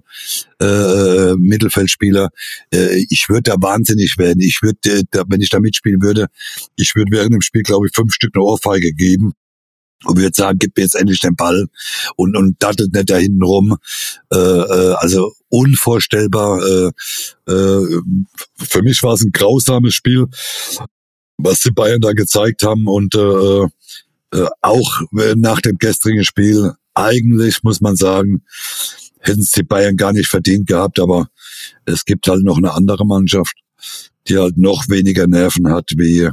äh, 0.60 1.34
Mittelfeldspieler. 1.36 2.30
Äh, 2.73 3.06
ich 3.10 3.27
würde 3.30 3.51
da 3.51 3.56
wahnsinnig 3.60 4.17
werden. 4.17 4.39
Ich 4.41 4.62
würde, 4.62 4.77
äh, 4.86 5.03
wenn 5.27 5.41
ich 5.41 5.49
da 5.49 5.60
mitspielen 5.60 6.01
würde, 6.01 6.27
ich 6.75 6.95
würde 6.95 7.12
während 7.12 7.34
dem 7.34 7.41
Spiel, 7.41 7.63
glaube 7.63 7.88
ich, 7.88 7.95
fünf 7.95 8.13
Stück 8.13 8.32
eine 8.36 8.43
Ohrfeige 8.43 8.93
geben 8.93 9.34
und 10.05 10.17
würde 10.17 10.36
sagen, 10.36 10.60
gib 10.60 10.77
mir 10.77 10.83
jetzt 10.83 10.95
endlich 10.95 11.19
den 11.19 11.36
Ball 11.36 11.67
und, 12.15 12.36
und 12.36 12.55
dattelt 12.60 12.93
nicht 12.93 13.10
da 13.10 13.17
hinten 13.17 13.43
rum. 13.43 13.77
Äh, 14.31 14.38
äh, 14.38 14.93
also 14.97 15.33
unvorstellbar. 15.49 16.60
Äh, 16.62 17.51
äh, 17.51 18.01
für 18.57 18.81
mich 18.83 19.01
war 19.03 19.13
es 19.13 19.21
ein 19.21 19.31
grausames 19.31 19.95
Spiel, 19.95 20.27
was 21.38 21.62
die 21.62 21.71
Bayern 21.71 22.01
da 22.01 22.13
gezeigt 22.13 22.63
haben 22.63 22.88
und 22.88 23.15
äh, 23.15 23.63
äh, 24.33 24.47
auch 24.62 25.01
nach 25.36 25.62
dem 25.62 25.77
gestrigen 25.77 26.23
Spiel 26.23 26.73
eigentlich 26.97 27.63
muss 27.63 27.79
man 27.79 27.95
sagen, 27.95 28.43
hätten 29.19 29.41
es 29.41 29.51
die 29.51 29.63
Bayern 29.63 29.97
gar 29.97 30.13
nicht 30.13 30.27
verdient 30.27 30.67
gehabt, 30.67 30.99
aber 30.99 31.29
es 31.86 32.05
gibt 32.05 32.27
halt 32.27 32.43
noch 32.43 32.57
eine 32.57 32.73
andere 32.73 33.05
Mannschaft, 33.05 33.55
die 34.27 34.38
halt 34.38 34.57
noch 34.57 34.89
weniger 34.89 35.27
Nerven 35.27 35.71
hat 35.71 35.91
wie, 35.95 36.29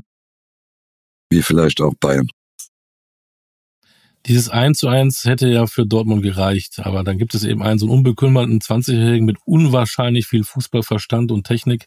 wie 1.30 1.42
vielleicht 1.42 1.80
auch 1.80 1.94
Bayern. 2.00 2.28
Dieses 4.26 4.48
1 4.48 4.78
zu 4.78 4.88
1 4.88 5.24
hätte 5.24 5.48
ja 5.48 5.66
für 5.66 5.86
Dortmund 5.86 6.22
gereicht, 6.22 6.80
aber 6.82 7.04
dann 7.04 7.18
gibt 7.18 7.34
es 7.34 7.44
eben 7.44 7.62
einen 7.62 7.78
so 7.78 7.86
unbekümmerten 7.88 8.60
20-Jährigen 8.60 9.26
mit 9.26 9.36
unwahrscheinlich 9.44 10.26
viel 10.26 10.44
Fußballverstand 10.44 11.30
und 11.30 11.46
Technik. 11.46 11.86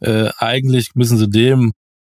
Äh, 0.00 0.28
eigentlich 0.36 0.94
müssen 0.94 1.16
sie 1.16 1.30
dem 1.30 1.72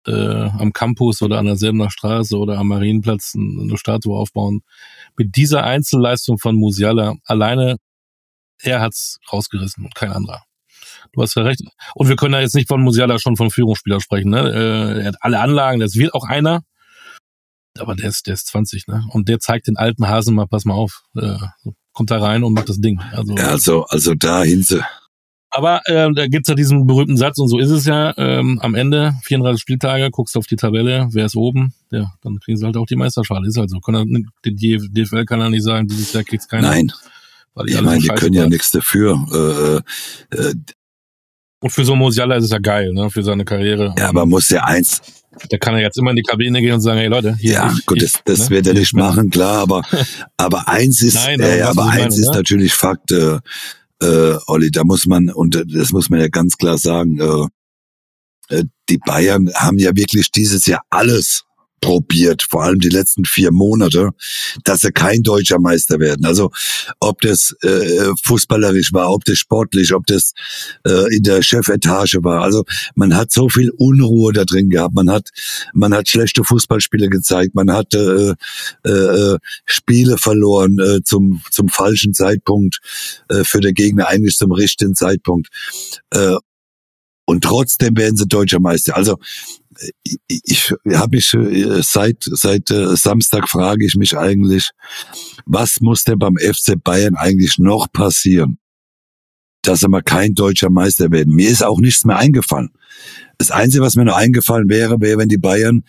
äh, 0.06 0.12
am 0.12 0.72
Campus 0.72 1.22
oder 1.22 1.38
an 1.38 1.46
der 1.46 1.56
Selbener 1.56 1.90
Straße 1.90 2.36
oder 2.36 2.58
am 2.58 2.68
Marienplatz 2.68 3.34
eine 3.36 3.76
Statue 3.78 4.16
aufbauen. 4.18 4.62
Mit 5.16 5.36
dieser 5.36 5.62
Einzelleistung 5.62 6.38
von 6.38 6.56
Musiala 6.56 7.14
alleine, 7.24 7.76
er 8.60 8.80
hat's 8.80 9.18
rausgerissen 9.32 9.84
und 9.84 9.94
kein 9.94 10.10
anderer. 10.10 10.42
Du 11.12 11.22
hast 11.22 11.36
ja 11.36 11.42
recht. 11.42 11.62
Und 11.94 12.08
wir 12.08 12.16
können 12.16 12.34
ja 12.34 12.40
jetzt 12.40 12.56
nicht 12.56 12.68
von 12.68 12.82
Musiala 12.82 13.20
schon 13.20 13.36
von 13.36 13.50
Führungsspieler 13.50 14.00
sprechen. 14.00 14.30
Ne? 14.30 14.40
Äh, 14.40 15.00
er 15.02 15.06
hat 15.06 15.16
alle 15.20 15.38
Anlagen, 15.38 15.78
das 15.78 15.94
wird 15.94 16.14
auch 16.14 16.24
einer 16.24 16.62
aber 17.80 17.94
der 17.94 18.08
ist, 18.08 18.26
der 18.26 18.34
ist 18.34 18.48
20, 18.48 18.86
ne? 18.88 19.04
Und 19.10 19.28
der 19.28 19.38
zeigt 19.38 19.66
den 19.68 19.76
alten 19.76 20.08
Hasen 20.08 20.34
mal, 20.34 20.46
pass 20.46 20.64
mal 20.64 20.74
auf, 20.74 21.02
äh, 21.16 21.36
kommt 21.92 22.10
da 22.10 22.18
rein 22.18 22.44
und 22.44 22.52
macht 22.52 22.68
das 22.68 22.80
Ding. 22.80 23.00
Also, 23.12 23.34
ja, 23.36 23.48
also, 23.48 23.84
also 23.86 24.14
da 24.14 24.42
hinse. 24.42 24.84
Aber 25.50 25.80
äh, 25.86 26.12
da 26.12 26.26
gibt's 26.26 26.48
ja 26.48 26.54
diesen 26.54 26.86
berühmten 26.86 27.16
Satz 27.16 27.38
und 27.38 27.48
so 27.48 27.58
ist 27.58 27.70
es 27.70 27.86
ja. 27.86 28.12
Ähm, 28.18 28.58
am 28.60 28.74
Ende 28.74 29.14
34 29.24 29.60
Spieltage, 29.60 30.10
guckst 30.10 30.36
auf 30.36 30.46
die 30.46 30.56
Tabelle, 30.56 31.08
wer 31.12 31.24
ist 31.24 31.36
oben, 31.36 31.72
ja, 31.90 32.12
dann 32.22 32.38
kriegen 32.40 32.58
sie 32.58 32.66
halt 32.66 32.76
auch 32.76 32.86
die 32.86 32.96
Meisterschale. 32.96 33.48
Ist 33.48 33.56
halt 33.56 33.70
so. 33.70 33.80
Kann, 33.80 34.28
die 34.44 34.54
DFL 34.90 35.24
kann 35.24 35.40
ja 35.40 35.48
nicht 35.48 35.64
sagen, 35.64 35.88
dieses 35.88 36.12
Jahr 36.12 36.24
kriegt's 36.24 36.48
keiner. 36.48 36.68
Nein. 36.68 36.92
Ich 37.64 37.80
meine, 37.80 38.00
die 38.00 38.08
können 38.08 38.34
ja 38.34 38.46
nichts 38.46 38.70
dafür. 38.70 39.82
Äh, 40.30 40.36
äh, 40.36 40.54
und 41.66 41.72
für 41.72 41.84
so 41.84 41.96
Musiala 41.96 42.36
ist 42.36 42.44
es 42.44 42.50
ja 42.50 42.58
geil, 42.58 42.92
ne, 42.92 43.10
für 43.10 43.24
seine 43.24 43.44
Karriere. 43.44 43.92
Ja, 43.98 44.08
aber 44.08 44.24
muss 44.24 44.48
ja 44.50 44.62
eins. 44.62 45.02
Da 45.50 45.58
kann 45.58 45.74
er 45.74 45.80
jetzt 45.80 45.98
immer 45.98 46.10
in 46.10 46.16
die 46.16 46.22
Kabine 46.22 46.60
gehen 46.60 46.74
und 46.74 46.80
sagen, 46.80 46.98
hey 46.98 47.08
Leute, 47.08 47.34
hier. 47.36 47.54
Ja, 47.54 47.74
ich, 47.76 47.84
gut, 47.84 48.00
das, 48.00 48.20
das 48.24 48.48
ne? 48.48 48.50
wird 48.50 48.68
er 48.68 48.74
nicht 48.74 48.94
machen, 48.94 49.30
klar, 49.30 49.62
aber, 49.62 49.82
aber 50.36 50.68
eins 50.68 51.02
ist, 51.02 51.14
Nein, 51.14 51.40
aber, 51.40 51.56
äh, 51.56 51.62
aber 51.62 51.84
eins 51.86 51.98
meine, 51.98 52.14
ist 52.14 52.30
ne? 52.30 52.36
natürlich 52.36 52.72
Fakt, 52.72 53.10
äh, 53.10 53.38
äh, 54.00 54.38
Olli, 54.46 54.70
da 54.70 54.84
muss 54.84 55.06
man, 55.06 55.28
und 55.28 55.60
das 55.66 55.90
muss 55.90 56.08
man 56.08 56.20
ja 56.20 56.28
ganz 56.28 56.56
klar 56.56 56.78
sagen, 56.78 57.18
äh, 57.18 58.54
äh 58.56 58.64
die 58.88 58.98
Bayern 58.98 59.50
haben 59.56 59.78
ja 59.78 59.96
wirklich 59.96 60.30
dieses 60.30 60.66
Jahr 60.66 60.82
alles 60.88 61.42
probiert, 61.80 62.42
vor 62.42 62.64
allem 62.64 62.80
die 62.80 62.88
letzten 62.88 63.24
vier 63.24 63.52
Monate, 63.52 64.10
dass 64.64 64.80
sie 64.80 64.92
kein 64.92 65.22
deutscher 65.22 65.58
Meister 65.58 66.00
werden. 66.00 66.24
Also 66.24 66.50
ob 67.00 67.20
das 67.20 67.54
äh, 67.62 68.10
fußballerisch 68.24 68.92
war, 68.92 69.10
ob 69.12 69.24
das 69.24 69.38
sportlich, 69.38 69.94
ob 69.94 70.06
das 70.06 70.32
äh, 70.86 71.14
in 71.14 71.22
der 71.22 71.42
Chefetage 71.42 72.18
war. 72.22 72.42
Also 72.42 72.64
man 72.94 73.14
hat 73.14 73.32
so 73.32 73.48
viel 73.48 73.70
Unruhe 73.70 74.32
da 74.32 74.44
drin 74.44 74.70
gehabt. 74.70 74.94
Man 74.94 75.10
hat 75.10 75.30
man 75.74 75.94
hat 75.94 76.08
schlechte 76.08 76.44
Fußballspiele 76.44 77.08
gezeigt. 77.08 77.54
Man 77.54 77.70
hat 77.70 77.94
äh, 77.94 78.34
äh, 78.84 79.38
Spiele 79.66 80.18
verloren 80.18 80.78
äh, 80.78 81.02
zum 81.02 81.42
zum 81.50 81.68
falschen 81.68 82.14
Zeitpunkt 82.14 82.80
äh, 83.28 83.44
für 83.44 83.60
den 83.60 83.74
Gegner 83.74 84.08
eigentlich 84.08 84.36
zum 84.36 84.52
richtigen 84.52 84.94
Zeitpunkt. 84.94 85.48
Äh, 86.10 86.36
und 87.26 87.42
trotzdem 87.42 87.96
werden 87.96 88.16
sie 88.16 88.26
deutscher 88.26 88.60
Meister. 88.60 88.96
Also 88.96 89.18
ich, 90.26 90.74
habe 90.92 91.16
mich 91.16 91.34
äh, 91.34 91.82
seit 91.82 92.18
seit 92.22 92.70
äh, 92.70 92.96
Samstag 92.96 93.48
frage 93.48 93.84
ich 93.84 93.96
mich 93.96 94.16
eigentlich, 94.16 94.70
was 95.44 95.80
muss 95.80 96.04
denn 96.04 96.18
beim 96.18 96.36
FC 96.36 96.82
Bayern 96.82 97.14
eigentlich 97.14 97.58
noch 97.58 97.90
passieren, 97.92 98.58
dass 99.62 99.82
er 99.82 99.88
mal 99.88 100.02
kein 100.02 100.34
deutscher 100.34 100.70
Meister 100.70 101.10
werden? 101.10 101.34
Mir 101.34 101.50
ist 101.50 101.62
auch 101.62 101.78
nichts 101.78 102.04
mehr 102.04 102.16
eingefallen. 102.16 102.70
Das 103.38 103.50
Einzige, 103.50 103.82
was 103.82 103.96
mir 103.96 104.04
noch 104.04 104.16
eingefallen 104.16 104.68
wäre, 104.68 105.00
wäre, 105.00 105.18
wenn 105.18 105.28
die 105.28 105.38
Bayern 105.38 105.84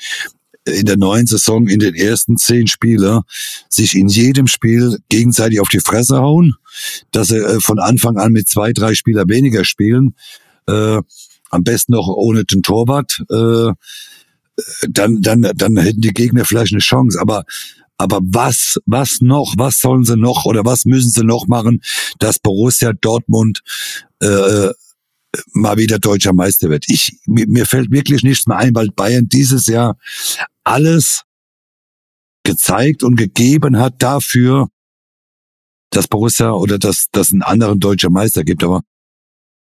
in 0.67 0.85
der 0.85 0.97
neuen 0.97 1.27
Saison 1.27 1.67
in 1.67 1.79
den 1.79 1.95
ersten 1.95 2.37
zehn 2.37 2.67
Spielen 2.67 3.21
sich 3.69 3.95
in 3.95 4.07
jedem 4.07 4.47
Spiel 4.47 4.99
gegenseitig 5.09 5.59
auf 5.59 5.69
die 5.69 5.79
Fresse 5.79 6.17
hauen, 6.17 6.55
dass 7.11 7.29
sie 7.29 7.37
äh, 7.37 7.59
von 7.59 7.79
Anfang 7.79 8.17
an 8.17 8.31
mit 8.31 8.49
zwei, 8.49 8.73
drei 8.73 8.93
Spieler 8.93 9.23
weniger 9.27 9.63
spielen. 9.63 10.15
Am 11.49 11.63
besten 11.63 11.93
noch 11.93 12.07
ohne 12.07 12.45
den 12.45 12.63
Torwart, 12.63 13.23
äh, 13.29 13.73
dann, 14.89 15.21
dann, 15.21 15.41
dann 15.55 15.77
hätten 15.77 16.01
die 16.01 16.13
Gegner 16.13 16.45
vielleicht 16.45 16.73
eine 16.73 16.81
Chance. 16.81 17.19
Aber, 17.19 17.45
aber 17.97 18.19
was, 18.21 18.79
was 18.85 19.21
noch, 19.21 19.53
was 19.57 19.77
sollen 19.77 20.03
sie 20.03 20.17
noch 20.17 20.45
oder 20.45 20.65
was 20.65 20.85
müssen 20.85 21.11
sie 21.11 21.23
noch 21.23 21.47
machen, 21.47 21.81
dass 22.19 22.39
Borussia 22.39 22.93
Dortmund 22.93 23.61
äh, 24.19 24.69
mal 25.53 25.77
wieder 25.77 25.99
deutscher 25.99 26.33
Meister 26.33 26.69
wird? 26.69 26.85
Ich, 26.87 27.19
mir, 27.25 27.47
mir 27.47 27.65
fällt 27.65 27.91
wirklich 27.91 28.23
nichts 28.23 28.47
mehr 28.47 28.57
ein, 28.57 28.75
weil 28.75 28.89
Bayern 28.89 29.29
dieses 29.29 29.67
Jahr 29.67 29.97
alles 30.63 31.23
gezeigt 32.43 33.03
und 33.03 33.15
gegeben 33.15 33.77
hat 33.77 34.01
dafür, 34.01 34.69
dass 35.89 36.07
Borussia 36.07 36.51
oder 36.51 36.79
dass, 36.79 37.07
dass 37.11 37.31
einen 37.31 37.41
anderen 37.41 37.79
deutscher 37.79 38.09
Meister 38.09 38.43
gibt. 38.43 38.63
Aber 38.63 38.81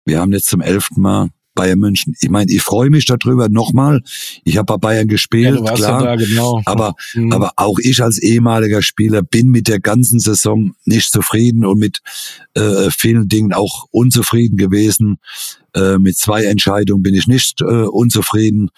wir 0.06 0.20
haben 0.20 0.34
jetzt 0.34 0.48
zum 0.48 0.62
elften 0.62 1.02
Mal 1.02 1.30
Bayern 1.58 1.80
München. 1.80 2.14
Ich 2.22 2.30
meine, 2.30 2.50
ich 2.52 2.62
freue 2.62 2.90
mich 2.90 3.06
darüber 3.06 3.50
nochmal. 3.50 4.02
Ich 4.46 4.58
habe 4.58 4.66
bei 4.66 4.78
Bayern 4.78 5.08
gespielt, 5.08 5.60
ja, 5.66 5.74
klar. 5.74 6.04
Ja 6.04 6.16
da, 6.16 6.16
genau. 6.16 6.62
Aber, 6.66 6.94
mhm. 7.14 7.34
aber 7.34 7.52
auch 7.58 7.80
ich 7.80 8.02
als 8.02 8.20
ehemaliger 8.20 8.82
Spieler 8.82 9.24
bin 9.24 9.50
mit 9.50 9.68
der 9.68 9.80
ganzen 9.80 10.20
Saison 10.20 10.74
nicht 10.86 11.12
zufrieden 11.12 11.66
und 11.66 11.80
mit 11.80 12.00
äh, 12.54 12.90
vielen 12.92 13.28
Dingen 13.28 13.52
auch 13.52 13.88
unzufrieden 13.92 14.58
gewesen. 14.58 15.18
Äh, 15.74 15.98
mit 15.98 16.18
zwei 16.18 16.46
Entscheidungen 16.46 17.04
bin 17.04 17.16
ich 17.16 17.28
nicht 17.28 17.62
äh, 17.62 17.66
unzufrieden, 17.66 18.70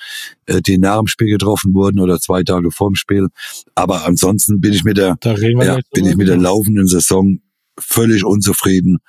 äh, 0.46 0.62
die 0.62 0.78
nach 0.78 1.00
dem 1.00 1.08
Spiel 1.08 1.28
getroffen 1.28 1.74
wurden 1.74 2.00
oder 2.00 2.20
zwei 2.20 2.44
Tage 2.44 2.72
vorm 2.72 2.96
Spiel. 2.96 3.28
Aber 3.76 4.06
ansonsten 4.06 4.62
bin 4.62 4.74
ich 4.74 4.84
mit 4.84 4.98
der, 4.98 5.18
ja, 5.24 5.80
bin 5.94 6.06
ich 6.06 6.16
mit 6.16 6.30
der 6.30 6.38
laufenden 6.38 6.88
Saison 6.88 7.40
völlig 7.78 8.24
unzufrieden, 8.24 9.00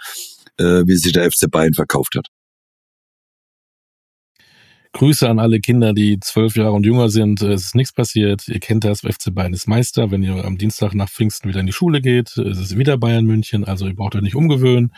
äh, 0.59 0.83
wie 0.87 0.97
sich 0.97 1.13
der 1.13 1.31
FC 1.31 1.49
Bayern 1.51 1.75
verkauft 1.75 2.17
hat. 2.17 2.27
Grüße 4.93 5.29
an 5.29 5.39
alle 5.39 5.61
Kinder, 5.61 5.93
die 5.93 6.19
zwölf 6.21 6.57
Jahre 6.57 6.73
und 6.73 6.85
jünger 6.85 7.11
sind. 7.11 7.43
Es 7.43 7.67
ist 7.67 7.75
nichts 7.77 7.93
passiert. 7.93 8.49
Ihr 8.49 8.59
kennt 8.59 8.85
das, 8.85 9.01
FC 9.01 9.33
Bayern 9.33 9.53
ist 9.53 9.69
Meister. 9.69 10.11
Wenn 10.11 10.23
ihr 10.23 10.45
am 10.45 10.59
Dienstag 10.59 10.95
nach 10.95 11.09
Pfingsten 11.09 11.49
wieder 11.49 11.61
in 11.61 11.67
die 11.67 11.73
Schule 11.73 12.01
geht, 12.01 12.37
ist 12.37 12.59
es 12.59 12.77
wieder 12.77 12.99
Bayern 12.99 13.25
München. 13.25 13.65
Also 13.65 13.87
ihr 13.87 13.95
braucht 13.95 14.17
euch 14.17 14.23
nicht 14.23 14.35
umgewöhnen. 14.35 14.93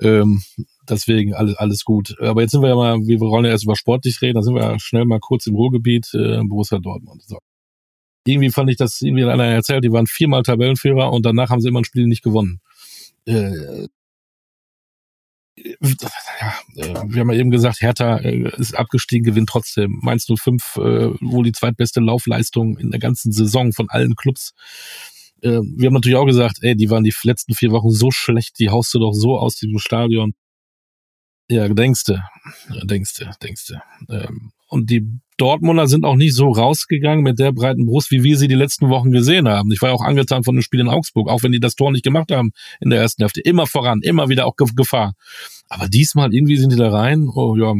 Ähm, 0.00 0.42
deswegen 0.88 1.34
alles, 1.34 1.54
alles 1.56 1.84
gut. 1.84 2.16
Aber 2.20 2.40
jetzt 2.40 2.52
sind 2.52 2.62
wir 2.62 2.70
ja 2.70 2.76
mal, 2.76 2.98
wir 3.06 3.20
wollen 3.20 3.44
ja 3.44 3.50
erst 3.50 3.64
über 3.64 3.76
sportlich 3.76 4.22
reden, 4.22 4.36
da 4.36 4.42
sind 4.42 4.54
wir 4.54 4.62
ja 4.62 4.78
schnell 4.78 5.04
mal 5.04 5.20
kurz 5.20 5.46
im 5.46 5.54
Ruhrgebiet, 5.54 6.14
äh, 6.14 6.40
Borussia 6.42 6.78
Dortmund. 6.78 7.22
So. 7.24 7.38
Irgendwie 8.26 8.50
fand 8.50 8.70
ich 8.70 8.76
das, 8.76 9.02
irgendwie 9.02 9.24
einer 9.24 9.44
erzählt, 9.44 9.84
die 9.84 9.92
waren 9.92 10.06
viermal 10.06 10.42
Tabellenführer 10.44 11.12
und 11.12 11.26
danach 11.26 11.50
haben 11.50 11.60
sie 11.60 11.68
immer 11.68 11.80
ein 11.80 11.84
Spiel 11.84 12.06
nicht 12.06 12.22
gewonnen. 12.22 12.60
Äh, 13.26 13.86
ja, 15.56 16.54
äh, 16.76 16.94
wir 17.08 17.20
haben 17.20 17.30
ja 17.30 17.38
eben 17.38 17.50
gesagt, 17.50 17.80
Hertha 17.80 18.18
äh, 18.18 18.50
ist 18.58 18.76
abgestiegen, 18.76 19.24
gewinnt 19.24 19.48
trotzdem. 19.48 19.98
Mainz 20.02 20.26
05 20.26 20.76
äh, 20.76 20.80
wohl 21.20 21.44
die 21.44 21.52
zweitbeste 21.52 22.00
Laufleistung 22.00 22.76
in 22.78 22.90
der 22.90 23.00
ganzen 23.00 23.32
Saison 23.32 23.72
von 23.72 23.88
allen 23.88 24.14
Clubs. 24.14 24.52
Wir 25.42 25.58
haben 25.58 25.94
natürlich 25.94 26.16
auch 26.16 26.24
gesagt, 26.24 26.58
ey, 26.62 26.74
die 26.74 26.88
waren 26.88 27.04
die 27.04 27.14
letzten 27.22 27.54
vier 27.54 27.70
Wochen 27.70 27.90
so 27.90 28.10
schlecht, 28.10 28.58
die 28.58 28.70
haust 28.70 28.92
du 28.94 28.98
doch 28.98 29.12
so 29.12 29.38
aus 29.38 29.56
diesem 29.56 29.78
Stadion. 29.78 30.32
Ja, 31.50 31.68
denkste, 31.68 32.24
denkste, 32.84 33.30
denkste. 33.42 33.82
Ähm, 34.08 34.52
und 34.68 34.90
die 34.90 35.06
Dortmunder 35.36 35.86
sind 35.86 36.04
auch 36.04 36.16
nicht 36.16 36.34
so 36.34 36.48
rausgegangen 36.48 37.22
mit 37.22 37.38
der 37.38 37.52
breiten 37.52 37.84
Brust, 37.84 38.10
wie 38.10 38.22
wir 38.22 38.38
sie 38.38 38.48
die 38.48 38.54
letzten 38.54 38.88
Wochen 38.88 39.10
gesehen 39.10 39.48
haben. 39.48 39.70
Ich 39.70 39.82
war 39.82 39.92
auch 39.92 40.02
angetan 40.02 40.44
von 40.44 40.54
dem 40.54 40.62
Spiel 40.62 40.80
in 40.80 40.88
Augsburg, 40.88 41.28
auch 41.28 41.42
wenn 41.42 41.52
die 41.52 41.60
das 41.60 41.74
Tor 41.74 41.92
nicht 41.92 42.04
gemacht 42.04 42.32
haben 42.32 42.52
in 42.80 42.88
der 42.88 43.00
ersten 43.00 43.22
Hälfte. 43.22 43.42
Immer 43.42 43.66
voran, 43.66 44.00
immer 44.02 44.30
wieder 44.30 44.46
auch 44.46 44.54
Gefahr. 44.56 45.14
Aber 45.68 45.88
diesmal 45.88 46.32
irgendwie 46.32 46.56
sind 46.56 46.72
die 46.72 46.76
da 46.76 46.90
rein. 46.90 47.28
Oh 47.28 47.54
ja, 47.56 47.74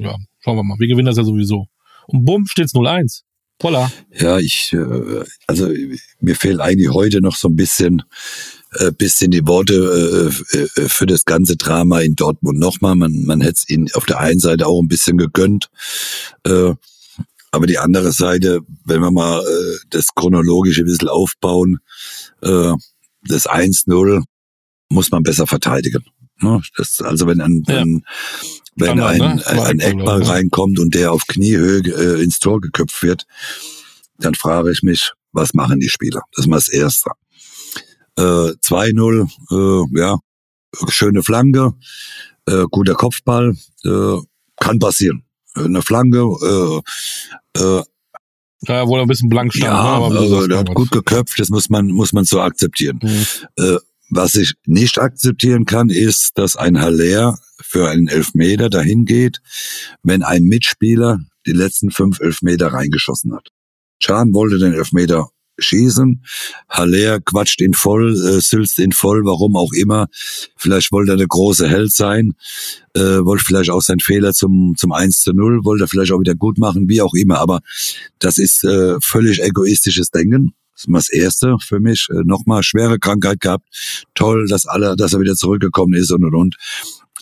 ja, 0.00 0.16
schauen 0.40 0.56
wir 0.56 0.64
mal. 0.64 0.78
Wir 0.78 0.88
gewinnen 0.88 1.06
das 1.06 1.18
ja 1.18 1.24
sowieso. 1.24 1.66
Und 2.06 2.24
bumm, 2.24 2.46
steht's 2.46 2.74
0-1. 2.74 3.22
Voila. 3.60 3.90
Ja, 4.12 4.38
ich, 4.38 4.72
äh, 4.74 5.24
also 5.46 5.70
mir 6.20 6.36
fehlt 6.36 6.60
eigentlich 6.60 6.92
heute 6.92 7.20
noch 7.20 7.36
so 7.36 7.48
ein 7.48 7.56
bisschen 7.56 8.02
äh, 8.72 8.92
bisschen 8.92 9.30
die 9.30 9.46
Worte 9.46 10.32
äh, 10.52 10.58
äh, 10.58 10.88
für 10.88 11.06
das 11.06 11.24
ganze 11.24 11.56
Drama 11.56 12.00
in 12.00 12.16
Dortmund. 12.16 12.58
Nochmal, 12.58 12.96
man, 12.96 13.24
man 13.24 13.40
hätte 13.40 13.54
es 13.54 13.68
ihnen 13.68 13.88
auf 13.94 14.06
der 14.06 14.20
einen 14.20 14.40
Seite 14.40 14.66
auch 14.66 14.80
ein 14.80 14.88
bisschen 14.88 15.18
gegönnt. 15.18 15.68
Äh, 16.44 16.74
aber 17.52 17.66
die 17.66 17.78
andere 17.78 18.12
Seite, 18.12 18.60
wenn 18.84 19.00
wir 19.00 19.10
mal 19.10 19.40
äh, 19.40 19.78
das 19.90 20.14
chronologische 20.14 20.82
ein 20.82 20.86
bisschen 20.86 21.08
aufbauen, 21.08 21.78
äh, 22.42 22.72
das 23.22 23.48
1-0 23.48 24.22
muss 24.88 25.10
man 25.10 25.22
besser 25.22 25.46
verteidigen. 25.46 26.04
Ne? 26.40 26.60
Das, 26.76 27.00
also 27.00 27.26
wenn 27.26 27.40
ein, 27.40 27.62
ja. 27.66 27.78
ein 27.78 28.04
wenn 28.76 29.00
ein, 29.00 29.18
ne? 29.18 29.46
ein 29.46 29.80
Eckball 29.80 30.22
reinkommt 30.22 30.78
und 30.78 30.94
der 30.94 31.12
auf 31.12 31.26
Kniehöhe 31.26 31.80
äh, 31.80 32.22
ins 32.22 32.40
Tor 32.40 32.60
geköpft 32.60 33.02
wird, 33.02 33.26
dann 34.18 34.34
frage 34.34 34.70
ich 34.70 34.82
mich, 34.82 35.12
was 35.32 35.54
machen 35.54 35.80
die 35.80 35.88
Spieler? 35.88 36.22
Das 36.32 36.44
ist 36.44 36.48
mal 36.48 36.56
das 36.56 36.68
Erste. 36.68 37.10
Äh, 38.18 38.52
2-0, 38.62 39.28
äh, 39.50 40.00
ja, 40.00 40.18
schöne 40.88 41.22
Flanke, 41.22 41.74
äh, 42.46 42.64
guter 42.70 42.94
Kopfball, 42.94 43.56
äh, 43.84 44.16
kann 44.58 44.78
passieren. 44.78 45.24
Eine 45.54 45.82
Flanke, 45.82 46.82
äh, 47.54 47.60
äh, 47.60 47.82
ja, 48.62 48.86
wohl 48.88 49.00
ein 49.00 49.06
bisschen 49.08 49.28
blank 49.28 49.52
stand. 49.52 49.72
Ja, 49.72 50.08
ne, 50.08 50.18
also 50.18 50.46
der 50.46 50.58
hat 50.58 50.74
gut 50.74 50.90
geköpft, 50.90 51.38
das 51.38 51.50
muss 51.50 51.68
man, 51.68 51.88
muss 51.88 52.12
man 52.12 52.24
so 52.24 52.40
akzeptieren. 52.40 53.00
Mhm. 53.02 53.26
Äh, 53.56 53.78
was 54.10 54.34
ich 54.34 54.54
nicht 54.66 54.98
akzeptieren 54.98 55.64
kann, 55.64 55.90
ist, 55.90 56.38
dass 56.38 56.56
ein 56.56 56.80
Haller 56.80 57.38
für 57.60 57.88
einen 57.88 58.08
Elfmeter 58.08 58.70
dahin 58.70 59.04
geht, 59.04 59.40
wenn 60.02 60.22
ein 60.22 60.44
Mitspieler 60.44 61.18
die 61.46 61.52
letzten 61.52 61.90
fünf 61.90 62.20
Elfmeter 62.20 62.68
reingeschossen 62.68 63.34
hat. 63.34 63.48
Chan 64.00 64.32
wollte 64.32 64.58
den 64.58 64.74
Elfmeter 64.74 65.28
schießen. 65.58 66.22
Haller 66.68 67.20
quatscht 67.20 67.60
ihn 67.60 67.74
voll, 67.74 68.14
äh, 68.14 68.40
sülzt 68.40 68.78
ihn 68.78 68.92
voll, 68.92 69.24
warum 69.24 69.56
auch 69.56 69.72
immer. 69.72 70.08
Vielleicht 70.56 70.92
wollte 70.92 71.12
er 71.12 71.16
der 71.16 71.26
große 71.26 71.68
Held 71.68 71.92
sein, 71.94 72.34
äh, 72.94 73.00
wollte 73.00 73.44
vielleicht 73.44 73.70
auch 73.70 73.82
seinen 73.82 74.00
Fehler 74.00 74.32
zum, 74.32 74.74
zum 74.76 74.92
1 74.92 75.22
zu 75.22 75.32
0, 75.32 75.64
wollte 75.64 75.84
er 75.84 75.88
vielleicht 75.88 76.12
auch 76.12 76.20
wieder 76.20 76.34
gut 76.34 76.58
machen, 76.58 76.88
wie 76.88 77.02
auch 77.02 77.14
immer. 77.14 77.38
Aber 77.38 77.60
das 78.18 78.38
ist 78.38 78.64
äh, 78.64 78.96
völlig 79.00 79.42
egoistisches 79.42 80.10
Denken. 80.10 80.54
Das 80.76 80.82
ist 80.82 80.88
mal 80.88 80.98
das 80.98 81.08
Erste 81.08 81.56
für 81.66 81.80
mich. 81.80 82.08
Äh, 82.10 82.22
Nochmal 82.24 82.62
schwere 82.62 82.98
Krankheit 82.98 83.40
gehabt. 83.40 83.64
Toll, 84.14 84.46
dass 84.46 84.66
alle, 84.66 84.94
dass 84.96 85.14
er 85.14 85.20
wieder 85.20 85.34
zurückgekommen 85.34 85.94
ist 85.94 86.12
und 86.12 86.24
und 86.24 86.34
und. 86.34 86.56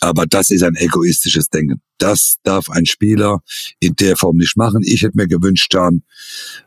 Aber 0.01 0.25
das 0.25 0.49
ist 0.49 0.63
ein 0.63 0.75
egoistisches 0.75 1.49
Denken. 1.49 1.81
Das 1.97 2.35
darf 2.43 2.69
ein 2.69 2.85
Spieler 2.85 3.39
in 3.79 3.95
der 3.95 4.17
Form 4.17 4.35
nicht 4.37 4.57
machen. 4.57 4.81
Ich 4.83 5.01
hätte 5.03 5.15
mir 5.15 5.27
gewünscht, 5.27 5.73
Jan 5.73 6.03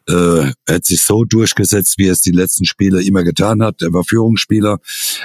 äh, 0.09 0.51
hätte 0.67 0.87
sich 0.87 1.03
so 1.03 1.25
durchgesetzt, 1.25 1.99
wie 1.99 2.07
er 2.07 2.13
es 2.13 2.23
die 2.23 2.33
letzten 2.33 2.65
Spiele 2.65 3.03
immer 3.03 3.25
getan 3.25 3.63
hat. 3.63 3.83
Er 3.83 3.93
war 3.93 4.05
Führungsspieler, 4.05 4.79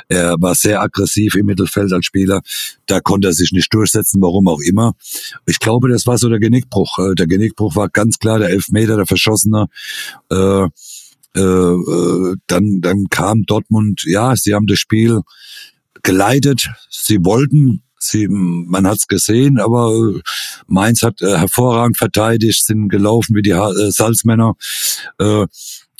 er 0.09 0.35
war 0.39 0.55
sehr 0.55 0.81
aggressiv 0.81 1.35
im 1.35 1.45
Mittelfeld 1.45 1.93
als 1.93 2.05
Spieler. 2.05 2.41
Da 2.87 2.99
konnte 2.99 3.29
er 3.29 3.33
sich 3.33 3.53
nicht 3.53 3.73
durchsetzen, 3.73 4.21
warum 4.21 4.49
auch 4.49 4.59
immer. 4.59 4.93
Ich 5.45 5.59
glaube, 5.59 5.87
das 5.87 6.05
war 6.05 6.17
so 6.17 6.27
der 6.27 6.39
Genickbruch. 6.39 6.99
Äh, 6.99 7.15
der 7.15 7.27
Genickbruch 7.27 7.77
war 7.77 7.87
ganz 7.87 8.19
klar 8.19 8.39
der 8.39 8.49
Elfmeter, 8.49 8.97
der 8.97 9.07
Verschossene. 9.07 9.67
Äh, 10.29 10.67
äh, 11.35 11.41
äh, 11.41 12.35
dann, 12.47 12.81
dann 12.81 13.07
kam 13.09 13.43
Dortmund, 13.43 14.03
ja, 14.05 14.35
sie 14.35 14.53
haben 14.53 14.67
das 14.67 14.79
Spiel 14.79 15.21
geleitet, 16.03 16.69
sie 16.89 17.23
wollten, 17.23 17.81
Sie, 18.03 18.27
man 18.29 18.87
hat's 18.87 19.07
gesehen, 19.07 19.59
aber 19.59 19.91
äh, 19.93 20.21
Mainz 20.67 21.01
hat 21.03 21.21
äh, 21.21 21.37
hervorragend 21.37 21.97
verteidigt, 21.97 22.65
sind 22.65 22.89
gelaufen 22.89 23.35
wie 23.35 23.41
die 23.41 23.51
äh, 23.51 23.91
Salzmänner. 23.91 24.55
Äh, 25.19 25.45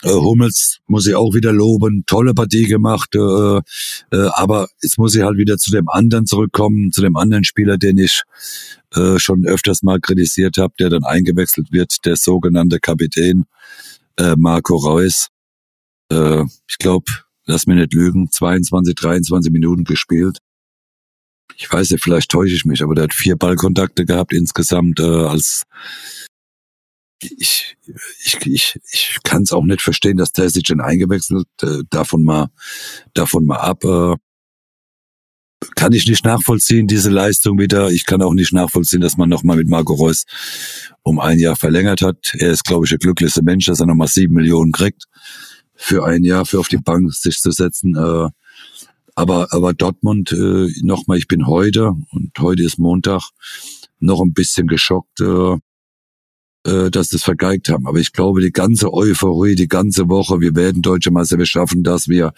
äh, 0.04 0.10
Hummels 0.10 0.80
muss 0.88 1.08
ich 1.08 1.16
auch 1.16 1.34
wieder 1.34 1.54
loben, 1.54 2.04
tolle 2.06 2.34
Partie 2.34 2.66
gemacht, 2.66 3.16
äh, 3.16 3.58
äh, 3.58 3.62
aber 4.34 4.68
jetzt 4.82 4.98
muss 4.98 5.16
ich 5.16 5.24
halt 5.24 5.38
wieder 5.38 5.58
zu 5.58 5.72
dem 5.72 5.88
anderen 5.90 6.26
zurückkommen, 6.26 6.92
zu 6.92 7.02
dem 7.02 7.16
anderen 7.16 7.46
Spieler, 7.46 7.78
den 7.78 7.98
ich 7.98 8.24
äh, 8.94 9.18
schon 9.18 9.46
öfters 9.46 9.82
mal 9.82 10.00
kritisiert 10.00 10.58
habe, 10.58 10.74
der 10.78 10.90
dann 10.90 11.06
eingewechselt 11.06 11.72
wird, 11.72 12.06
der 12.06 12.18
sogenannte 12.18 12.80
Kapitän 12.80 13.46
äh, 14.18 14.36
Marco 14.38 14.76
Reus. 14.76 15.30
Äh, 16.12 16.44
ich 16.68 16.78
glaube, 16.80 17.06
lass 17.46 17.66
mir 17.66 17.76
nicht 17.76 17.94
lügen, 17.94 18.30
22, 18.30 18.96
23 18.96 19.52
Minuten 19.54 19.86
gespielt 19.86 20.40
ich 21.56 21.72
weiß 21.72 21.92
nicht, 21.92 22.04
vielleicht 22.04 22.32
täusche 22.32 22.56
ich 22.56 22.66
mich, 22.66 22.84
aber 22.84 22.96
der 22.96 23.06
hat 23.06 23.14
vier 23.14 23.36
Ballkontakte 23.36 24.06
gehabt 24.06 24.34
insgesamt 24.34 25.00
äh, 25.00 25.04
als 25.04 25.64
ich, 27.24 27.78
ich, 28.24 28.38
ich, 28.46 28.80
ich 28.92 29.18
kann 29.24 29.44
es 29.44 29.54
auch 29.54 29.64
nicht 29.64 29.82
verstehen, 29.82 30.18
dass 30.18 30.32
der 30.32 30.50
sich 30.50 30.68
schon 30.68 30.82
eingewechselt, 30.82 31.48
äh, 31.62 31.84
davon 31.90 32.24
mal, 32.24 32.48
davon 33.14 33.46
mal 33.46 33.58
ab. 33.58 33.84
Äh, 33.84 34.16
kann 35.76 35.94
ich 35.94 36.08
nicht 36.08 36.26
nachvollziehen, 36.26 36.88
diese 36.88 37.10
Leistung 37.10 37.58
wieder. 37.58 37.90
Ich 37.90 38.06
kann 38.06 38.22
auch 38.22 38.34
nicht 38.34 38.52
nachvollziehen, 38.52 39.00
dass 39.00 39.16
man 39.16 39.30
nochmal 39.30 39.56
mit 39.56 39.70
Marco 39.70 39.94
Reus 39.94 40.26
um 41.04 41.20
ein 41.20 41.40
Jahr 41.40 41.56
verlängert 41.56 42.02
hat. 42.02 42.34
Er 42.38 42.52
ist, 42.52 42.66
glaube 42.66 42.86
ich, 42.86 42.90
der 42.90 43.00
glücklichste 43.00 43.44
Mensch, 43.44 43.66
dass 43.66 43.80
er 43.80 43.86
nochmal 43.86 44.10
sieben 44.10 44.34
Millionen 44.34 44.74
kriegt 44.74 45.06
für 45.76 46.06
ein 46.06 46.24
Jahr, 46.24 46.46
für 46.46 46.60
auf 46.60 46.68
die 46.68 46.78
Bank 46.78 47.14
sich 47.14 47.38
zu 47.38 47.52
setzen. 47.52 47.96
Äh, 47.96 48.30
aber, 49.16 49.48
aber 49.52 49.74
Dortmund, 49.74 50.32
äh, 50.32 50.70
nochmal, 50.82 51.18
ich 51.18 51.28
bin 51.28 51.48
heute, 51.48 51.94
und 52.12 52.32
heute 52.40 52.64
ist 52.64 52.80
Montag, 52.80 53.22
noch 54.00 54.22
ein 54.22 54.34
bisschen 54.34 54.68
geschockt, 54.68 55.22
äh, 55.22 55.58
äh, 56.66 56.90
dass 56.90 57.10
das 57.10 57.24
vergeigt 57.24 57.70
haben. 57.70 57.88
Aber 57.88 58.00
ich 58.00 58.14
glaube, 58.14 58.42
die 58.42 58.52
ganze 58.52 58.94
Euphorie, 58.94 59.56
die 59.56 59.68
ganze 59.68 60.10
Woche, 60.10 60.40
wir 60.40 60.56
werden 60.56 60.82
Deutsche 60.82 61.12
Meister, 61.12 61.38
wir 61.38 61.46
schaffen 61.46 61.84
das, 61.84 62.08
wir, 62.08 62.34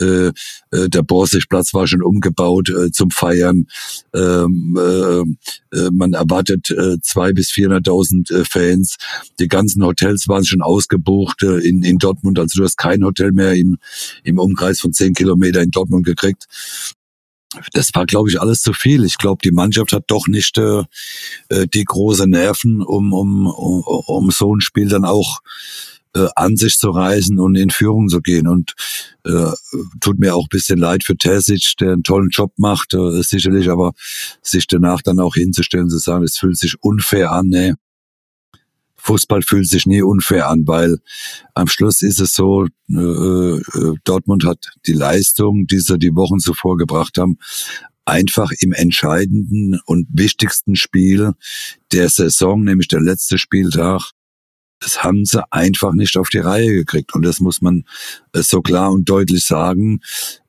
äh, 0.00 0.28
äh, 0.70 0.88
der 0.88 1.02
Borsigplatz 1.02 1.74
war 1.74 1.86
schon 1.86 2.02
umgebaut 2.02 2.70
äh, 2.70 2.90
zum 2.90 3.10
Feiern. 3.10 3.66
Ähm, 4.14 4.78
äh, 4.78 5.76
äh, 5.76 5.90
man 5.92 6.12
erwartet 6.12 6.70
äh, 6.70 6.96
zwei 7.02 7.32
bis 7.32 7.50
400.000 7.50 8.32
äh, 8.32 8.44
Fans. 8.44 8.96
Die 9.38 9.48
ganzen 9.48 9.84
Hotels 9.84 10.28
waren 10.28 10.44
schon 10.44 10.62
ausgebucht 10.62 11.42
äh, 11.42 11.58
in, 11.58 11.82
in 11.82 11.98
Dortmund. 11.98 12.38
Also 12.38 12.58
du 12.58 12.64
hast 12.64 12.78
kein 12.78 13.04
Hotel 13.04 13.32
mehr 13.32 13.54
im, 13.54 13.78
im 14.24 14.38
Umkreis 14.38 14.80
von 14.80 14.92
zehn 14.92 15.14
Kilometer 15.14 15.62
in 15.62 15.70
Dortmund 15.70 16.06
gekriegt 16.06 16.46
das 17.72 17.90
war, 17.94 18.06
glaube 18.06 18.28
ich, 18.28 18.40
alles 18.40 18.60
zu 18.60 18.72
viel. 18.72 19.04
Ich 19.04 19.18
glaube, 19.18 19.40
die 19.42 19.52
Mannschaft 19.52 19.92
hat 19.92 20.04
doch 20.08 20.26
nicht 20.28 20.58
äh, 20.58 20.82
äh, 21.48 21.66
die 21.66 21.84
große 21.84 22.28
Nerven, 22.28 22.82
um, 22.82 23.12
um, 23.12 23.46
um, 23.46 23.82
um 23.82 24.30
so 24.30 24.54
ein 24.54 24.60
Spiel 24.60 24.88
dann 24.88 25.04
auch 25.04 25.40
äh, 26.14 26.28
an 26.36 26.56
sich 26.56 26.76
zu 26.76 26.90
reißen 26.90 27.38
und 27.38 27.54
in 27.54 27.70
Führung 27.70 28.08
zu 28.08 28.20
gehen. 28.20 28.46
Und 28.46 28.74
äh, 29.24 29.52
tut 30.00 30.18
mir 30.18 30.34
auch 30.34 30.44
ein 30.44 30.50
bisschen 30.50 30.78
leid 30.78 31.04
für 31.04 31.16
Terzic, 31.16 31.74
der 31.80 31.92
einen 31.92 32.02
tollen 32.02 32.30
Job 32.30 32.52
macht, 32.56 32.94
äh, 32.94 33.22
sicherlich, 33.22 33.70
aber 33.70 33.92
sich 34.42 34.66
danach 34.66 35.00
dann 35.02 35.18
auch 35.18 35.34
hinzustellen, 35.34 35.88
zu 35.88 35.98
sagen, 35.98 36.24
es 36.24 36.36
fühlt 36.36 36.58
sich 36.58 36.76
unfair 36.82 37.32
an, 37.32 37.48
nee. 37.48 37.74
Fußball 38.98 39.42
fühlt 39.42 39.68
sich 39.68 39.86
nie 39.86 40.02
unfair 40.02 40.48
an, 40.48 40.64
weil 40.66 40.98
am 41.54 41.68
Schluss 41.68 42.02
ist 42.02 42.20
es 42.20 42.34
so, 42.34 42.66
äh, 42.90 42.96
äh, 42.98 43.94
Dortmund 44.04 44.44
hat 44.44 44.70
die 44.86 44.92
Leistung, 44.92 45.66
die 45.66 45.80
sie 45.80 45.98
die 45.98 46.14
Wochen 46.14 46.38
zuvor 46.38 46.76
gebracht 46.76 47.16
haben, 47.18 47.38
einfach 48.04 48.50
im 48.60 48.72
entscheidenden 48.72 49.78
und 49.84 50.08
wichtigsten 50.10 50.76
Spiel 50.76 51.32
der 51.92 52.08
Saison, 52.08 52.64
nämlich 52.64 52.88
der 52.88 53.00
letzte 53.00 53.38
Spieltag, 53.38 54.12
das 54.80 55.02
haben 55.02 55.24
sie 55.24 55.42
einfach 55.52 55.92
nicht 55.92 56.16
auf 56.16 56.28
die 56.28 56.38
Reihe 56.38 56.72
gekriegt. 56.72 57.14
Und 57.14 57.22
das 57.22 57.40
muss 57.40 57.60
man 57.60 57.84
äh, 58.32 58.42
so 58.42 58.60
klar 58.60 58.92
und 58.92 59.08
deutlich 59.08 59.44
sagen, 59.44 60.00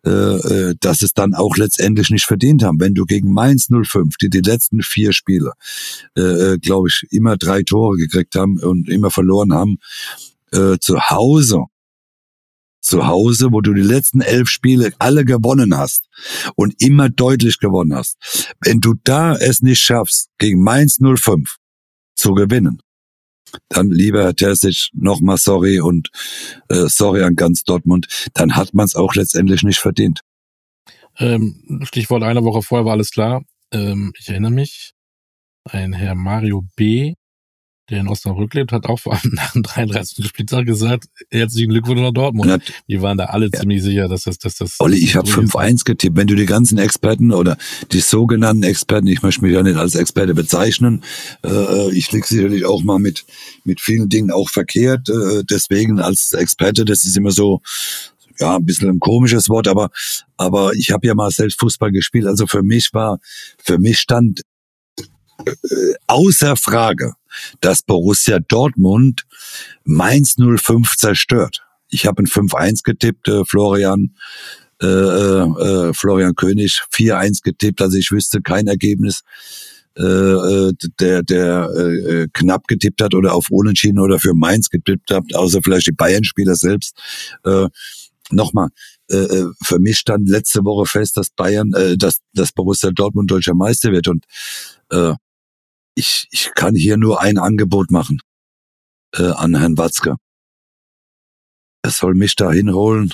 äh, 0.05 0.09
äh, 0.09 0.75
dass 0.79 1.01
es 1.01 1.13
dann 1.13 1.33
auch 1.33 1.57
letztendlich 1.57 2.09
nicht 2.09 2.25
verdient 2.25 2.63
haben. 2.63 2.79
Wenn 2.79 2.93
du 2.93 3.05
gegen 3.05 3.33
Mainz 3.33 3.67
05, 3.69 4.17
die 4.17 4.29
die 4.29 4.41
letzten 4.41 4.81
vier 4.81 5.13
Spiele, 5.13 5.53
glaube 6.15 6.89
ich, 6.89 7.05
immer 7.11 7.37
drei 7.37 7.63
Tore 7.63 7.97
gekriegt 7.97 8.35
haben 8.35 8.59
und 8.59 8.89
immer 8.89 9.11
verloren 9.11 9.53
haben, 9.53 9.77
zu 10.51 10.99
Hause 11.09 11.65
zu 12.81 13.05
Hause, 13.07 13.51
wo 13.51 13.61
du 13.61 13.73
die 13.73 13.81
letzten 13.81 14.21
elf 14.21 14.49
Spiele 14.49 14.93
alle 14.99 15.25
gewonnen 15.25 15.77
hast 15.77 16.07
und 16.55 16.81
immer 16.81 17.09
deutlich 17.09 17.59
gewonnen 17.59 17.93
hast. 17.93 18.17
Wenn 18.61 18.79
du 18.79 18.95
da 19.03 19.35
es 19.35 19.61
nicht 19.61 19.81
schaffst, 19.81 20.29
gegen 20.37 20.61
Mainz 20.61 20.97
05 20.99 21.57
zu 22.15 22.33
gewinnen, 22.33 22.81
dann 23.69 23.89
lieber 23.89 24.23
Herr 24.23 24.35
Terzic 24.35 24.89
nochmal 24.93 25.37
sorry 25.37 25.79
und 25.79 26.09
äh, 26.69 26.87
sorry 26.87 27.23
an 27.23 27.35
ganz 27.35 27.63
Dortmund, 27.63 28.07
dann 28.33 28.55
hat 28.55 28.73
man 28.73 28.85
es 28.85 28.95
auch 28.95 29.15
letztendlich 29.15 29.63
nicht 29.63 29.79
verdient. 29.79 30.21
Ähm, 31.17 31.81
Stichwort 31.83 32.23
eine 32.23 32.43
Woche 32.43 32.61
vorher 32.61 32.85
war 32.85 32.93
alles 32.93 33.11
klar. 33.11 33.43
Ähm, 33.71 34.13
ich 34.17 34.29
erinnere 34.29 34.51
mich, 34.51 34.93
ein 35.65 35.93
Herr 35.93 36.15
Mario 36.15 36.63
B., 36.75 37.13
der 37.89 37.99
in 37.99 38.07
Osnabrück 38.07 38.53
lebt, 38.53 38.71
hat 38.71 38.85
auch 38.85 38.99
vor 38.99 39.13
allem 39.13 39.33
nach 39.33 39.53
dem 39.53 39.63
33. 39.63 40.25
Spieltag 40.25 40.65
gesagt, 40.65 41.05
herzlichen 41.31 41.69
Glückwunsch 41.69 42.01
nach 42.01 42.11
Dortmund. 42.11 42.51
Hat, 42.51 42.61
die 42.87 43.01
waren 43.01 43.17
da 43.17 43.25
alle 43.25 43.49
ja. 43.51 43.59
ziemlich 43.59 43.83
sicher, 43.83 44.07
dass 44.07 44.23
das, 44.23 44.37
dass 44.37 44.55
das. 44.55 44.75
Olli, 44.79 44.97
ich 44.97 45.15
habe 45.15 45.29
5-1 45.29 45.85
getippt. 45.85 46.15
Wenn 46.15 46.27
du 46.27 46.35
die 46.35 46.45
ganzen 46.45 46.77
Experten 46.77 47.31
oder 47.31 47.57
die 47.91 47.99
sogenannten 47.99 48.63
Experten, 48.63 49.07
ich 49.07 49.21
möchte 49.21 49.41
mich 49.41 49.53
ja 49.53 49.63
nicht 49.63 49.77
als 49.77 49.95
Experte 49.95 50.33
bezeichnen, 50.33 51.03
äh, 51.43 51.91
ich 51.91 52.11
liege 52.11 52.25
sicherlich 52.25 52.65
auch 52.65 52.83
mal 52.83 52.99
mit, 52.99 53.25
mit 53.63 53.81
vielen 53.81 54.09
Dingen 54.09 54.31
auch 54.31 54.49
verkehrt. 54.49 55.09
Äh, 55.09 55.43
deswegen 55.49 55.99
als 55.99 56.33
Experte, 56.33 56.85
das 56.85 57.05
ist 57.05 57.17
immer 57.17 57.31
so, 57.31 57.61
ja, 58.39 58.55
ein 58.55 58.65
bisschen 58.65 58.89
ein 58.89 58.99
komisches 58.99 59.49
Wort, 59.49 59.67
aber, 59.67 59.89
aber 60.37 60.73
ich 60.73 60.91
habe 60.91 61.05
ja 61.05 61.13
mal 61.13 61.29
selbst 61.31 61.59
Fußball 61.59 61.91
gespielt. 61.91 62.25
Also 62.25 62.47
für 62.47 62.63
mich 62.63 62.93
war, 62.93 63.19
für 63.57 63.77
mich 63.77 63.99
stand 63.99 64.41
außer 66.07 66.55
Frage, 66.55 67.13
dass 67.61 67.83
Borussia 67.83 68.39
Dortmund 68.39 69.25
Mainz 69.83 70.35
05 70.37 70.95
zerstört. 70.97 71.63
Ich 71.89 72.05
habe 72.05 72.23
ein 72.23 72.27
5-1 72.27 72.83
getippt, 72.83 73.27
äh, 73.27 73.43
Florian, 73.45 74.15
äh, 74.81 74.85
äh, 74.85 75.93
Florian 75.93 76.35
König 76.35 76.81
4-1 76.91 77.41
getippt, 77.43 77.81
also 77.81 77.97
ich 77.97 78.11
wüsste 78.11 78.41
kein 78.41 78.67
Ergebnis, 78.67 79.21
äh, 79.97 80.03
äh, 80.03 80.73
der, 80.99 81.23
der 81.23 81.69
äh, 81.75 82.27
knapp 82.33 82.67
getippt 82.67 83.01
hat 83.01 83.13
oder 83.15 83.33
auf 83.33 83.47
Unentschieden 83.49 83.99
oder 83.99 84.19
für 84.19 84.33
Mainz 84.33 84.69
getippt 84.69 85.11
hat, 85.11 85.23
außer 85.33 85.61
vielleicht 85.63 85.87
die 85.87 85.91
Bayern-Spieler 85.91 86.55
selbst. 86.55 86.95
Äh, 87.43 87.67
Nochmal, 88.31 88.69
äh, 89.09 89.17
äh, 89.17 89.47
für 89.63 89.79
mich 89.79 89.97
stand 89.97 90.29
letzte 90.29 90.63
Woche 90.63 90.85
fest, 90.85 91.17
dass 91.17 91.31
Bayern, 91.31 91.73
äh, 91.73 91.97
dass, 91.97 92.19
dass 92.33 92.51
Borussia 92.51 92.91
Dortmund 92.91 93.31
deutscher 93.31 93.55
Meister 93.55 93.91
wird 93.91 94.07
und 94.07 94.25
äh, 94.91 95.13
ich, 95.99 96.27
ich 96.31 96.51
kann 96.55 96.75
hier 96.75 96.97
nur 96.97 97.21
ein 97.21 97.37
Angebot 97.37 97.91
machen 97.91 98.21
äh, 99.15 99.31
an 99.31 99.55
Herrn 99.55 99.77
Watzke. 99.77 100.15
Er 101.81 101.91
soll 101.91 102.15
mich 102.15 102.35
da 102.35 102.51
hinholen, 102.51 103.13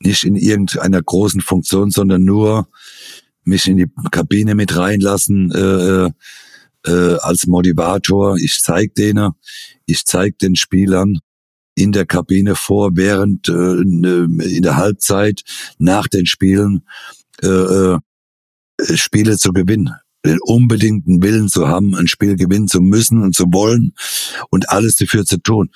nicht 0.00 0.24
in 0.24 0.36
irgendeiner 0.36 1.02
großen 1.02 1.40
Funktion, 1.40 1.90
sondern 1.90 2.24
nur 2.24 2.68
mich 3.42 3.66
in 3.68 3.78
die 3.78 3.90
Kabine 4.10 4.54
mit 4.54 4.76
reinlassen 4.76 5.50
äh, 5.52 6.10
äh, 6.90 7.16
als 7.20 7.46
Motivator. 7.46 8.36
Ich 8.36 8.60
zeig 8.60 8.94
denen, 8.94 9.32
ich 9.86 10.04
zeig 10.04 10.38
den 10.38 10.56
Spielern, 10.56 11.18
in 11.74 11.92
der 11.92 12.04
Kabine 12.04 12.56
vor, 12.56 12.90
während 12.94 13.48
äh, 13.48 13.52
ne, 13.52 14.28
in 14.44 14.62
der 14.62 14.76
Halbzeit, 14.76 15.42
nach 15.78 16.08
den 16.08 16.26
Spielen 16.26 16.86
äh, 17.42 17.46
äh, 17.46 17.98
Spiele 18.96 19.38
zu 19.38 19.52
gewinnen 19.52 19.94
den 20.24 20.38
unbedingten 20.40 21.22
Willen 21.22 21.48
zu 21.48 21.68
haben, 21.68 21.94
ein 21.94 22.08
Spiel 22.08 22.36
gewinnen 22.36 22.68
zu 22.68 22.80
müssen 22.80 23.22
und 23.22 23.34
zu 23.34 23.44
wollen 23.52 23.92
und 24.50 24.70
alles 24.70 24.96
dafür 24.96 25.24
zu 25.24 25.38
tun. 25.38 25.70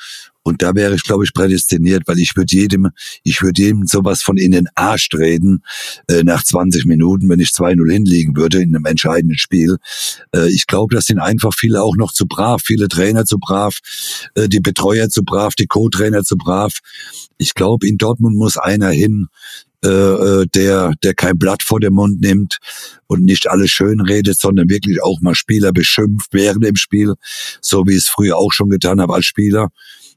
Und 0.46 0.60
da 0.60 0.74
wäre 0.74 0.94
ich, 0.94 1.02
glaube 1.02 1.24
ich, 1.24 1.32
prädestiniert, 1.32 2.02
weil 2.06 2.18
ich 2.18 2.36
würde 2.36 2.54
jedem, 2.54 2.90
ich 3.22 3.40
würde 3.40 3.62
jedem 3.62 3.86
sowas 3.86 4.20
von 4.20 4.36
in 4.36 4.52
den 4.52 4.68
Arsch 4.74 5.08
treten 5.08 5.62
äh, 6.06 6.22
nach 6.22 6.44
20 6.44 6.84
Minuten, 6.84 7.30
wenn 7.30 7.40
ich 7.40 7.48
2-0 7.48 7.90
hinliegen 7.90 8.36
würde 8.36 8.60
in 8.60 8.76
einem 8.76 8.84
entscheidenden 8.84 9.38
Spiel. 9.38 9.78
Äh, 10.34 10.50
ich 10.50 10.66
glaube, 10.66 10.94
das 10.94 11.06
sind 11.06 11.18
einfach 11.18 11.52
viele 11.56 11.82
auch 11.82 11.96
noch 11.96 12.12
zu 12.12 12.26
brav, 12.26 12.60
viele 12.62 12.88
Trainer 12.88 13.24
zu 13.24 13.38
brav, 13.38 13.78
äh, 14.34 14.48
die 14.48 14.60
Betreuer 14.60 15.08
zu 15.08 15.24
brav, 15.24 15.54
die 15.54 15.66
Co-Trainer 15.66 16.24
zu 16.24 16.36
brav. 16.36 16.80
Ich 17.38 17.54
glaube, 17.54 17.88
in 17.88 17.96
Dortmund 17.96 18.36
muss 18.36 18.58
einer 18.58 18.90
hin, 18.90 19.28
äh, 19.84 19.88
äh, 19.88 20.46
der, 20.54 20.94
der 21.02 21.14
kein 21.14 21.38
Blatt 21.38 21.62
vor 21.62 21.78
den 21.78 21.92
Mund 21.92 22.20
nimmt 22.20 22.58
und 23.06 23.22
nicht 23.24 23.48
alles 23.48 23.70
schön 23.70 24.00
redet, 24.00 24.40
sondern 24.40 24.70
wirklich 24.70 25.02
auch 25.02 25.20
mal 25.20 25.34
Spieler 25.34 25.72
beschimpft 25.72 26.28
während 26.32 26.64
dem 26.64 26.76
Spiel, 26.76 27.14
so 27.60 27.86
wie 27.86 27.92
ich 27.92 27.98
es 27.98 28.08
früher 28.08 28.36
auch 28.38 28.52
schon 28.52 28.70
getan 28.70 29.00
habe 29.00 29.14
als 29.14 29.26
Spieler 29.26 29.68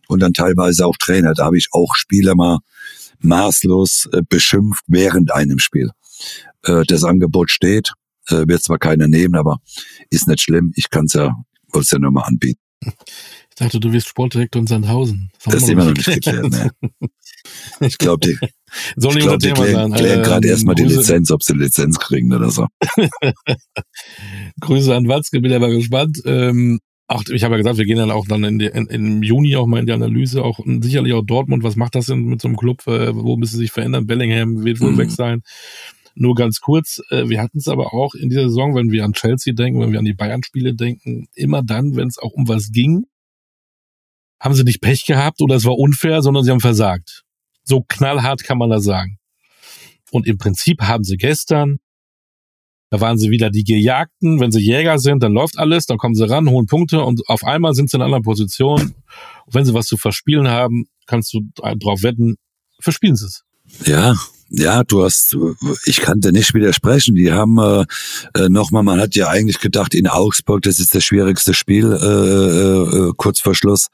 und 0.07 0.21
dann 0.21 0.33
teilweise 0.33 0.85
auch 0.85 0.95
Trainer. 0.97 1.33
Da 1.33 1.45
habe 1.45 1.57
ich 1.57 1.67
auch 1.71 1.95
Spieler 1.95 2.35
mal 2.35 2.59
maßlos 3.19 4.09
äh, 4.13 4.21
beschimpft 4.27 4.83
während 4.87 5.33
einem 5.33 5.59
Spiel. 5.59 5.91
Äh, 6.63 6.83
das 6.87 7.03
Angebot 7.03 7.51
steht, 7.51 7.91
äh, 8.29 8.47
wird 8.47 8.63
zwar 8.63 8.79
keiner 8.79 9.07
nehmen, 9.07 9.35
aber 9.35 9.57
ist 10.09 10.27
nicht 10.27 10.41
schlimm. 10.41 10.71
Ich 10.75 10.89
kann 10.89 11.05
es 11.05 11.13
ja, 11.13 11.35
wollte 11.73 11.85
es 11.85 11.91
ja 11.91 11.99
nur 11.99 12.11
mal 12.11 12.23
anbieten. 12.23 12.61
Ich 12.79 13.55
dachte, 13.55 13.79
du 13.79 13.91
wirst 13.91 14.07
Sportdirektor 14.07 14.61
in 14.61 14.67
Sandhausen. 14.67 15.31
Das, 15.43 15.55
das 15.55 15.63
ist 15.63 15.69
immer 15.69 15.85
noch 15.85 15.93
nicht 15.93 16.05
geklärt. 16.05 16.49
Ne? 16.49 16.71
Ich 17.79 17.97
glaube, 17.97 18.27
die, 18.27 18.37
Soll 18.95 19.17
ich 19.17 19.23
glaub, 19.23 19.39
die 19.39 19.51
klären, 19.51 19.93
klären 19.93 20.23
gerade 20.23 20.47
ähm, 20.47 20.51
erstmal 20.51 20.75
die 20.75 20.83
Lizenz, 20.83 21.31
ob 21.31 21.43
sie 21.43 21.53
die 21.53 21.59
Lizenz 21.59 21.99
kriegen 21.99 22.33
oder 22.33 22.49
so. 22.49 22.67
Grüße 24.61 24.95
an 24.95 25.07
Watzke, 25.07 25.41
bin 25.41 25.53
aber 25.53 25.69
gespannt. 25.69 26.21
Ähm, 26.25 26.79
Ach, 27.09 27.23
ich 27.31 27.45
habe 27.45 27.53
ja 27.53 27.57
gesagt, 27.59 27.77
wir 27.77 27.85
gehen 27.85 27.97
dann 27.97 28.11
auch 28.11 28.27
dann 28.27 28.43
in, 28.43 28.59
die, 28.59 28.65
in, 28.65 28.87
im 28.87 29.23
Juni 29.23 29.55
auch 29.55 29.65
mal 29.65 29.79
in 29.79 29.85
die 29.85 29.93
Analyse, 29.93 30.43
auch 30.43 30.59
sicherlich 30.81 31.13
auch 31.13 31.23
Dortmund. 31.23 31.63
Was 31.63 31.77
macht 31.77 31.95
das 31.95 32.07
denn 32.07 32.25
mit 32.25 32.41
so 32.41 32.49
einem 32.49 32.57
Club? 32.57 32.85
Äh, 32.85 33.15
wo 33.15 33.37
müssen 33.37 33.53
sie 33.53 33.61
sich 33.61 33.71
verändern? 33.71 34.07
Bellingham 34.07 34.65
wird 34.65 34.81
wohl 34.81 34.91
mhm. 34.91 34.97
weg 34.97 35.11
sein. 35.11 35.41
Nur 36.15 36.35
ganz 36.35 36.59
kurz, 36.59 36.99
äh, 37.09 37.29
wir 37.29 37.41
hatten 37.41 37.59
es 37.59 37.69
aber 37.69 37.93
auch 37.93 38.13
in 38.13 38.27
dieser 38.27 38.49
Saison, 38.49 38.75
wenn 38.75 38.91
wir 38.91 39.05
an 39.05 39.13
Chelsea 39.13 39.53
denken, 39.53 39.79
wenn 39.79 39.93
wir 39.93 39.99
an 39.99 40.05
die 40.05 40.15
Bayern-Spiele 40.15 40.73
denken, 40.73 41.27
immer 41.33 41.63
dann, 41.63 41.95
wenn 41.95 42.09
es 42.09 42.17
auch 42.17 42.33
um 42.33 42.49
was 42.49 42.71
ging, 42.71 43.05
haben 44.41 44.53
sie 44.53 44.63
nicht 44.63 44.81
Pech 44.81 45.05
gehabt 45.05 45.41
oder 45.41 45.55
es 45.55 45.63
war 45.63 45.77
unfair, 45.77 46.21
sondern 46.21 46.43
sie 46.43 46.51
haben 46.51 46.59
versagt. 46.59 47.23
So 47.67 47.83
knallhart 47.87 48.43
kann 48.43 48.57
man 48.57 48.69
das 48.69 48.83
sagen. 48.83 49.19
Und 50.11 50.25
im 50.25 50.37
Prinzip 50.37 50.81
haben 50.81 51.03
sie 51.03 51.17
gestern 51.17 51.79
da 52.89 53.01
waren 53.01 53.17
sie 53.17 53.29
wieder 53.29 53.49
die 53.49 53.63
Gejagten. 53.63 54.39
Wenn 54.39 54.51
sie 54.51 54.61
Jäger 54.61 54.97
sind, 54.97 55.21
dann 55.21 55.33
läuft 55.33 55.57
alles, 55.57 55.85
dann 55.85 55.97
kommen 55.97 56.15
sie 56.15 56.29
ran, 56.29 56.49
hohen 56.49 56.67
Punkte 56.67 57.01
und 57.01 57.27
auf 57.27 57.43
einmal 57.43 57.73
sind 57.73 57.89
sie 57.89 57.97
in 57.97 58.01
einer 58.01 58.05
anderen 58.05 58.23
Position. 58.23 58.81
Und 59.45 59.53
wenn 59.53 59.65
sie 59.65 59.73
was 59.73 59.87
zu 59.87 59.97
verspielen 59.97 60.47
haben, 60.47 60.85
kannst 61.05 61.33
du 61.33 61.41
drauf 61.55 62.03
wetten, 62.03 62.37
verspielen 62.79 63.15
sie 63.15 63.25
es. 63.25 63.43
Ja, 63.85 64.15
ja, 64.49 64.85
du 64.85 65.03
hast, 65.03 65.35
ich 65.85 65.99
kann 65.99 66.21
dir 66.21 66.31
nicht 66.31 66.53
widersprechen. 66.53 67.15
Die 67.15 67.33
haben 67.33 67.57
äh, 67.57 67.85
äh, 68.33 68.47
nochmal, 68.47 68.83
man 68.83 69.01
hat 69.01 69.15
ja 69.15 69.27
eigentlich 69.27 69.59
gedacht, 69.59 69.93
in 69.93 70.07
Augsburg, 70.07 70.61
das 70.61 70.79
ist 70.79 70.95
das 70.95 71.03
schwierigste 71.03 71.53
Spiel 71.53 71.91
äh, 71.91 72.05
äh, 72.05 73.09
äh, 73.09 73.13
kurz 73.17 73.41
vor 73.41 73.55
Schluss. 73.55 73.87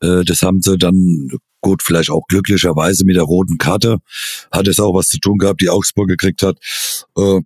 Äh, 0.00 0.24
das 0.24 0.42
haben 0.42 0.60
sie 0.60 0.76
dann 0.76 1.30
gut, 1.66 1.82
vielleicht 1.82 2.10
auch 2.10 2.22
glücklicherweise 2.28 3.04
mit 3.04 3.16
der 3.16 3.24
roten 3.24 3.58
Karte 3.58 3.98
hat 4.52 4.68
es 4.68 4.78
auch 4.78 4.94
was 4.94 5.08
zu 5.08 5.18
tun 5.18 5.38
gehabt, 5.38 5.60
die 5.60 5.68
Augsburg 5.68 6.06
gekriegt 6.08 6.42
hat. 6.44 6.58
Äh, 7.16 7.40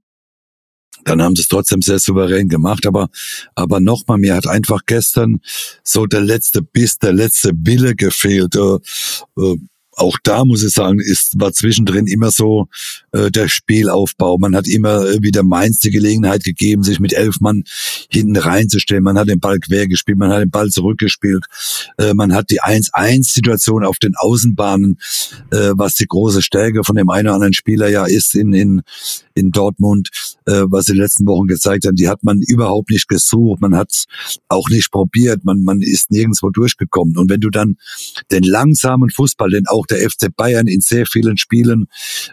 dann 1.05 1.23
haben 1.23 1.35
sie 1.35 1.41
es 1.41 1.49
trotzdem 1.49 1.81
sehr 1.81 1.99
souverän 1.99 2.49
gemacht. 2.49 2.87
Aber, 2.87 3.09
aber 3.55 3.81
nochmal, 3.81 4.19
mir 4.19 4.35
hat 4.35 4.47
einfach 4.47 4.81
gestern 4.85 5.41
so 5.83 6.05
der 6.05 6.21
letzte 6.21 6.61
Biss, 6.61 6.99
der 6.99 7.15
letzte 7.15 7.53
Wille 7.55 7.95
gefehlt. 7.95 8.57
Äh, 8.57 8.79
äh, 9.39 9.57
auch 10.01 10.17
da 10.23 10.45
muss 10.45 10.63
ich 10.65 10.73
sagen, 10.73 10.99
ist, 10.99 11.39
war 11.39 11.53
zwischendrin 11.53 12.07
immer 12.07 12.31
so 12.31 12.69
äh, 13.13 13.31
der 13.31 13.49
Spielaufbau. 13.49 14.39
Man 14.39 14.57
hat 14.57 14.67
immer 14.67 15.07
äh, 15.07 15.23
wieder 15.23 15.43
Mainz 15.43 15.79
die 15.79 15.91
Gelegenheit 15.91 16.43
gegeben, 16.43 16.83
sich 16.83 17.01
mit 17.01 17.13
elf 17.13 17.41
Mann 17.41 17.65
hinten 18.09 18.37
reinzustellen. 18.37 19.05
Man 19.05 19.19
hat 19.19 19.29
den 19.29 19.41
Ball 19.41 19.59
quer 19.59 19.87
gespielt, 19.87 20.19
man 20.19 20.31
hat 20.31 20.41
den 20.41 20.51
Ball 20.51 20.71
zurückgespielt. 20.71 21.45
Äh, 21.99 22.15
man 22.15 22.33
hat 22.33 22.51
die 22.51 22.63
1-1-Situation 22.63 23.85
auf 23.85 23.99
den 23.99 24.15
Außenbahnen, 24.17 24.99
äh, 25.51 25.73
was 25.75 25.95
die 25.95 26.07
große 26.07 26.43
Stärke 26.43 26.83
von 26.83 26.97
dem 26.97 27.11
einen 27.11 27.29
oder 27.29 27.35
anderen 27.35 27.53
Spieler 27.53 27.89
ja 27.89 28.07
ist 28.07 28.35
in, 28.35 28.53
in, 28.55 28.83
in 29.41 29.51
Dortmund, 29.51 30.11
äh, 30.47 30.63
was 30.67 30.85
den 30.85 30.97
letzten 30.97 31.27
Wochen 31.27 31.47
gezeigt 31.47 31.87
haben. 31.87 31.97
Die 31.97 32.09
hat 32.09 32.23
man 32.23 32.41
überhaupt 32.41 32.91
nicht 32.91 33.09
gesucht. 33.09 33.61
Man 33.61 33.75
hat 33.75 33.91
es 33.91 34.05
auch 34.49 34.69
nicht 34.69 34.91
probiert. 34.91 35.45
Man, 35.45 35.65
man 35.65 35.81
ist 35.81 36.11
nirgendwo 36.11 36.51
durchgekommen. 36.51 37.17
Und 37.17 37.31
wenn 37.31 37.41
du 37.41 37.51
dann 37.51 37.77
den 38.31 38.43
langsamen 38.43 39.11
Fußball, 39.11 39.51
den 39.51 39.67
auch 39.67 39.87
der 39.87 40.09
FC 40.09 40.35
Bayern 40.35 40.67
in 40.67 40.81
sehr 40.81 41.07
vielen 41.07 41.37
Spielen 41.37 41.87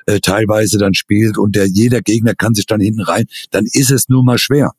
äh, 0.06 0.20
teilweise 0.20 0.78
dann 0.78 0.94
spielt 0.94 1.38
und 1.38 1.56
der 1.56 1.68
jeder 1.68 2.02
Gegner 2.02 2.36
kann 2.36 2.54
sich 2.54 2.66
dann 2.66 2.82
hinten 2.82 3.02
rein, 3.02 3.26
dann 3.52 3.66
ist 3.66 3.92
es 3.92 4.10
nun 4.10 4.26
mal 4.26 4.38
schwer. 4.38 4.74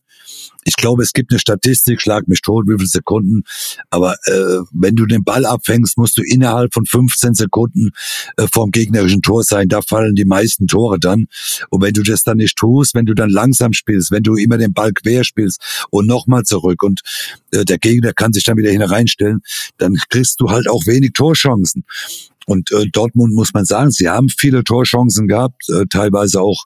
Ich 0.65 0.77
glaube, 0.77 1.03
es 1.03 1.13
gibt 1.13 1.31
eine 1.33 1.39
Statistik, 1.39 2.01
schlag 2.01 2.29
mich 2.29 2.43
tot, 2.43 2.67
wie 2.67 2.77
viele 2.77 2.89
Sekunden. 2.89 3.43
Aber 3.91 4.17
äh, 4.25 4.59
wenn 4.73 4.97
du 4.97 5.07
den 5.07 5.25
Ball 5.25 5.47
abfängst, 5.47 5.97
musst 5.97 6.19
du 6.19 6.23
innerhalb 6.23 6.75
von 6.75 6.85
15 6.85 7.35
Sekunden 7.35 7.91
äh, 8.37 8.47
vom 8.53 8.71
gegnerischen 8.71 9.23
Tor 9.23 9.45
sein. 9.45 9.69
Da 9.69 9.81
fallen 9.81 10.15
die 10.15 10.25
meisten 10.25 10.67
Tore 10.67 10.99
dann. 10.99 11.29
Und 11.71 11.83
wenn 11.83 11.95
du 11.95 12.03
das 12.03 12.23
dann 12.23 12.37
nicht 12.37 12.57
tust, 12.57 12.95
wenn 12.95 13.07
du 13.07 13.15
dann 13.15 13.31
langsam 13.31 13.73
spielst, 13.73 14.11
wenn 14.11 14.23
du 14.23 14.37
immer 14.37 14.59
den 14.59 14.73
Ball 14.73 14.93
quer 14.93 15.25
spielst 15.25 15.87
und 15.91 16.07
nochmal 16.07 16.43
zurück 16.45 16.83
und 16.83 17.01
äh, 17.53 17.65
der 17.65 17.79
Gegner 17.79 18.13
kann 18.13 18.33
sich 18.33 18.45
dann 18.45 18.57
wieder 18.57 18.71
hineinstellen, 18.71 19.41
dann 19.79 19.97
kriegst 20.11 20.41
du 20.41 20.51
halt 20.51 20.69
auch 20.69 20.87
wenig 20.87 21.13
Torchancen. 21.13 21.85
Und 22.49 22.73
äh, 22.73 22.87
Dortmund 22.91 23.35
muss 23.35 23.53
man 23.53 23.67
sagen, 23.67 23.91
sie 23.91 24.09
haben 24.09 24.31
viele 24.31 24.65
Torchancen 24.65 25.29
gehabt, 25.29 25.69
äh, 25.69 25.85
teilweise 25.91 26.41
auch 26.41 26.65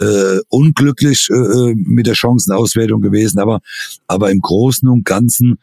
äh, 0.00 0.38
unglücklich 0.48 1.28
äh, 1.30 1.34
äh, 1.34 1.74
mit 1.76 2.08
der 2.08 2.16
Chancenauswertung 2.16 3.00
gewesen, 3.00 3.38
aber 3.38 3.60
aber 4.08 4.32
im 4.32 4.40
Großen 4.40 4.88
und 4.88 5.04
Ganzen 5.04 5.60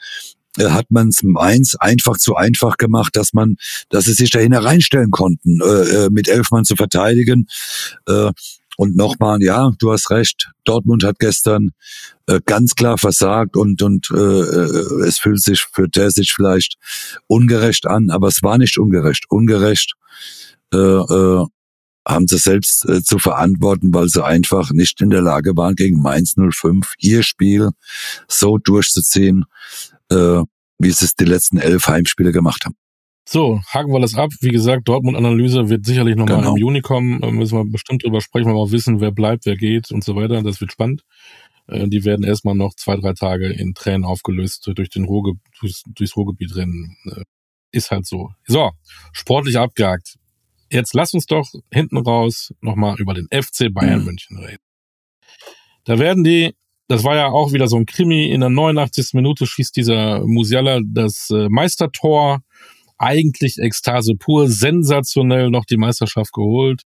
äh, 0.58 0.70
hat 0.70 0.90
man 0.90 1.10
es 1.10 1.22
eins 1.36 1.76
einfach 1.76 2.18
zu 2.18 2.36
einfach 2.36 2.78
gemacht, 2.78 3.18
dass 3.18 3.34
man, 3.34 3.58
dass 3.90 4.06
sie 4.06 4.14
sich 4.14 4.30
dahin 4.30 4.54
reinstellen 4.54 5.12
konnten, 5.12 5.60
äh, 5.62 6.06
äh, 6.06 6.10
mit 6.12 6.30
elf 6.30 6.50
Mann 6.52 6.64
zu 6.64 6.78
verteidigen. 6.78 7.48
Äh, 8.08 8.32
und 8.78 8.96
nochmal, 8.96 9.42
ja, 9.42 9.72
du 9.80 9.92
hast 9.92 10.12
recht. 10.12 10.52
Dortmund 10.64 11.04
hat 11.04 11.18
gestern 11.18 11.72
äh, 12.28 12.40
ganz 12.46 12.76
klar 12.76 12.98
versagt 12.98 13.58
und 13.58 13.82
und 13.82 14.10
äh, 14.12 14.16
äh, 14.16 15.06
es 15.08 15.18
fühlt 15.18 15.42
sich 15.42 15.66
für 15.74 15.90
Terzic 15.90 16.30
vielleicht 16.30 16.76
ungerecht 17.26 17.88
an, 17.88 18.12
aber 18.12 18.28
es 18.28 18.44
war 18.44 18.60
nicht 18.60 18.78
ungerecht. 18.78 19.26
Ungerecht 19.30 19.96
äh, 20.74 20.78
äh, 20.78 21.46
haben 22.08 22.28
sie 22.28 22.38
selbst 22.38 22.88
äh, 22.88 23.02
zu 23.04 23.18
verantworten, 23.18 23.94
weil 23.94 24.10
sie 24.10 24.24
einfach 24.24 24.72
nicht 24.72 25.02
in 25.02 25.10
der 25.10 25.24
Lage 25.24 25.58
waren, 25.58 25.76
gegen 25.76 26.00
Mainz 26.00 26.36
05 26.38 26.94
ihr 27.00 27.24
Spiel 27.24 27.72
so 28.28 28.60
durchzuziehen, 28.60 29.46
äh, 30.12 30.44
wie 30.78 30.92
sie 30.92 31.06
es 31.06 31.16
die 31.16 31.26
letzten 31.26 31.58
elf 31.58 31.88
Heimspiele 31.88 32.32
gemacht 32.32 32.64
haben. 32.66 32.76
So, 33.30 33.60
haken 33.68 33.92
wir 33.92 34.00
das 34.00 34.16
ab. 34.16 34.32
Wie 34.40 34.52
gesagt, 34.52 34.88
Dortmund-Analyse 34.88 35.68
wird 35.68 35.86
sicherlich 35.86 36.16
nochmal 36.16 36.38
genau. 36.38 36.52
im 36.52 36.58
Juni 36.58 36.80
kommen. 36.80 37.20
Da 37.20 37.30
müssen 37.30 37.58
wir 37.58 37.66
bestimmt 37.66 38.06
drüber 38.06 38.22
sprechen, 38.22 38.46
weil 38.46 38.54
wir 38.54 38.62
auch 38.62 38.72
wissen, 38.72 39.02
wer 39.02 39.12
bleibt, 39.12 39.46
wer 39.46 39.58
geht 39.58 39.92
und 39.92 40.02
so 40.02 40.16
weiter. 40.16 40.42
Das 40.44 40.62
wird 40.62 40.72
spannend. 40.72 41.02
Äh, 41.68 41.90
die 41.90 42.06
werden 42.06 42.24
erstmal 42.24 42.56
noch 42.56 42.74
zwei, 42.76 42.96
drei 42.96 43.12
Tage 43.12 43.48
in 43.48 43.74
Tränen 43.74 44.06
aufgelöst 44.06 44.72
durch 44.74 44.90
den 44.90 45.04
Ruhrge 45.04 45.34
durchs, 45.60 45.84
durchs 45.94 46.16
Ruhrgebiet 46.16 46.56
rennen. 46.56 46.96
Äh, 47.04 47.24
ist 47.72 47.92
halt 47.92 48.06
so. 48.06 48.32
So, 48.46 48.72
sportlich 49.12 49.58
abgehakt. 49.58 50.16
Jetzt 50.72 50.94
lass 50.94 51.14
uns 51.14 51.26
doch 51.26 51.50
hinten 51.70 51.98
raus 51.98 52.54
nochmal 52.62 52.96
über 52.98 53.14
den 53.14 53.28
FC 53.30 53.74
Bayern 53.74 54.00
mhm. 54.00 54.06
München 54.06 54.38
reden. 54.38 54.64
Da 55.84 56.00
werden 56.00 56.24
die, 56.24 56.56
das 56.88 57.04
war 57.04 57.18
ja 57.18 57.28
auch 57.28 57.52
wieder 57.52 57.68
so 57.68 57.76
ein 57.76 57.86
Krimi, 57.86 58.32
in 58.32 58.40
der 58.40 58.50
89. 58.50 59.10
Minute 59.16 59.46
schießt 59.46 59.76
dieser 59.76 60.26
Musiala 60.26 60.80
das 60.86 61.30
äh, 61.30 61.50
Meistertor 61.50 62.42
eigentlich 62.98 63.58
Ekstase 63.58 64.16
pur, 64.16 64.50
sensationell 64.50 65.50
noch 65.50 65.66
die 65.66 65.78
Meisterschaft 65.78 66.34
geholt. 66.34 66.84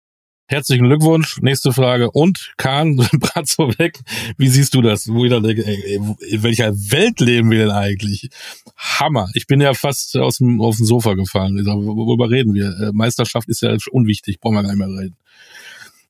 Herzlichen 0.51 0.87
Glückwunsch. 0.87 1.43
Nächste 1.43 1.75
Frage. 1.75 2.11
Und 2.11 2.55
Kahn, 2.57 2.97
Bratzo 3.21 3.69
weg. 3.79 4.01
Wie 4.39 4.49
siehst 4.49 4.75
du 4.75 4.81
das? 4.81 5.07
Wo 5.07 5.27
ich 5.27 5.31
dann 5.31 5.43
denke, 5.43 5.67
ey, 5.67 6.01
in 6.31 6.43
welcher 6.43 6.75
Welt 6.75 7.21
leben 7.21 7.51
wir 7.51 7.59
denn 7.59 7.71
eigentlich? 7.71 8.31
Hammer. 8.75 9.29
Ich 9.35 9.47
bin 9.47 9.61
ja 9.61 9.75
fast 9.75 10.17
aus 10.17 10.39
dem, 10.39 10.63
auf 10.63 10.77
dem 10.77 10.87
Sofa 10.87 11.13
gefallen. 11.13 11.59
Ich 11.59 11.67
sag, 11.67 11.77
worüber 11.77 12.31
reden 12.31 12.55
wir? 12.55 12.69
Äh, 12.81 12.93
Meisterschaft 12.95 13.47
ist 13.51 13.61
ja 13.61 13.77
unwichtig. 13.91 14.41
Brauchen 14.41 14.55
wir 14.55 14.63
gar 14.63 14.75
nicht 14.75 14.79
mehr 14.79 14.89
reden. 14.89 15.17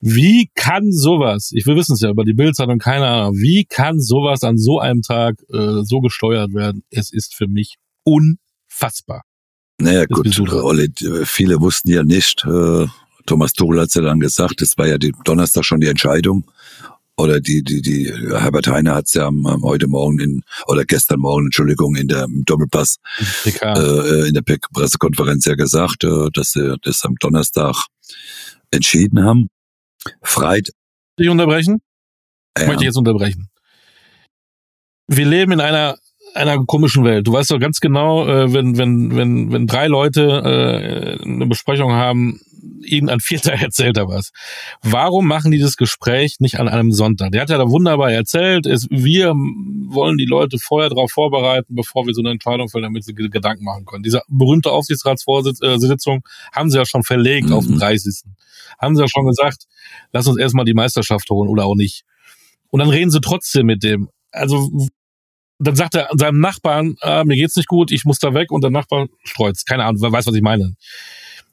Wie 0.00 0.48
kann 0.54 0.92
sowas, 0.92 1.50
ich 1.52 1.66
will 1.66 1.74
wissen 1.74 1.94
es 1.94 2.00
ja 2.00 2.10
über 2.10 2.24
die 2.24 2.32
Bildzeitung, 2.32 2.78
keine 2.78 3.08
Ahnung, 3.08 3.36
wie 3.36 3.64
kann 3.64 4.00
sowas 4.00 4.44
an 4.44 4.56
so 4.56 4.78
einem 4.78 5.02
Tag 5.02 5.34
äh, 5.52 5.82
so 5.82 5.98
gesteuert 6.00 6.54
werden? 6.54 6.84
Es 6.90 7.12
ist 7.12 7.34
für 7.34 7.48
mich 7.48 7.78
unfassbar. 8.04 9.24
Naja, 9.80 10.06
gut, 10.06 10.38
Olli, 10.52 10.92
viele 11.24 11.60
wussten 11.60 11.90
ja 11.90 12.02
nicht, 12.02 12.44
äh, 12.44 12.86
Thomas 13.26 13.52
Tuchel 13.52 13.80
hat 13.80 13.94
ja 13.94 14.02
dann 14.02 14.20
gesagt, 14.20 14.62
es 14.62 14.76
war 14.78 14.86
ja 14.86 14.98
die 14.98 15.12
Donnerstag 15.24 15.64
schon 15.64 15.80
die 15.80 15.86
Entscheidung. 15.86 16.50
Oder 17.16 17.40
die, 17.40 17.62
die, 17.62 17.82
die, 17.82 18.12
Herbert 18.30 18.68
Heine 18.68 18.94
hat 18.94 19.06
es 19.06 19.14
ja 19.14 19.26
am, 19.26 19.44
am, 19.44 19.62
heute 19.64 19.88
Morgen 19.88 20.20
in, 20.20 20.42
oder 20.66 20.84
gestern 20.84 21.18
Morgen, 21.18 21.46
Entschuldigung, 21.46 21.96
in 21.96 22.06
der 22.06 22.24
im 22.24 22.44
Doppelpass, 22.44 22.98
äh, 23.44 24.28
in 24.28 24.34
der 24.34 24.42
Pressekonferenz 24.42 25.44
ja 25.44 25.56
gesagt, 25.56 26.04
äh, 26.04 26.28
dass 26.32 26.52
sie 26.52 26.76
das 26.82 27.04
am 27.04 27.16
Donnerstag 27.16 27.74
entschieden 28.70 29.24
haben. 29.24 29.48
Freit. 30.22 30.70
Ich 31.16 31.28
unterbrechen? 31.28 31.80
Ja. 32.56 32.68
Möchte 32.68 32.84
ich 32.84 32.86
jetzt 32.86 32.98
unterbrechen. 32.98 33.48
Wir 35.08 35.26
leben 35.26 35.52
in 35.52 35.60
einer 35.60 35.98
einer 36.34 36.64
komischen 36.64 37.04
Welt. 37.04 37.26
Du 37.26 37.32
weißt 37.32 37.50
doch 37.50 37.58
ganz 37.58 37.80
genau, 37.80 38.26
äh, 38.26 38.52
wenn 38.52 38.76
wenn 38.78 39.16
wenn 39.16 39.52
wenn 39.52 39.66
drei 39.66 39.86
Leute 39.86 41.18
äh, 41.22 41.24
eine 41.24 41.46
Besprechung 41.46 41.92
haben, 41.92 42.40
irgendein 42.82 43.20
Vierter 43.20 43.52
erzählt 43.60 43.96
da 43.96 44.08
was. 44.08 44.30
Warum 44.82 45.26
machen 45.26 45.50
die 45.50 45.58
das 45.58 45.76
Gespräch 45.76 46.36
nicht 46.40 46.58
an 46.58 46.68
einem 46.68 46.92
Sonntag? 46.92 47.32
Der 47.32 47.42
hat 47.42 47.50
ja 47.50 47.58
da 47.58 47.68
wunderbar 47.68 48.12
erzählt, 48.12 48.66
ist, 48.66 48.88
wir 48.90 49.30
wollen 49.30 50.16
die 50.18 50.26
Leute 50.26 50.58
vorher 50.58 50.90
darauf 50.90 51.10
vorbereiten, 51.10 51.74
bevor 51.74 52.06
wir 52.06 52.14
so 52.14 52.22
eine 52.22 52.30
Entscheidung 52.30 52.68
fällen, 52.68 52.84
damit 52.84 53.04
sie 53.04 53.14
Gedanken 53.14 53.64
machen 53.64 53.84
können. 53.84 54.02
Diese 54.02 54.22
berühmte 54.28 54.70
Aufsichtsratsvorsitzung 54.70 56.22
haben 56.52 56.70
sie 56.70 56.78
ja 56.78 56.86
schon 56.86 57.02
verlegt 57.02 57.48
mhm. 57.48 57.54
auf 57.54 57.66
den 57.66 57.78
30. 57.78 58.22
Haben 58.78 58.96
sie 58.96 59.02
ja 59.02 59.08
schon 59.08 59.26
gesagt, 59.26 59.64
lass 60.12 60.26
uns 60.26 60.38
erstmal 60.38 60.64
die 60.64 60.74
Meisterschaft 60.74 61.28
holen 61.30 61.48
oder 61.48 61.64
auch 61.64 61.74
nicht. 61.74 62.04
Und 62.70 62.80
dann 62.80 62.90
reden 62.90 63.10
sie 63.10 63.20
trotzdem 63.20 63.66
mit 63.66 63.82
dem. 63.82 64.10
Also 64.30 64.70
dann 65.58 65.76
sagt 65.76 65.94
er 65.94 66.08
seinem 66.12 66.40
Nachbarn, 66.40 66.96
ah, 67.00 67.24
mir 67.24 67.36
geht's 67.36 67.56
nicht 67.56 67.68
gut, 67.68 67.90
ich 67.90 68.04
muss 68.04 68.18
da 68.18 68.34
weg 68.34 68.50
und 68.50 68.62
der 68.62 68.70
Nachbar 68.70 69.08
streut. 69.24 69.56
Keine 69.66 69.84
Ahnung, 69.84 70.02
wer 70.02 70.12
weiß, 70.12 70.26
was 70.26 70.34
ich 70.34 70.42
meine. 70.42 70.74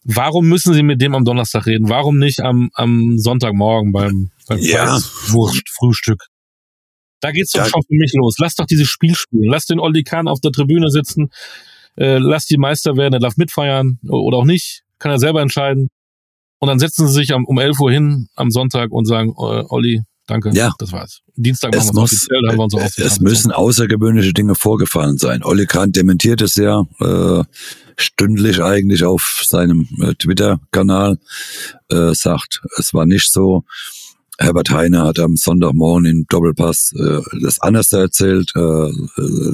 Warum 0.03 0.47
müssen 0.47 0.73
Sie 0.73 0.83
mit 0.83 1.01
dem 1.01 1.15
am 1.15 1.25
Donnerstag 1.25 1.65
reden? 1.65 1.89
Warum 1.89 2.19
nicht 2.19 2.39
am, 2.39 2.69
am 2.75 3.17
Sonntagmorgen 3.17 3.91
beim, 3.91 4.29
beim 4.47 4.59
ja. 4.59 4.99
Frühstück? 4.99 6.27
Da 7.21 7.31
geht's 7.31 7.53
doch 7.53 7.61
ja. 7.61 7.65
schon 7.65 7.81
für 7.81 7.95
mich 7.95 8.13
los. 8.13 8.35
Lass 8.37 8.53
doch 8.53 8.67
dieses 8.67 8.87
Spiel 8.87 9.15
spielen. 9.15 9.49
Lass 9.49 9.65
den 9.65 9.79
Olli 9.79 10.03
Kahn 10.03 10.27
auf 10.27 10.39
der 10.41 10.51
Tribüne 10.51 10.91
sitzen. 10.91 11.31
Äh, 11.97 12.19
lass 12.19 12.45
die 12.45 12.57
Meister 12.57 12.97
werden. 12.97 13.13
Er 13.13 13.19
darf 13.19 13.37
mitfeiern 13.37 13.97
oder 14.07 14.37
auch 14.37 14.45
nicht. 14.45 14.83
Kann 14.99 15.09
er 15.09 15.17
selber 15.17 15.41
entscheiden. 15.41 15.89
Und 16.59 16.67
dann 16.67 16.77
setzen 16.77 17.07
sie 17.07 17.13
sich 17.13 17.33
am, 17.33 17.45
um 17.45 17.57
11 17.57 17.79
Uhr 17.79 17.91
hin 17.91 18.27
am 18.35 18.51
Sonntag 18.51 18.91
und 18.91 19.05
sagen, 19.05 19.29
äh, 19.29 19.63
Olli, 19.69 20.03
danke, 20.27 20.51
ja. 20.53 20.73
das 20.77 20.91
war's. 20.91 21.21
Dienstag 21.35 21.75
machen 21.75 21.87
wir 21.87 22.01
muss, 22.01 22.11
offiziell, 22.13 22.41
dann 22.41 22.51
haben 22.51 22.57
wir 22.57 22.63
uns 22.63 22.75
auch 22.75 23.03
Es 23.05 23.19
müssen 23.19 23.51
außergewöhnliche 23.51 24.33
Dinge 24.33 24.55
vorgefallen 24.55 25.17
sein. 25.17 25.43
Olli 25.43 25.65
Kahn 25.65 25.91
dementiert 25.91 26.41
es 26.41 26.55
ja. 26.55 26.85
Äh, 26.99 27.43
stündlich 27.97 28.61
eigentlich 28.61 29.03
auf 29.03 29.43
seinem 29.45 29.87
äh, 30.01 30.13
Twitter-Kanal, 30.15 31.17
äh, 31.89 32.13
sagt, 32.13 32.61
es 32.77 32.93
war 32.93 33.05
nicht 33.05 33.31
so. 33.31 33.63
Herbert 34.37 34.69
Heine 34.69 35.03
hat 35.03 35.19
am 35.19 35.37
Sonntagmorgen 35.37 36.05
im 36.05 36.25
Doppelpass 36.27 36.91
äh, 36.97 37.21
das 37.41 37.59
anders 37.61 37.93
erzählt, 37.93 38.51
äh, 38.55 38.59
äh, 38.59 38.91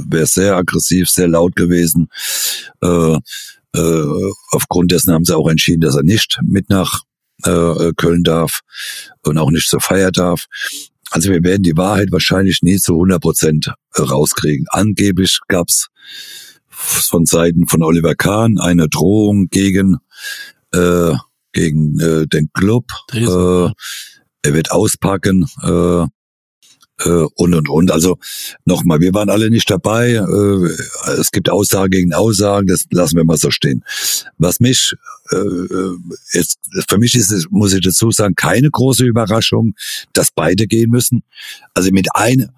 wäre 0.09 0.25
sehr 0.25 0.55
aggressiv, 0.55 1.09
sehr 1.09 1.27
laut 1.27 1.55
gewesen. 1.55 2.09
Äh, 2.81 3.17
äh, 3.73 4.31
aufgrund 4.51 4.91
dessen 4.91 5.13
haben 5.13 5.23
sie 5.23 5.37
auch 5.37 5.47
entschieden, 5.47 5.81
dass 5.81 5.95
er 5.95 6.03
nicht 6.03 6.39
mit 6.43 6.69
nach 6.69 7.01
äh, 7.43 7.91
Köln 7.95 8.23
darf 8.23 8.61
und 9.23 9.37
auch 9.37 9.51
nicht 9.51 9.69
zur 9.69 9.81
Feier 9.81 10.11
darf. 10.11 10.45
Also 11.09 11.29
wir 11.29 11.43
werden 11.43 11.63
die 11.63 11.75
Wahrheit 11.75 12.11
wahrscheinlich 12.11 12.61
nie 12.61 12.77
zu 12.77 12.93
100 12.93 13.21
Prozent 13.21 13.73
rauskriegen. 13.97 14.65
Angeblich 14.69 15.39
gab's 15.47 15.87
von 16.69 17.25
Seiten 17.25 17.67
von 17.67 17.83
Oliver 17.83 18.15
Kahn 18.15 18.57
eine 18.57 18.87
Drohung 18.87 19.47
gegen 19.49 19.97
äh, 20.73 21.13
gegen 21.51 21.99
äh, 21.99 22.27
den 22.27 22.49
Club. 22.53 22.85
Äh, 23.13 23.69
er 24.43 24.53
wird 24.53 24.71
auspacken. 24.71 25.47
Äh, 25.61 26.05
äh, 27.05 27.25
und 27.35 27.53
und 27.53 27.69
und. 27.69 27.91
Also 27.91 28.17
nochmal, 28.65 28.99
wir 28.99 29.13
waren 29.13 29.29
alle 29.29 29.49
nicht 29.49 29.69
dabei. 29.69 30.13
Äh, 30.13 31.11
es 31.19 31.31
gibt 31.31 31.49
Aussagen 31.49 31.91
gegen 31.91 32.13
Aussagen, 32.13 32.67
das 32.67 32.85
lassen 32.91 33.17
wir 33.17 33.23
mal 33.23 33.37
so 33.37 33.51
stehen. 33.51 33.83
Was 34.37 34.59
mich 34.59 34.95
äh, 35.31 35.37
jetzt 36.33 36.59
für 36.89 36.97
mich 36.97 37.15
ist 37.15 37.31
es, 37.31 37.47
muss 37.49 37.73
ich 37.73 37.81
dazu 37.81 38.11
sagen, 38.11 38.35
keine 38.35 38.69
große 38.69 39.05
Überraschung, 39.05 39.73
dass 40.13 40.31
beide 40.31 40.67
gehen 40.67 40.89
müssen. 40.89 41.23
Also 41.73 41.91
mit 41.91 42.07
einem, 42.15 42.49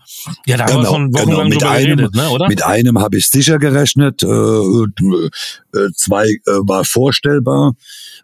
ja, 0.46 0.58
da 0.58 0.66
genau, 0.66 0.94
haben 0.94 1.14
wir 1.14 1.26
genau, 1.26 1.38
genau, 1.38 1.50
mit 1.50 1.64
einem, 1.64 1.98
geredet, 1.98 2.16
ne, 2.16 2.30
oder? 2.30 2.48
Mit 2.48 2.64
einem 2.64 3.00
habe 3.00 3.18
ich 3.18 3.28
sicher 3.28 3.60
gerechnet. 3.60 4.24
Äh, 4.24 4.28
äh, 4.28 5.89
zwei 5.96 6.26
äh, 6.28 6.39
war 6.46 6.86
vorstellbar. 6.86 7.74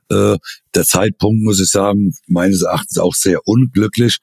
Äh, 0.09 0.37
der 0.75 0.83
Zeitpunkt 0.83 1.43
muss 1.43 1.59
ich 1.59 1.69
sagen, 1.69 2.15
meines 2.27 2.61
Erachtens 2.61 2.97
auch 2.97 3.13
sehr 3.13 3.47
unglücklich. 3.47 4.17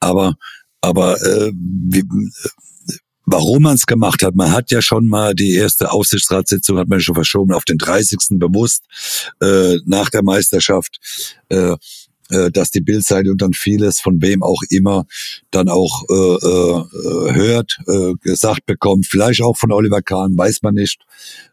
Aber 0.00 0.36
aber 0.80 1.20
äh, 1.22 1.52
wie, 1.54 2.04
warum 3.26 3.62
man 3.62 3.74
es 3.74 3.86
gemacht 3.86 4.22
hat, 4.22 4.34
man 4.34 4.52
hat 4.52 4.70
ja 4.70 4.82
schon 4.82 5.06
mal 5.06 5.34
die 5.34 5.54
erste 5.54 5.92
Aufsichtsratssitzung 5.92 6.78
hat 6.78 6.88
man 6.88 7.00
schon 7.00 7.14
verschoben 7.14 7.52
auf 7.52 7.64
den 7.64 7.78
30. 7.78 8.18
bewusst 8.38 8.84
äh, 9.40 9.76
nach 9.86 10.10
der 10.10 10.22
Meisterschaft. 10.22 10.98
Äh, 11.48 11.76
äh, 12.30 12.50
dass 12.50 12.70
die 12.70 12.80
Bildzeitung 12.80 13.36
dann 13.36 13.52
vieles 13.52 13.98
von 14.00 14.22
wem 14.22 14.44
auch 14.44 14.62
immer 14.70 15.04
dann 15.50 15.68
auch 15.68 16.04
äh, 16.08 16.14
äh, 16.14 17.34
hört, 17.34 17.78
äh, 17.88 18.12
gesagt 18.20 18.66
bekommt, 18.66 19.06
vielleicht 19.06 19.42
auch 19.42 19.56
von 19.56 19.72
Oliver 19.72 20.00
Kahn, 20.00 20.38
weiß 20.38 20.62
man 20.62 20.74
nicht, 20.74 21.00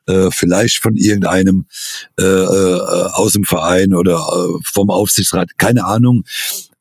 äh, 0.05 0.29
vielleicht 0.31 0.77
von 0.77 0.95
irgendeinem 0.95 1.65
äh, 2.19 2.23
äh, 2.23 2.79
aus 3.13 3.33
dem 3.33 3.43
Verein 3.43 3.95
oder 3.95 4.17
äh, 4.17 4.59
vom 4.63 4.91
Aufsichtsrat, 4.91 5.57
keine 5.57 5.83
Ahnung. 5.85 6.25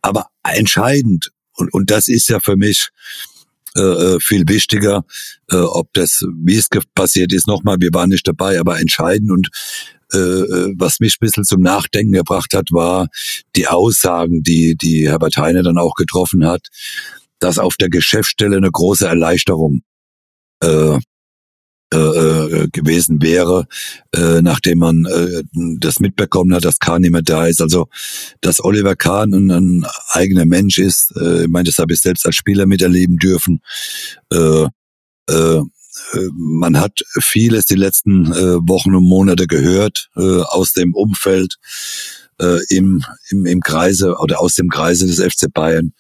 Aber 0.03 0.27
entscheidend 0.45 1.31
und, 1.57 1.73
und 1.73 1.91
das 1.91 2.09
ist 2.09 2.29
ja 2.29 2.41
für 2.41 2.57
mich 2.57 2.91
äh, 3.77 3.81
äh, 3.81 4.19
viel 4.21 4.45
wichtiger, 4.49 5.05
äh, 5.51 5.57
ob 5.57 5.93
das, 5.93 6.25
wie 6.43 6.57
es 6.57 6.69
passiert 6.95 7.33
ist, 7.33 7.47
nochmal, 7.47 7.77
wir 7.79 7.93
waren 7.93 8.09
nicht 8.09 8.27
dabei, 8.27 8.59
aber 8.59 8.81
entscheidend. 8.81 9.31
Und 9.31 9.49
äh, 10.15 10.19
äh, 10.19 10.75
was 10.79 10.99
mich 11.01 11.17
ein 11.17 11.27
bisschen 11.27 11.45
zum 11.45 11.61
Nachdenken 11.61 12.13
gebracht 12.13 12.55
hat, 12.55 12.69
war 12.73 13.09
die 13.55 13.67
Aussagen, 13.67 14.43
die, 14.43 14.77
die 14.77 15.09
Herbert 15.09 15.37
Heine 15.37 15.63
dann 15.63 15.77
auch 15.77 15.95
getroffen 15.95 16.47
hat, 16.47 16.69
dass 17.39 17.59
auf 17.59 17.77
der 17.77 17.91
Geschäftsstelle 17.91 18.57
eine 18.57 18.71
große 18.71 19.07
Erleichterung 19.07 19.83
äh, 20.63 20.99
äh, 21.95 21.99
äh, 21.99 22.69
gewesen 22.73 23.23
wäre, 23.23 23.69
äh, 24.13 24.43
nachdem 24.43 24.79
man 24.79 25.05
äh, 25.05 25.45
das 25.79 26.01
mitbekommen 26.01 26.53
hat, 26.53 26.65
dass 26.65 26.81
Kahn 26.81 27.03
nicht 27.03 27.13
mehr 27.13 27.23
da 27.23 27.47
ist. 27.47 27.63
Also, 27.63 27.87
dass 28.41 28.63
Oliver 28.63 28.97
Kahn 28.97 29.33
ein, 29.33 29.51
ein 29.53 29.87
eigener 30.11 30.47
Mensch 30.47 30.79
ist, 30.79 31.15
äh, 31.17 31.45
ich 31.45 31.49
meine, 31.49 31.65
das 31.65 31.79
habe 31.79 31.93
ich 31.93 32.01
selbst 32.01 32.27
als 32.27 32.35
Spieler 32.35 32.67
miterleben 32.67 33.19
dürfen. 33.19 33.61
Äh, 34.33 34.67
äh, 35.29 35.61
man 36.33 36.81
hat 36.81 37.01
vieles 37.21 37.67
die 37.67 37.77
letzten 37.77 38.33
äh, 38.33 38.57
Wochen 38.69 38.95
und 38.95 39.05
Monate 39.05 39.47
gehört 39.47 40.09
äh, 40.17 40.41
aus 40.41 40.73
dem 40.73 40.93
Umfeld 40.93 41.57
äh, 42.41 42.59
im, 42.69 43.05
im, 43.31 43.47
im 43.47 43.61
Kreise 43.61 44.17
oder 44.19 44.41
aus 44.41 44.55
dem 44.55 44.69
Kreise 44.69 45.07
des 45.07 45.21
FC 45.21 45.53
Bayern. 45.53 45.93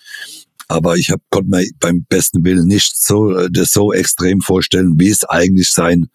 Aber 0.68 0.96
ich 0.96 1.10
hab, 1.10 1.20
konnte 1.30 1.50
mir 1.50 1.66
beim 1.78 2.04
besten 2.08 2.44
Willen 2.44 2.66
nicht 2.66 2.96
so 2.96 3.36
äh, 3.36 3.48
das 3.50 3.72
so 3.72 3.92
extrem 3.92 4.40
vorstellen, 4.40 4.98
wie 4.98 5.10
es 5.10 5.24
eigentlich 5.24 5.70
sein, 5.70 6.08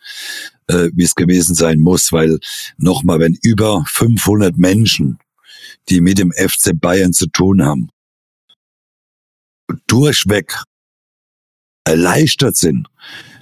äh, 0.67 0.89
wie 0.93 1.03
es 1.03 1.15
gewesen 1.15 1.55
sein 1.55 1.79
muss, 1.79 2.11
weil 2.11 2.39
nochmal, 2.77 3.19
wenn 3.19 3.37
über 3.41 3.83
500 3.87 4.57
Menschen, 4.57 5.19
die 5.89 6.01
mit 6.01 6.17
dem 6.17 6.31
FC 6.31 6.71
Bayern 6.73 7.13
zu 7.13 7.27
tun 7.27 7.63
haben, 7.63 7.89
durchweg 9.87 10.63
erleichtert 11.85 12.57
sind, 12.57 12.87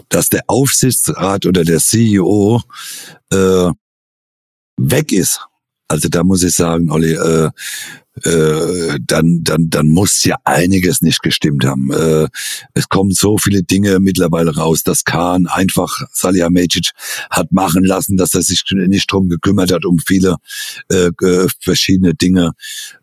dass 0.09 0.29
der 0.29 0.43
Aufsichtsrat 0.47 1.45
oder 1.45 1.63
der 1.63 1.79
CEO 1.79 2.61
äh, 3.31 3.71
weg 4.77 5.11
ist. 5.11 5.41
Also 5.87 6.07
da 6.07 6.23
muss 6.23 6.43
ich 6.43 6.53
sagen, 6.53 6.91
Olli, 6.91 7.13
äh, 7.13 7.49
äh, 8.23 8.99
dann, 9.05 9.43
dann, 9.43 9.69
dann 9.69 9.87
muss 9.87 10.23
ja 10.23 10.37
einiges 10.43 11.01
nicht 11.01 11.21
gestimmt 11.21 11.65
haben. 11.65 11.91
Äh, 11.91 12.27
es 12.73 12.89
kommen 12.89 13.11
so 13.11 13.37
viele 13.37 13.63
Dinge 13.63 13.99
mittlerweile 13.99 14.55
raus, 14.55 14.83
dass 14.83 15.03
Kahn 15.03 15.47
einfach 15.47 16.01
Salihamidzic 16.11 16.91
hat 17.29 17.51
machen 17.51 17.83
lassen, 17.83 18.17
dass 18.17 18.33
er 18.33 18.41
sich 18.41 18.63
nicht 18.71 19.11
drum 19.11 19.29
gekümmert 19.29 19.71
hat, 19.71 19.85
um 19.85 19.99
viele 19.99 20.37
äh, 20.89 21.11
verschiedene 21.61 22.15
Dinge. 22.15 22.51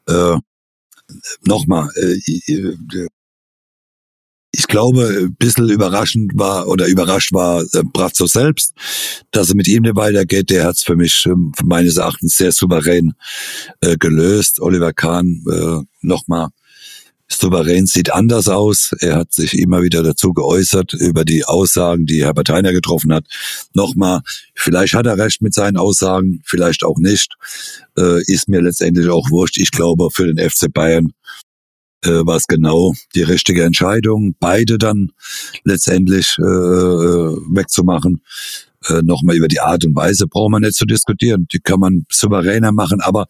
Äh, 0.07 0.37
Nochmal, 1.45 1.89
äh, 1.95 3.07
ich 4.59 4.67
glaube, 4.69 5.27
ein 5.27 5.35
bisschen 5.35 5.69
überraschend 5.69 6.33
war 6.35 6.67
oder 6.69 6.87
überrascht 6.87 7.33
war 7.33 7.63
äh, 7.63 7.83
Brazzo 7.85 8.27
selbst, 8.27 8.75
dass 9.31 9.51
er 9.51 9.57
mit 9.57 9.69
ihm 9.69 9.83
nicht 9.83 9.97
weitergeht. 9.97 10.51
Der 10.51 10.65
hat 10.65 10.77
es 10.77 10.83
für 10.83 10.97
mich 10.97 11.27
ähm, 11.27 11.53
meines 11.63 11.99
Erachtens 11.99 12.37
sehr 12.37 12.53
souverän 12.53 13.13
äh, 13.81 13.97
gelöst. 13.97 14.61
Oliver 14.61 14.93
Kahn 14.93 15.45
äh, 15.51 15.81
nochmal 16.01 16.49
Souverän 17.29 17.87
sieht 17.87 18.13
anders 18.13 18.49
aus. 18.49 18.93
Er 19.01 19.17
hat 19.17 19.33
sich 19.33 19.59
immer 19.59 19.83
wieder 19.83 20.03
dazu 20.03 20.33
geäußert 20.33 20.95
über 20.95 21.25
die 21.25 21.45
Aussagen, 21.45 22.07
die 22.07 22.25
Herbert 22.25 22.49
Heiner 22.51 22.73
getroffen 22.73 23.13
hat. 23.13 23.27
Nochmal, 23.75 24.21
vielleicht 24.55 24.95
hat 24.95 25.07
er 25.07 25.19
recht 25.19 25.43
mit 25.43 25.53
seinen 25.53 25.77
Aussagen, 25.77 26.41
vielleicht 26.45 26.85
auch 26.85 26.99
nicht. 26.99 27.35
Äh, 27.99 28.23
ist 28.27 28.49
mir 28.49 28.63
letztendlich 28.63 29.09
auch 29.09 29.29
wurscht. 29.31 29.59
Ich 29.59 29.73
glaube, 29.73 30.09
für 30.13 30.33
den 30.33 30.39
FC 30.39 30.73
Bayern 30.73 31.13
war 32.03 32.37
es 32.37 32.47
genau 32.47 32.93
die 33.15 33.23
richtige 33.23 33.65
Entscheidung, 33.65 34.35
beide 34.39 34.79
dann 34.79 35.13
letztendlich 35.65 36.37
äh, 36.39 36.43
äh 36.43 37.37
wegzumachen 37.51 38.21
äh, 38.89 39.03
nochmal 39.03 39.37
über 39.37 39.49
die 39.49 39.61
Art 39.61 39.85
und 39.85 39.95
Weise 39.95 40.27
braucht 40.27 40.51
man 40.51 40.63
nicht 40.63 40.75
zu 40.75 40.85
diskutieren. 40.85 41.47
Die 41.53 41.59
kann 41.59 41.81
man 41.81 42.07
souveräner 42.11 42.73
machen, 42.73 43.01
aber 43.01 43.27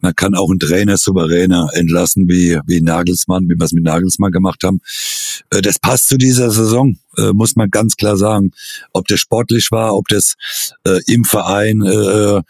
man 0.00 0.14
kann 0.14 0.34
auch 0.34 0.50
einen 0.50 0.58
Trainer 0.58 0.96
souveräner 0.96 1.70
entlassen, 1.72 2.28
wie, 2.28 2.58
wie 2.66 2.80
Nagelsmann, 2.80 3.44
wie 3.48 3.54
wir 3.58 3.64
es 3.64 3.72
mit 3.72 3.84
Nagelsmann 3.84 4.32
gemacht 4.32 4.62
haben. 4.64 4.80
Äh, 5.50 5.62
das 5.62 5.78
passt 5.78 6.08
zu 6.08 6.16
dieser 6.16 6.50
Saison, 6.50 6.98
äh, 7.16 7.32
muss 7.32 7.56
man 7.56 7.70
ganz 7.70 7.96
klar 7.96 8.16
sagen. 8.16 8.52
Ob 8.92 9.06
das 9.08 9.20
sportlich 9.20 9.70
war, 9.70 9.96
ob 9.96 10.08
das 10.08 10.34
äh, 10.84 11.00
im 11.06 11.24
Verein 11.24 11.82
äh, 11.82 12.42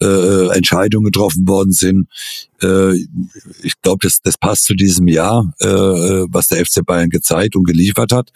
äh, 0.00 0.48
Entscheidungen 0.56 1.06
getroffen 1.06 1.46
worden 1.46 1.72
sind. 1.72 2.08
Äh, 2.62 2.94
ich 3.62 3.80
glaube, 3.82 3.98
das, 4.02 4.20
das 4.22 4.38
passt 4.38 4.64
zu 4.64 4.74
diesem 4.74 5.08
Jahr, 5.08 5.52
äh, 5.60 5.66
was 5.66 6.48
der 6.48 6.64
FC 6.64 6.84
Bayern 6.84 7.10
gezeigt 7.10 7.56
und 7.56 7.64
geliefert 7.64 8.12
hat. 8.12 8.32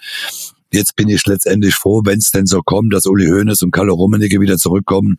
Jetzt 0.72 0.96
bin 0.96 1.10
ich 1.10 1.26
letztendlich 1.26 1.74
froh, 1.74 2.00
wenn 2.04 2.18
es 2.18 2.30
denn 2.30 2.46
so 2.46 2.62
kommt, 2.62 2.94
dass 2.94 3.04
Uli 3.04 3.26
Hoeneß 3.26 3.62
und 3.62 3.72
Kalle 3.72 3.92
Rummenigge 3.92 4.40
wieder 4.40 4.56
zurückkommen, 4.56 5.18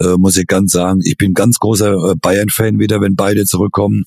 äh, 0.00 0.16
muss 0.16 0.38
ich 0.38 0.46
ganz 0.46 0.72
sagen. 0.72 1.00
Ich 1.04 1.18
bin 1.18 1.34
ganz 1.34 1.58
großer 1.58 1.92
äh, 1.92 2.14
Bayern-Fan 2.16 2.78
wieder, 2.78 3.02
wenn 3.02 3.14
beide 3.14 3.44
zurückkommen, 3.44 4.04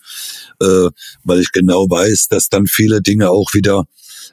äh, 0.60 0.90
weil 1.24 1.40
ich 1.40 1.52
genau 1.52 1.88
weiß, 1.88 2.30
dass 2.30 2.50
dann 2.50 2.66
viele 2.66 3.02
Dinge 3.02 3.30
auch 3.30 3.54
wieder 3.54 3.86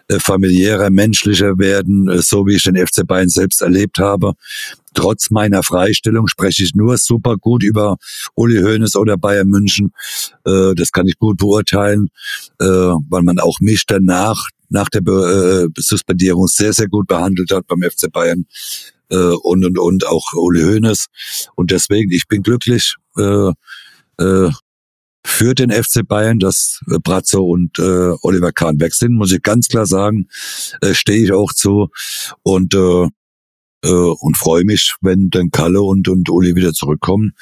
äh, 0.08 0.18
familiärer, 0.18 0.88
menschlicher 0.88 1.58
werden, 1.58 2.08
äh, 2.08 2.22
so 2.22 2.46
wie 2.46 2.54
ich 2.54 2.62
den 2.62 2.76
FC 2.76 3.06
Bayern 3.06 3.28
selbst 3.28 3.60
erlebt 3.60 3.98
habe. 3.98 4.32
Trotz 4.98 5.30
meiner 5.30 5.62
Freistellung 5.62 6.26
spreche 6.26 6.64
ich 6.64 6.74
nur 6.74 6.96
super 6.98 7.36
gut 7.36 7.62
über 7.62 7.96
Uli 8.34 8.60
Hoeneß 8.60 8.96
oder 8.96 9.16
Bayern 9.16 9.48
München. 9.48 9.92
Äh, 10.44 10.74
das 10.74 10.92
kann 10.92 11.06
ich 11.06 11.18
gut 11.18 11.38
beurteilen, 11.38 12.08
weil 12.58 13.22
man 13.22 13.38
auch 13.38 13.60
mich 13.60 13.84
danach 13.86 14.48
nach 14.68 14.88
der 14.88 15.00
Be 15.00 15.70
äh, 15.76 15.80
Suspendierung 15.80 16.46
sehr, 16.46 16.72
sehr 16.72 16.88
gut 16.88 17.06
behandelt 17.06 17.50
hat 17.52 17.66
beim 17.66 17.82
FC 17.82 18.10
Bayern 18.12 18.46
äh, 19.10 19.16
und, 19.16 19.64
und, 19.64 19.78
und 19.78 20.06
auch 20.06 20.24
Uli 20.34 20.62
Hoeneß. 20.62 21.06
Und 21.54 21.70
deswegen, 21.70 22.10
ich 22.10 22.28
bin 22.28 22.42
glücklich 22.42 22.96
äh, 23.16 23.52
äh, 24.18 24.50
für 25.24 25.54
den 25.54 25.70
FC 25.70 26.06
Bayern, 26.06 26.38
dass 26.38 26.80
äh, 26.90 26.98
Brazzo 27.02 27.44
und 27.44 27.78
äh, 27.78 28.14
Oliver 28.22 28.52
Kahn 28.52 28.80
weg 28.80 28.94
sind, 28.94 29.14
muss 29.14 29.32
ich 29.32 29.42
ganz 29.42 29.68
klar 29.68 29.86
sagen, 29.86 30.28
äh, 30.80 30.94
stehe 30.94 31.22
ich 31.22 31.32
auch 31.32 31.52
zu 31.52 31.88
und 32.42 32.74
äh, 32.74 33.08
äh, 33.84 33.88
und 33.88 34.36
freue 34.36 34.64
mich, 34.64 34.96
wenn 35.00 35.30
dann 35.30 35.50
Kalle 35.50 35.82
und, 35.82 36.08
und 36.08 36.28
Uli 36.30 36.56
wieder 36.56 36.72
zurückkommen. 36.72 37.32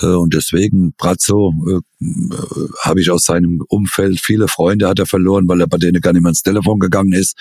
Äh, 0.00 0.06
und 0.06 0.34
deswegen, 0.34 0.94
Brazzo, 0.96 1.52
äh, 1.68 2.04
äh, 2.04 2.68
habe 2.82 3.00
ich 3.00 3.10
aus 3.10 3.24
seinem 3.24 3.62
Umfeld 3.68 4.20
viele 4.20 4.48
Freunde 4.48 4.88
hat 4.88 4.98
er 4.98 5.06
verloren, 5.06 5.46
weil 5.48 5.60
er 5.60 5.66
bei 5.66 5.78
denen 5.78 6.00
gar 6.00 6.12
nicht 6.12 6.22
mehr 6.22 6.30
ins 6.30 6.42
Telefon 6.42 6.78
gegangen 6.78 7.12
ist, 7.12 7.36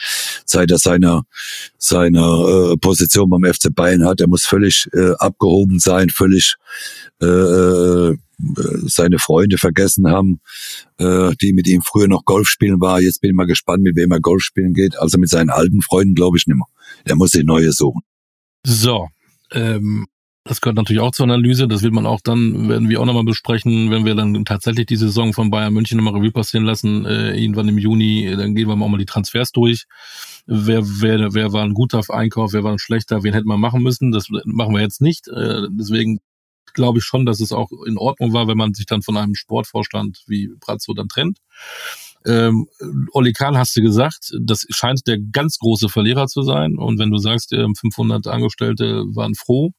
seit 0.45 0.71
er 0.71 0.77
seine, 0.77 1.21
seine 1.77 2.19
äh, 2.73 2.77
Position 2.77 3.29
beim 3.29 3.43
FC 3.43 3.73
Bayern 3.73 4.05
hat. 4.05 4.21
Er 4.21 4.27
muss 4.27 4.45
völlig 4.45 4.88
äh, 4.93 5.13
abgehoben 5.17 5.79
sein, 5.79 6.09
völlig 6.09 6.55
äh, 7.21 7.25
äh, 7.27 8.17
seine 8.88 9.19
Freunde 9.19 9.57
vergessen 9.57 10.07
haben, 10.07 10.41
äh, 10.97 11.32
die 11.41 11.53
mit 11.53 11.67
ihm 11.67 11.82
früher 11.82 12.07
noch 12.07 12.25
Golf 12.25 12.47
spielen 12.47 12.82
war. 12.82 12.99
Jetzt 12.99 13.21
bin 13.21 13.29
ich 13.29 13.36
mal 13.36 13.45
gespannt, 13.45 13.84
mit 13.84 13.95
wem 13.95 14.11
er 14.11 14.19
Golf 14.19 14.43
spielen 14.43 14.73
geht. 14.73 14.97
Also 14.97 15.17
mit 15.17 15.29
seinen 15.29 15.49
alten 15.49 15.82
Freunden 15.82 16.15
glaube 16.15 16.38
ich 16.38 16.47
nicht 16.47 16.57
mehr. 16.57 16.65
Er 17.05 17.15
muss 17.15 17.32
sich 17.32 17.43
neue 17.43 17.71
suchen. 17.71 18.01
So, 18.64 19.07
ähm, 19.51 20.07
das 20.43 20.59
gehört 20.59 20.78
natürlich 20.78 21.01
auch 21.01 21.12
zur 21.12 21.26
Analyse. 21.26 21.68
Das 21.68 21.84
wird 21.84 21.93
man 21.93 22.07
auch 22.07 22.22
dann, 22.22 22.68
werden 22.68 22.89
wir 22.89 22.99
auch 22.99 23.05
nochmal 23.05 23.24
besprechen, 23.24 23.91
wenn 23.91 24.05
wir 24.05 24.16
dann 24.16 24.43
tatsächlich 24.43 24.88
die 24.88 24.95
Saison 24.95 25.34
von 25.34 25.51
Bayern 25.51 25.74
München 25.74 25.97
nochmal 25.97 26.16
Revue 26.16 26.32
passieren 26.32 26.66
lassen, 26.66 27.05
äh, 27.05 27.39
irgendwann 27.39 27.68
im 27.68 27.78
Juni, 27.78 28.34
dann 28.36 28.55
gehen 28.55 28.68
wir 28.68 28.74
auch 28.74 28.88
mal 28.89 28.97
die 28.97 29.05
Transfers 29.05 29.51
durch. 29.51 29.86
Wer, 30.47 30.82
wer, 30.84 31.34
wer 31.34 31.53
war 31.53 31.64
ein 31.64 31.76
guter 31.76 32.01
Einkauf, 32.09 32.53
wer 32.53 32.64
war 32.64 32.72
ein 32.72 32.80
schlechter, 32.80 33.24
wen 33.24 33.34
hätte 33.34 33.47
man 33.47 33.59
machen 33.59 33.84
müssen? 33.84 34.12
Das 34.12 34.30
machen 34.30 34.74
wir 34.74 34.82
jetzt 34.82 35.01
nicht. 35.01 35.28
Äh, 35.28 35.68
deswegen 35.70 36.20
glaube 36.74 36.99
ich 36.99 37.03
schon, 37.03 37.26
dass 37.26 37.39
es 37.39 37.51
auch 37.51 37.70
in 37.86 37.97
Ordnung 37.97 38.34
war, 38.34 38.47
wenn 38.47 38.57
man 38.57 38.74
sich 38.74 38.86
dann 38.88 39.03
von 39.03 39.18
einem 39.18 39.36
Sportvorstand 39.36 40.24
wie 40.26 40.49
Brazzo 40.59 40.93
dann 40.93 41.07
trennt. 41.07 41.38
Ähm, 42.26 42.67
Oli 43.13 43.34
Kahn 43.34 43.57
hast 43.57 43.76
du 43.76 43.82
gesagt, 43.82 44.32
das 44.39 44.65
scheint 44.69 45.07
der 45.07 45.17
ganz 45.32 45.57
große 45.57 45.89
Verlierer 45.89 46.28
zu 46.28 46.43
sein. 46.43 46.78
Und 46.78 46.99
wenn 46.99 47.11
du 47.11 47.17
sagst, 47.17 47.53
500 47.53 48.26
ähm, 48.26 48.32
Angestellte 48.32 49.03
waren 49.13 49.36
froh, 49.36 49.72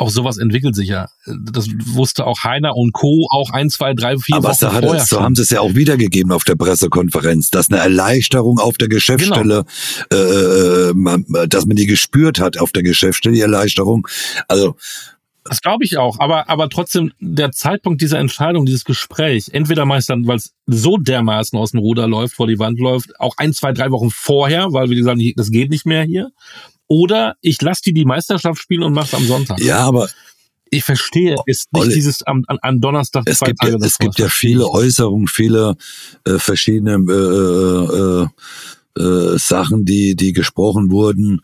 auch 0.00 0.08
sowas 0.08 0.38
entwickelt 0.38 0.74
sich 0.74 0.88
ja. 0.88 1.08
Das 1.26 1.68
wusste 1.84 2.26
auch 2.26 2.42
Heiner 2.42 2.74
und 2.74 2.92
Co. 2.92 3.28
auch 3.30 3.50
ein, 3.50 3.68
zwei, 3.68 3.92
drei, 3.92 4.16
vier 4.16 4.36
Aber 4.36 4.48
Wochen 4.48 4.72
hat 4.72 4.82
vorher. 4.82 5.04
So 5.04 5.20
haben 5.20 5.34
sie 5.34 5.42
es 5.42 5.50
ja 5.50 5.60
auch 5.60 5.74
wiedergegeben 5.74 6.32
auf 6.32 6.44
der 6.44 6.54
Pressekonferenz, 6.54 7.50
dass 7.50 7.70
eine 7.70 7.80
Erleichterung 7.80 8.58
auf 8.58 8.78
der 8.78 8.88
Geschäftsstelle, 8.88 9.66
genau. 10.08 10.22
äh, 10.22 10.94
man, 10.94 11.26
dass 11.48 11.66
man 11.66 11.76
die 11.76 11.84
gespürt 11.84 12.40
hat 12.40 12.58
auf 12.58 12.72
der 12.72 12.82
Geschäftsstelle, 12.82 13.34
die 13.34 13.42
Erleichterung. 13.42 14.08
Also 14.48 14.76
das 15.44 15.60
glaube 15.60 15.84
ich 15.84 15.96
auch, 15.96 16.18
aber, 16.20 16.48
aber 16.48 16.68
trotzdem 16.68 17.12
der 17.18 17.50
Zeitpunkt 17.52 18.02
dieser 18.02 18.18
Entscheidung, 18.18 18.66
dieses 18.66 18.84
Gespräch, 18.84 19.48
entweder 19.52 19.86
meistern, 19.86 20.26
weil 20.26 20.36
es 20.36 20.54
so 20.66 20.96
dermaßen 20.96 21.58
aus 21.58 21.70
dem 21.72 21.80
Ruder 21.80 22.06
läuft, 22.06 22.34
vor 22.34 22.46
die 22.46 22.58
Wand 22.58 22.78
läuft, 22.78 23.18
auch 23.18 23.34
ein, 23.36 23.52
zwei, 23.52 23.72
drei 23.72 23.90
Wochen 23.90 24.10
vorher, 24.10 24.72
weil 24.72 24.90
wir 24.90 24.96
gesagt 24.96 25.20
das 25.36 25.50
geht 25.50 25.70
nicht 25.70 25.86
mehr 25.86 26.04
hier. 26.04 26.30
Oder 26.86 27.36
ich 27.40 27.60
lasse 27.62 27.82
die 27.86 27.92
die 27.92 28.04
Meisterschaft 28.04 28.60
spielen 28.60 28.82
und 28.82 28.92
mach's 28.92 29.14
am 29.14 29.24
Sonntag. 29.24 29.60
Ja, 29.60 29.78
aber 29.78 30.08
ich 30.70 30.84
verstehe 30.84 31.36
es 31.46 31.66
nicht 31.72 31.82
Olli, 31.82 31.94
dieses 31.94 32.22
am, 32.22 32.44
an 32.46 32.80
Donnerstag. 32.80 33.24
Es 33.26 33.40
gibt 33.40 33.62
ja, 33.64 33.74
es 33.76 33.98
gibt 33.98 34.18
ja 34.18 34.28
viele 34.28 34.68
Äußerungen, 34.68 35.26
viele 35.26 35.76
äh, 36.24 36.38
verschiedene 36.38 36.94
äh, 37.08 38.22
äh, 38.22 38.28
äh, 38.98 39.38
Sachen, 39.38 39.84
die, 39.84 40.16
die 40.16 40.32
gesprochen 40.32 40.90
wurden. 40.90 41.40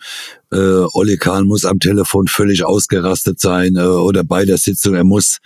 Äh, 0.52 0.84
Olli 0.92 1.16
Kahn 1.16 1.46
muss 1.46 1.64
am 1.64 1.80
Telefon 1.80 2.28
völlig 2.28 2.64
ausgerastet 2.64 3.40
sein 3.40 3.76
äh, 3.76 3.80
oder 3.80 4.24
bei 4.24 4.44
der 4.44 4.58
Sitzung. 4.58 4.94
Er 4.94 5.04
muss 5.04 5.38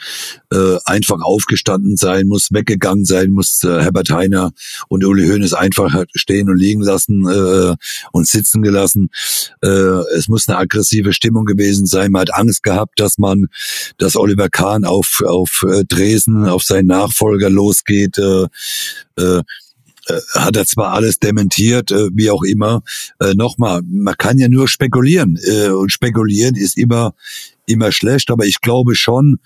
äh, 0.53 0.77
einfach 0.85 1.21
aufgestanden 1.23 1.97
sein, 1.97 2.27
muss 2.27 2.49
weggegangen 2.53 3.05
sein, 3.05 3.31
muss 3.31 3.63
äh, 3.65 3.81
Herbert 3.81 4.11
Heiner 4.11 4.53
und 4.89 5.05
Uli 5.05 5.27
Hoeneß 5.29 5.55
einfach 5.55 6.05
stehen 6.15 6.51
und 6.51 6.59
liegen 6.59 6.83
lassen 6.83 7.27
äh, 7.29 7.75
und 8.13 8.27
sitzen 8.27 8.63
gelassen. 8.63 9.11
Äh, 9.63 9.69
es 9.69 10.29
muss 10.29 10.49
eine 10.49 10.59
aggressive 10.59 11.13
Stimmung 11.13 11.45
gewesen 11.45 11.87
sein. 11.87 12.13
Man 12.13 12.23
hat 12.23 12.35
Angst 12.35 12.63
gehabt, 12.63 13.01
dass 13.01 13.19
man, 13.19 13.47
dass 13.99 14.17
Oliver 14.17 14.49
Kahn 14.49 14.85
auf, 14.85 15.23
auf 15.27 15.65
äh, 15.67 15.85
Dresden, 15.85 16.47
auf 16.47 16.63
seinen 16.63 16.87
Nachfolger 16.87 17.49
losgeht. 17.49 18.19
Äh, 18.19 18.47
äh, 19.17 19.43
hat 20.35 20.57
er 20.57 20.67
zwar 20.67 20.93
alles 20.93 21.19
dementiert, 21.19 21.91
äh, 21.91 22.09
wie 22.13 22.31
auch 22.31 22.43
immer. 22.43 22.83
Äh, 23.21 23.35
Nochmal, 23.35 23.83
man 23.87 24.17
kann 24.17 24.39
ja 24.39 24.49
nur 24.49 24.69
spekulieren 24.69 25.39
äh, 25.43 25.69
und 25.69 25.93
spekulieren 25.93 26.55
ist 26.55 26.77
immer 26.77 27.15
immer 27.71 27.93
schlecht, 27.93 28.31
aber 28.31 28.45
ich 28.45 28.61
glaube 28.61 28.95
schon, 28.95 29.39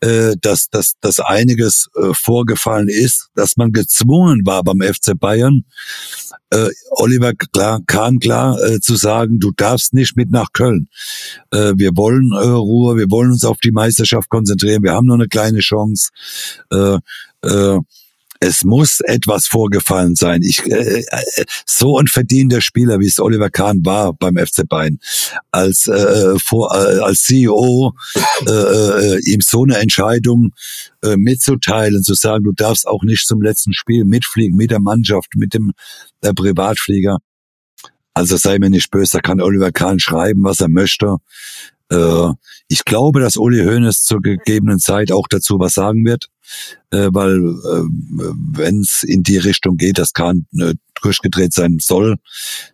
äh, 0.00 0.34
dass, 0.40 0.68
dass, 0.70 0.94
dass 1.00 1.20
einiges 1.20 1.88
äh, 1.96 2.12
vorgefallen 2.14 2.88
ist, 2.88 3.28
dass 3.34 3.56
man 3.56 3.72
gezwungen 3.72 4.42
war 4.44 4.62
beim 4.62 4.80
FC 4.80 5.18
Bayern, 5.18 5.64
äh, 6.50 6.68
Oliver 6.90 7.32
Kahn 7.86 8.18
klar 8.20 8.62
äh, 8.62 8.80
zu 8.80 8.94
sagen, 8.96 9.40
du 9.40 9.50
darfst 9.56 9.94
nicht 9.94 10.16
mit 10.16 10.30
nach 10.30 10.52
Köln. 10.52 10.88
Äh, 11.50 11.72
wir 11.76 11.90
wollen 11.96 12.30
äh, 12.32 12.46
Ruhe, 12.46 12.96
wir 12.96 13.10
wollen 13.10 13.32
uns 13.32 13.44
auf 13.44 13.58
die 13.58 13.72
Meisterschaft 13.72 14.28
konzentrieren, 14.28 14.82
wir 14.82 14.92
haben 14.92 15.06
noch 15.06 15.14
eine 15.14 15.28
kleine 15.28 15.60
Chance. 15.60 16.10
Äh, 18.42 18.46
äh, 18.46 18.52
es 18.52 18.64
muss 18.64 19.00
etwas 19.00 19.46
vorgefallen 19.46 20.14
sein. 20.14 20.42
Ich, 20.42 20.64
äh, 20.66 21.00
äh, 21.00 21.44
so 21.66 21.98
ein 21.98 22.06
verdienter 22.06 22.60
Spieler, 22.60 23.00
wie 23.00 23.06
es 23.06 23.18
Oliver 23.18 23.50
Kahn 23.50 23.84
war 23.84 24.12
beim 24.12 24.36
FC 24.36 24.68
Bayern, 24.68 24.98
als, 25.50 25.86
äh, 25.86 26.38
vor, 26.38 26.74
äh, 26.74 26.98
als 26.98 27.22
CEO 27.22 27.92
äh, 28.46 28.50
äh, 28.50 29.20
ihm 29.24 29.40
so 29.40 29.64
eine 29.64 29.78
Entscheidung 29.78 30.50
äh, 31.02 31.16
mitzuteilen, 31.16 32.02
zu 32.02 32.14
sagen, 32.14 32.44
du 32.44 32.52
darfst 32.52 32.86
auch 32.86 33.02
nicht 33.02 33.26
zum 33.26 33.42
letzten 33.42 33.72
Spiel 33.72 34.04
mitfliegen 34.04 34.56
mit 34.56 34.70
der 34.70 34.80
Mannschaft, 34.80 35.30
mit 35.36 35.54
dem 35.54 35.72
der 36.22 36.34
Privatflieger. 36.34 37.18
Also 38.14 38.36
sei 38.36 38.58
mir 38.58 38.68
nicht 38.68 38.90
böse, 38.90 39.18
da 39.18 39.20
kann 39.20 39.40
Oliver 39.40 39.72
Kahn 39.72 39.98
schreiben, 39.98 40.44
was 40.44 40.60
er 40.60 40.68
möchte. 40.68 41.16
Äh, 41.90 42.28
ich 42.68 42.84
glaube, 42.84 43.20
dass 43.20 43.36
Uli 43.36 43.64
Hoeneß 43.64 44.02
zur 44.02 44.20
gegebenen 44.20 44.78
Zeit 44.78 45.12
auch 45.12 45.26
dazu 45.28 45.58
was 45.58 45.74
sagen 45.74 46.04
wird, 46.04 46.28
äh, 46.90 47.08
weil 47.12 47.38
äh, 47.38 47.84
wenn 48.54 48.80
es 48.80 49.02
in 49.02 49.22
die 49.22 49.38
Richtung 49.38 49.76
geht, 49.76 49.98
dass 49.98 50.12
Kahn 50.12 50.46
äh, 50.58 50.74
durchgedreht 51.02 51.52
sein 51.52 51.78
soll, 51.80 52.16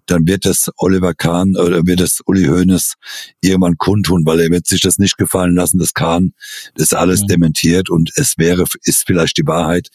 dann 0.07 0.27
wird 0.27 0.47
es 0.47 0.71
Oliver 0.77 1.15
Kahn 1.15 1.57
oder 1.57 1.87
wird 1.87 2.01
es 2.01 2.21
Uli 2.27 2.45
Hoeneß 2.45 2.95
irgendwann 3.41 3.77
kundtun, 3.79 4.25
weil 4.27 4.41
er 4.41 4.51
wird 4.51 4.67
sich 4.67 4.81
das 4.81 4.99
nicht 4.99 5.17
gefallen 5.17 5.55
lassen, 5.55 5.79
dass 5.79 5.95
Kahn 5.95 6.33
das 6.75 6.93
alles 6.93 7.23
mhm. 7.23 7.27
dementiert 7.29 7.91
und 7.91 8.13
es 8.17 8.35
wäre, 8.37 8.65
ist 8.83 9.05
vielleicht 9.07 9.39
die 9.39 9.47
Wahrheit. 9.47 9.89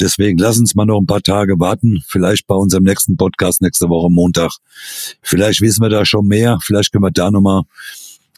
Deswegen 0.00 0.38
lass 0.38 0.58
uns 0.58 0.74
mal 0.74 0.86
noch 0.86 1.00
ein 1.00 1.06
paar 1.06 1.22
Tage 1.22 1.58
warten, 1.58 2.02
vielleicht 2.06 2.46
bei 2.46 2.54
unserem 2.54 2.84
nächsten 2.84 3.16
Podcast 3.16 3.62
nächste 3.62 3.88
Woche 3.88 4.10
Montag. 4.10 4.52
Vielleicht 5.22 5.60
wissen 5.60 5.82
wir 5.82 5.90
da 5.90 6.04
schon 6.04 6.26
mehr, 6.26 6.58
vielleicht 6.62 6.92
können 6.92 7.04
wir 7.04 7.10
da 7.10 7.30
nochmal 7.30 7.62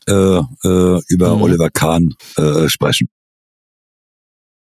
äh, 0.06 0.38
äh, 0.64 1.00
über 1.08 1.36
mhm. 1.36 1.42
Oliver 1.42 1.70
Kahn 1.70 2.14
äh, 2.36 2.68
sprechen. 2.68 3.08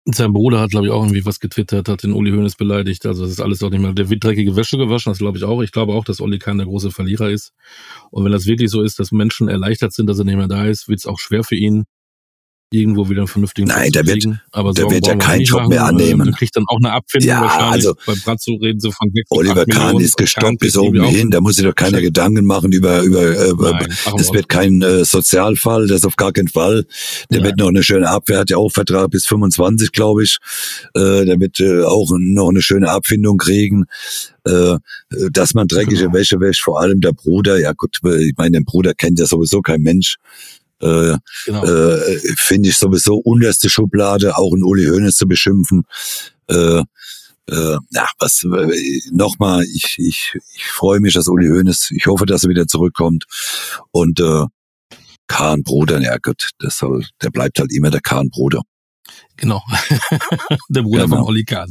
Sein 0.06 0.34
Bruder 0.34 0.60
hat, 0.60 0.70
glaube 0.70 0.86
ich, 0.86 0.92
auch 0.92 1.02
irgendwie 1.02 1.24
was 1.24 1.40
getwittert, 1.40 1.88
hat 1.88 2.02
den 2.02 2.12
Uli 2.12 2.30
Hoeneß 2.30 2.56
beleidigt. 2.56 3.06
Also 3.06 3.22
das 3.22 3.32
ist 3.32 3.40
alles 3.40 3.62
auch 3.62 3.70
nicht 3.70 3.80
mehr 3.80 3.94
der 3.94 4.04
dreckige 4.04 4.54
Wäsche 4.54 4.76
gewaschen, 4.76 5.10
das 5.10 5.18
glaube 5.18 5.38
ich 5.38 5.44
auch. 5.44 5.62
Ich 5.62 5.72
glaube 5.72 5.94
auch, 5.94 6.04
dass 6.04 6.20
Uli 6.20 6.38
Kahn 6.38 6.58
der 6.58 6.66
große 6.66 6.90
Verlierer 6.90 7.30
ist. 7.30 7.54
Und 8.10 8.24
wenn 8.24 8.32
das 8.32 8.44
wirklich 8.44 8.70
so 8.70 8.82
ist, 8.82 8.98
dass 8.98 9.12
Menschen 9.12 9.48
erleichtert 9.48 9.94
sind, 9.94 10.06
dass 10.06 10.18
er 10.18 10.26
nicht 10.26 10.36
mehr 10.36 10.48
da 10.48 10.66
ist, 10.66 10.88
wird 10.88 10.98
es 10.98 11.06
auch 11.06 11.18
schwer 11.18 11.42
für 11.42 11.56
ihn, 11.56 11.84
irgendwo 12.70 13.08
wieder 13.08 13.20
einen 13.20 13.28
vernünftigen 13.28 13.68
Nein, 13.68 13.92
der 13.92 14.06
wird, 14.06 14.26
aber 14.50 14.72
der 14.72 14.90
wird 14.90 15.06
ja 15.06 15.14
keinen 15.16 15.44
Job 15.44 15.60
machen. 15.60 15.68
mehr 15.70 15.84
annehmen. 15.84 16.26
Der 16.26 16.34
kriegt 16.34 16.56
dann 16.56 16.64
auch 16.66 16.78
eine 16.82 16.92
Abfindung 16.92 17.28
ja, 17.28 17.40
wahrscheinlich. 17.40 17.86
Also, 17.86 17.94
Bei 18.06 18.14
Brazzo 18.24 18.54
reden 18.54 18.80
sie 18.80 18.90
von 18.90 19.12
Oliver 19.30 19.64
Kahn 19.66 20.00
ist 20.00 20.16
gestoppt 20.16 20.58
bis 20.58 20.76
oben 20.76 21.04
hin, 21.04 21.30
da 21.30 21.40
muss 21.40 21.56
sich 21.56 21.64
doch 21.64 21.74
keiner 21.74 22.00
Gedanken 22.00 22.44
machen 22.44 22.72
über, 22.72 23.02
über, 23.02 23.46
über 23.46 23.78
es 24.18 24.32
wird 24.32 24.48
kein 24.48 24.82
äh, 24.82 25.04
Sozialfall, 25.04 25.86
das 25.86 26.04
auf 26.04 26.16
gar 26.16 26.32
keinen 26.32 26.48
Fall. 26.48 26.84
Der 27.30 27.40
Nein. 27.40 27.48
wird 27.48 27.58
noch 27.58 27.68
eine 27.68 27.82
schöne 27.82 28.08
Abwehr, 28.08 28.40
hat 28.40 28.50
ja 28.50 28.56
auch 28.56 28.70
Vertrag 28.70 29.10
bis 29.10 29.26
25, 29.26 29.92
glaube 29.92 30.24
ich. 30.24 30.38
Äh, 30.94 31.24
der 31.24 31.38
wird 31.38 31.60
äh, 31.60 31.84
auch 31.84 32.10
noch 32.18 32.48
eine 32.48 32.62
schöne 32.62 32.90
Abfindung 32.90 33.38
kriegen. 33.38 33.84
Äh, 34.46 34.76
dass 35.30 35.54
man 35.54 35.68
dreckige 35.68 36.02
genau. 36.02 36.12
Wäsche 36.12 36.38
wäscht, 36.38 36.62
vor 36.62 36.78
allem 36.78 37.00
der 37.00 37.12
Bruder, 37.12 37.58
ja 37.58 37.72
gut, 37.72 37.96
ich 38.04 38.34
meine, 38.36 38.58
den 38.58 38.64
Bruder 38.64 38.92
kennt 38.92 39.18
ja 39.18 39.24
sowieso 39.24 39.62
kein 39.62 39.80
Mensch 39.80 40.16
äh, 40.80 41.16
genau. 41.46 41.64
äh, 41.64 42.18
finde 42.36 42.68
ich 42.68 42.76
sowieso 42.76 43.16
unterste 43.16 43.70
Schublade, 43.70 44.36
auch 44.36 44.52
in 44.54 44.62
Uli 44.62 44.86
Hoeneß 44.86 45.16
zu 45.16 45.26
beschimpfen. 45.26 45.84
Äh, 46.48 46.82
äh, 47.46 47.78
ja, 47.90 48.08
was 48.18 48.44
äh, 48.44 49.00
nochmal, 49.12 49.64
ich, 49.64 49.96
ich, 49.98 50.38
ich 50.54 50.66
freue 50.66 51.00
mich, 51.00 51.14
dass 51.14 51.28
Uli 51.28 51.48
Hoeneß, 51.48 51.90
ich 51.90 52.06
hoffe, 52.06 52.26
dass 52.26 52.44
er 52.44 52.50
wieder 52.50 52.66
zurückkommt. 52.66 53.24
Und 53.90 54.20
äh, 54.20 54.44
Kahn 55.26 55.62
Bruder, 55.62 56.00
ja 56.00 56.16
Gott, 56.18 56.50
das 56.58 56.78
soll, 56.78 57.04
der 57.22 57.30
bleibt 57.30 57.58
halt 57.58 57.72
immer 57.72 57.90
der 57.90 58.00
Kahn 58.00 58.28
Bruder. 58.30 58.62
Genau. 59.36 59.62
der 60.68 60.82
Bruder 60.82 61.04
genau. 61.04 61.16
von 61.16 61.26
Olli 61.26 61.44
Kahn. 61.44 61.70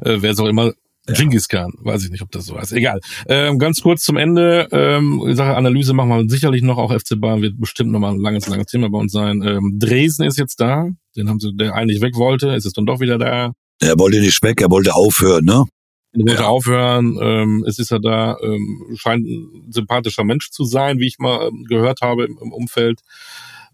Äh, 0.00 0.20
wer 0.20 0.32
es 0.32 0.38
auch 0.38 0.48
immer 0.48 0.72
ja. 1.08 1.14
Genghis 1.14 1.48
Khan, 1.48 1.72
weiß 1.80 2.04
ich 2.04 2.10
nicht, 2.10 2.22
ob 2.22 2.30
das 2.30 2.46
so 2.46 2.58
heißt. 2.58 2.72
Egal. 2.72 3.00
Ähm, 3.28 3.58
ganz 3.58 3.80
kurz 3.82 4.02
zum 4.04 4.16
Ende. 4.16 4.68
Ähm, 4.72 5.22
Sache 5.34 5.56
Analyse 5.56 5.92
machen 5.92 6.08
wir 6.08 6.28
sicherlich 6.28 6.62
noch. 6.62 6.78
Auch 6.78 6.92
FC 6.92 7.20
Bayern 7.20 7.42
wird 7.42 7.60
bestimmt 7.60 7.92
noch 7.92 7.98
mal 7.98 8.12
ein 8.12 8.20
langes, 8.20 8.46
langes 8.46 8.66
Thema 8.66 8.88
bei 8.88 8.98
uns 8.98 9.12
sein. 9.12 9.42
Ähm, 9.42 9.78
Dresden 9.78 10.24
ist 10.24 10.38
jetzt 10.38 10.60
da. 10.60 10.88
Den 11.16 11.28
haben 11.28 11.40
sie, 11.40 11.54
der 11.54 11.74
eigentlich 11.74 12.00
weg 12.00 12.16
wollte, 12.16 12.50
ist 12.50 12.64
jetzt 12.64 12.78
dann 12.78 12.86
doch 12.86 13.00
wieder 13.00 13.18
da. 13.18 13.52
Er 13.80 13.98
wollte 13.98 14.20
nicht 14.20 14.42
weg, 14.42 14.60
er 14.62 14.70
wollte 14.70 14.94
aufhören, 14.94 15.44
ne? 15.44 15.64
Er 16.12 16.20
wollte 16.20 16.42
ja. 16.42 16.48
aufhören. 16.48 17.18
Ähm, 17.20 17.64
es 17.68 17.78
ist 17.78 17.90
er 17.90 18.00
da. 18.00 18.36
Ähm, 18.42 18.94
scheint 18.96 19.26
ein 19.26 19.72
sympathischer 19.72 20.24
Mensch 20.24 20.50
zu 20.50 20.64
sein, 20.64 20.98
wie 21.00 21.06
ich 21.06 21.18
mal 21.18 21.48
ähm, 21.48 21.64
gehört 21.68 22.00
habe 22.00 22.24
im, 22.24 22.38
im 22.40 22.52
Umfeld 22.52 23.00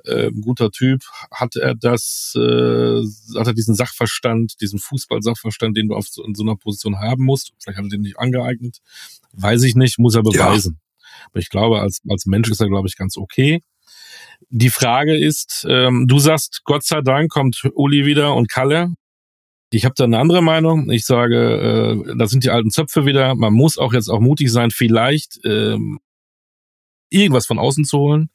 äh, 0.04 0.30
guter 0.32 0.70
Typ, 0.70 1.02
hat 1.30 1.56
er 1.56 1.74
das, 1.74 2.34
äh, 2.36 3.02
hat 3.38 3.46
er 3.46 3.54
diesen 3.54 3.74
Sachverstand, 3.74 4.60
diesen 4.60 4.78
Fußball-Sachverstand, 4.78 5.76
den 5.76 5.88
du 5.88 5.94
auf 5.94 6.08
so, 6.08 6.24
in 6.24 6.34
so 6.34 6.42
einer 6.42 6.56
Position 6.56 6.98
haben 6.98 7.24
musst. 7.24 7.52
Vielleicht 7.58 7.78
hat 7.78 7.86
er 7.86 7.90
den 7.90 8.02
nicht 8.02 8.18
angeeignet. 8.18 8.78
Weiß 9.32 9.62
ich 9.62 9.74
nicht, 9.74 9.98
muss 9.98 10.14
er 10.14 10.22
beweisen. 10.22 10.80
Ja. 10.80 11.26
Aber 11.30 11.40
ich 11.40 11.50
glaube, 11.50 11.80
als, 11.80 12.00
als 12.08 12.26
Mensch 12.26 12.50
ist 12.50 12.60
er, 12.60 12.68
glaube 12.68 12.88
ich, 12.88 12.96
ganz 12.96 13.16
okay. 13.16 13.62
Die 14.48 14.70
Frage 14.70 15.16
ist, 15.16 15.66
ähm, 15.68 16.06
du 16.08 16.18
sagst, 16.18 16.62
Gott 16.64 16.84
sei 16.84 17.02
Dank 17.02 17.30
kommt 17.30 17.62
Uli 17.74 18.06
wieder 18.06 18.34
und 18.34 18.48
Kalle. 18.48 18.94
Ich 19.70 19.84
habe 19.84 19.94
da 19.96 20.04
eine 20.04 20.18
andere 20.18 20.42
Meinung. 20.42 20.90
Ich 20.90 21.04
sage, 21.04 22.04
äh, 22.08 22.16
da 22.16 22.26
sind 22.26 22.44
die 22.44 22.50
alten 22.50 22.70
Zöpfe 22.70 23.06
wieder. 23.06 23.34
Man 23.34 23.52
muss 23.52 23.78
auch 23.78 23.92
jetzt 23.92 24.08
auch 24.08 24.20
mutig 24.20 24.50
sein, 24.50 24.70
vielleicht 24.70 25.38
ähm, 25.44 26.00
irgendwas 27.10 27.46
von 27.46 27.58
außen 27.58 27.84
zu 27.84 27.98
holen 27.98 28.30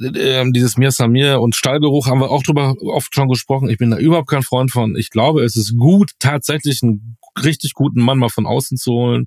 ähm, 0.00 0.52
dieses 0.52 0.76
Mir 0.76 0.90
Samir 0.90 1.40
und 1.40 1.56
Stallgeruch 1.56 2.06
haben 2.06 2.20
wir 2.20 2.30
auch 2.30 2.42
drüber 2.42 2.74
oft 2.82 3.14
schon 3.14 3.28
gesprochen. 3.28 3.68
Ich 3.70 3.78
bin 3.78 3.90
da 3.90 3.98
überhaupt 3.98 4.28
kein 4.28 4.42
Freund 4.42 4.70
von. 4.70 4.96
Ich 4.96 5.10
glaube, 5.10 5.44
es 5.44 5.56
ist 5.56 5.76
gut, 5.76 6.12
tatsächlich 6.18 6.82
einen 6.82 7.16
richtig 7.42 7.74
guten 7.74 8.00
Mann 8.00 8.18
mal 8.18 8.28
von 8.28 8.46
außen 8.46 8.76
zu 8.76 8.92
holen. 8.92 9.26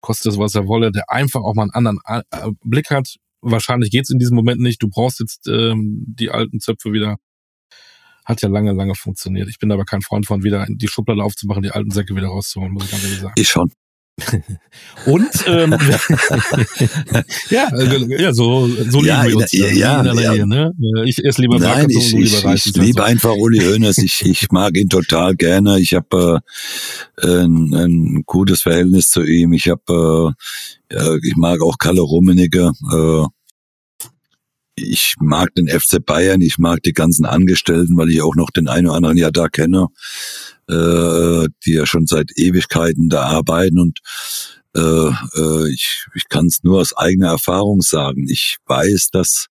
Kostet 0.00 0.32
es, 0.32 0.38
was 0.38 0.54
er 0.54 0.66
wolle, 0.66 0.92
der 0.92 1.10
einfach 1.10 1.40
auch 1.40 1.54
mal 1.54 1.62
einen 1.62 1.72
anderen 1.72 1.98
äh, 2.06 2.50
Blick 2.64 2.90
hat. 2.90 3.16
Wahrscheinlich 3.40 3.90
geht's 3.90 4.10
in 4.10 4.18
diesem 4.18 4.36
Moment 4.36 4.60
nicht. 4.60 4.82
Du 4.82 4.88
brauchst 4.88 5.20
jetzt 5.20 5.48
ähm, 5.48 6.04
die 6.06 6.30
alten 6.30 6.60
Zöpfe 6.60 6.92
wieder. 6.92 7.16
Hat 8.24 8.42
ja 8.42 8.48
lange, 8.48 8.72
lange 8.72 8.94
funktioniert. 8.94 9.48
Ich 9.48 9.58
bin 9.58 9.72
aber 9.72 9.84
kein 9.84 10.02
Freund 10.02 10.26
von, 10.26 10.42
wieder 10.44 10.66
die 10.68 10.88
Schublade 10.88 11.22
aufzumachen, 11.22 11.62
die 11.62 11.70
alten 11.70 11.90
Säcke 11.90 12.14
wieder 12.14 12.28
rauszuholen, 12.28 12.72
muss 12.72 12.84
ich 12.84 12.90
ganz 12.90 13.04
ehrlich 13.04 13.20
sagen. 13.20 13.34
Ich 13.36 13.48
schon. 13.48 13.72
Und 15.06 15.28
ähm, 15.46 15.72
ja, 17.50 17.68
äh, 17.68 18.22
ja, 18.22 18.32
so, 18.32 18.68
so 18.68 19.02
ja, 19.02 19.22
lieben 19.22 19.38
wir 19.38 19.42
uns 19.42 19.52
ja, 19.52 19.68
ja, 19.68 20.02
ja. 20.02 20.14
Nähe, 20.14 20.46
ne? 20.46 20.72
Ich 21.06 21.24
esse 21.24 21.40
lieber 21.40 21.58
Nein, 21.58 21.88
ich, 21.88 22.14
ich, 22.14 22.42
lieber 22.42 22.54
ich, 22.54 22.64
liebe 22.74 23.04
einfach 23.04 23.34
Uli 23.34 23.60
Hoeneß. 23.60 23.98
Ich, 23.98 24.22
ich 24.24 24.50
mag 24.50 24.76
ihn 24.76 24.88
total 24.88 25.36
gerne. 25.36 25.78
Ich 25.78 25.94
habe 25.94 26.40
äh, 27.22 27.26
ein, 27.26 27.74
ein 27.74 28.22
gutes 28.26 28.62
Verhältnis 28.62 29.08
zu 29.08 29.22
ihm. 29.22 29.52
Ich 29.52 29.68
habe, 29.68 30.34
äh, 30.90 30.94
ja, 30.94 31.14
ich 31.22 31.36
mag 31.36 31.60
auch 31.62 31.78
Kalle 31.78 32.00
Rummenigge. 32.00 32.72
Äh, 32.92 33.26
ich 34.74 35.14
mag 35.20 35.54
den 35.54 35.68
FC 35.68 36.04
Bayern. 36.04 36.40
Ich 36.40 36.58
mag 36.58 36.82
die 36.82 36.92
ganzen 36.92 37.24
Angestellten, 37.24 37.96
weil 37.96 38.10
ich 38.10 38.20
auch 38.20 38.34
noch 38.34 38.50
den 38.50 38.68
einen 38.68 38.88
oder 38.88 38.96
anderen 38.96 39.16
ja 39.16 39.30
da 39.30 39.48
kenne 39.48 39.88
äh, 40.68 41.48
die 41.64 41.72
ja 41.72 41.86
schon 41.86 42.06
seit 42.06 42.30
Ewigkeiten 42.36 43.08
da 43.08 43.22
arbeiten 43.22 43.78
und 43.78 44.00
äh, 44.76 44.80
äh, 44.80 45.72
ich, 45.72 46.06
ich 46.14 46.28
kann 46.28 46.46
es 46.46 46.62
nur 46.62 46.80
aus 46.80 46.96
eigener 46.96 47.28
Erfahrung 47.28 47.80
sagen. 47.80 48.26
Ich 48.28 48.58
weiß, 48.66 49.08
dass 49.12 49.46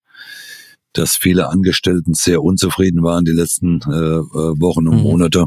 dass 0.94 1.16
viele 1.16 1.48
Angestellten 1.48 2.14
sehr 2.14 2.42
unzufrieden 2.42 3.02
waren 3.02 3.24
die 3.24 3.32
letzten 3.32 3.80
äh, 3.82 4.18
äh 4.18 4.60
Wochen 4.60 4.88
und 4.88 4.96
mhm. 4.96 5.02
Monate. 5.02 5.46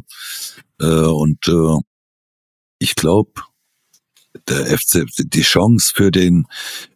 Äh, 0.80 0.86
und 0.86 1.48
äh, 1.48 1.80
ich 2.80 2.96
glaube, 2.96 3.32
der 4.48 4.66
FC, 4.78 5.06
die 5.18 5.42
Chance 5.42 5.92
für 5.94 6.12
den 6.12 6.46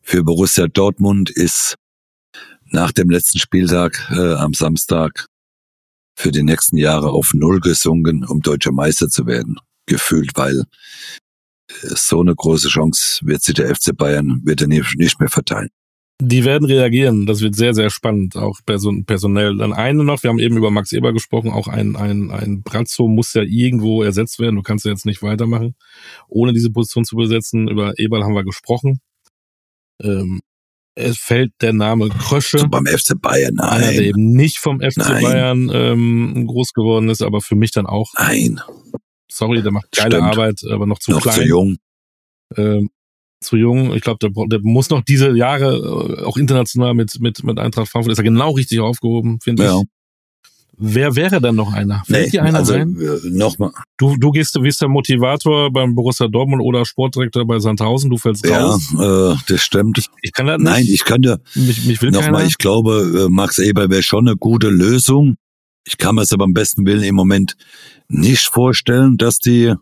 für 0.02 0.24
Borussia 0.24 0.68
Dortmund 0.68 1.30
ist 1.30 1.76
nach 2.66 2.92
dem 2.92 3.10
letzten 3.10 3.40
Spieltag 3.40 4.10
äh, 4.12 4.34
am 4.34 4.54
Samstag 4.54 5.28
für 6.16 6.32
die 6.32 6.44
nächsten 6.44 6.78
Jahre 6.78 7.12
auf 7.12 7.34
Null 7.34 7.60
gesungen, 7.60 8.26
um 8.26 8.42
deutscher 8.42 8.72
Meister 8.72 9.10
zu 9.10 9.26
werden, 9.26 9.58
gefühlt, 9.86 10.32
weil 10.36 10.64
äh, 11.70 11.74
so 11.96 12.22
eine 12.22 12.36
große 12.36 12.70
Chance 12.70 13.20
wird 13.24 13.44
sich 13.44 13.56
der 13.56 13.74
FC 13.76 13.96
Bayern 13.96 14.42
wird 14.44 14.62
er 14.62 14.68
nicht 14.68 15.20
mehr 15.20 15.30
verteilen. 15.30 15.70
Die 16.22 16.46
werden 16.46 16.66
reagieren. 16.66 17.26
Das 17.26 17.42
wird 17.42 17.56
sehr, 17.56 17.74
sehr 17.74 17.90
spannend, 17.90 18.38
auch 18.38 18.60
person 18.66 19.04
personell. 19.04 19.58
Dann 19.58 19.74
eine 19.74 20.06
noch, 20.06 20.24
wir 20.24 20.30
haben 20.30 20.40
eben 20.40 20.56
über 20.56 20.72
Max 20.72 20.94
Eber 20.94 21.12
gesprochen, 21.12 21.52
auch 21.52 21.68
ein, 21.68 21.98
ein, 21.98 22.32
ein 22.32 22.64
Brazzo 22.64 23.10
muss 23.10 23.34
ja 23.34 23.42
irgendwo 23.42 24.02
ersetzt 24.02 24.40
werden. 24.40 24.56
Du 24.56 24.62
kannst 24.62 24.86
ja 24.86 24.92
jetzt 24.92 25.06
nicht 25.06 25.22
weitermachen, 25.22 25.76
ohne 26.30 26.54
diese 26.54 26.72
Position 26.72 27.04
zu 27.04 27.18
besetzen. 27.18 27.68
Über 27.68 28.00
Eberl 28.00 28.24
haben 28.24 28.34
wir 28.34 28.46
gesprochen. 28.46 29.02
Ähm, 30.02 30.40
es 30.96 31.18
fällt 31.18 31.52
der 31.62 31.74
Name 31.74 32.10
Krösche. 32.10 32.58
So 32.60 32.68
beim 32.68 32.86
FC 32.86 33.20
Bayern, 33.22 33.56
nein. 33.56 33.70
Einer, 33.70 33.92
der 33.92 34.02
eben 34.02 34.32
nicht 34.32 34.58
vom 34.58 34.80
FC 34.80 34.98
nein. 34.98 35.24
Bayern 35.24 35.72
ähm, 35.74 36.48
groß 36.48 36.74
geworden 36.74 37.10
ist, 37.10 37.22
aber 37.22 37.42
für 37.42 37.56
mich 37.56 37.72
dann 37.72 37.86
auch. 37.86 38.12
Nein. 38.18 38.62
Sorry, 39.30 39.62
der 39.62 39.72
macht 39.72 39.92
geile 39.92 40.18
Stimmt. 40.18 40.32
Arbeit, 40.32 40.62
aber 40.70 40.88
noch 40.88 41.00
zu 41.00 41.12
noch 41.12 41.22
klein. 41.22 41.36
zu 41.36 41.44
jung. 41.44 41.78
Ähm, 42.56 42.90
zu 43.42 43.58
jung. 43.58 43.94
Ich 43.94 44.02
glaube, 44.02 44.20
der, 44.22 44.32
der, 44.48 44.60
muss 44.62 44.90
noch 44.90 45.04
diese 45.04 45.36
Jahre 45.36 45.76
äh, 45.76 46.24
auch 46.24 46.38
international 46.38 46.94
mit, 46.94 47.20
mit, 47.20 47.44
mit 47.44 47.60
Eintracht 47.60 47.90
Frankfurt 47.90 48.14
ist 48.14 48.20
er 48.20 48.24
genau 48.24 48.52
richtig 48.52 48.80
aufgehoben, 48.80 49.40
finde 49.42 49.66
ja. 49.66 49.78
ich. 49.78 49.84
Wer 50.78 51.16
wäre 51.16 51.40
denn 51.40 51.56
noch 51.56 51.72
einer? 51.74 52.04
Fällt 52.06 52.26
nee, 52.26 52.32
dir 52.32 52.44
einer 52.44 52.60
also, 52.60 52.74
ein? 52.74 53.00
Äh, 53.00 53.30
Nochmal. 53.30 53.72
Du, 53.98 54.16
du 54.18 54.32
gehst, 54.32 54.56
du 54.56 54.62
bist 54.62 54.82
der 54.82 54.90
Motivator 54.90 55.72
beim 55.72 55.96
Borussia 55.96 56.28
Dortmund 56.28 56.62
oder 56.62 56.86
Sportdirektor 56.86 57.46
bei 57.46 57.60
Sandhausen, 57.60 58.10
du 58.10 58.18
fällst 58.18 58.46
ja, 58.46 58.66
raus. 58.66 58.94
Ja, 58.94 59.32
äh, 59.32 59.36
das 59.48 59.62
stimmt. 59.62 59.98
Ich, 59.98 60.08
ich 60.22 60.34
kann 60.34 60.48
das 60.48 60.58
nicht. 60.58 60.66
Nein, 60.66 60.86
ich 60.88 61.06
könnte, 61.06 61.42
mich, 61.56 61.86
mich 61.86 62.02
will 62.02 62.12
nochmal, 62.12 62.46
ich 62.46 62.58
glaube, 62.58 63.26
äh, 63.26 63.30
Max 63.30 63.58
Eber 63.60 63.90
wäre 63.90 64.04
schon 64.04 64.28
eine 64.28 64.38
gute 64.38 64.70
Lösung. 64.70 65.38
Ich 65.86 65.98
kann 65.98 66.16
mir 66.16 66.24
es 66.24 66.34
aber 66.34 66.44
am 66.44 66.54
besten 66.54 66.86
Willen 66.86 67.04
im 67.04 67.16
Moment 67.16 67.56
nicht 68.08 68.48
vorstellen, 68.48 69.18
dass 69.18 69.40
die, 69.40 69.74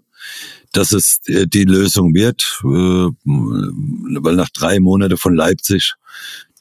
dass 0.73 0.91
es 0.91 1.21
äh, 1.25 1.47
die 1.47 1.65
Lösung 1.65 2.13
wird, 2.13 2.59
weil 2.63 4.35
nach 4.35 4.49
drei 4.49 4.79
Monaten 4.79 5.17
von 5.17 5.33
Leipzig 5.33 5.93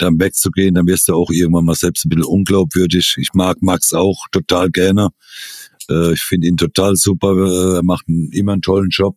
dann 0.02 0.18
wegzugehen, 0.18 0.74
dann 0.74 0.86
wirst 0.86 1.08
du 1.08 1.14
auch 1.14 1.30
irgendwann 1.30 1.64
mal 1.64 1.74
selbst 1.74 2.04
ein 2.04 2.10
bisschen 2.10 2.24
unglaubwürdig. 2.24 3.16
Ich 3.18 3.32
mag 3.34 3.62
Max 3.62 3.92
auch 3.92 4.26
total 4.30 4.70
gerne. 4.70 5.10
Äh, 5.88 6.12
ich 6.12 6.22
finde 6.22 6.48
ihn 6.48 6.56
total 6.56 6.96
super. 6.96 7.76
Er 7.76 7.82
macht 7.82 8.04
immer 8.08 8.52
einen 8.52 8.62
tollen 8.62 8.90
Job. 8.90 9.16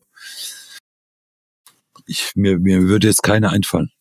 Ich, 2.08 2.32
mir, 2.36 2.60
mir 2.60 2.84
würde 2.84 3.08
jetzt 3.08 3.24
keiner 3.24 3.52
einfallen. 3.52 3.92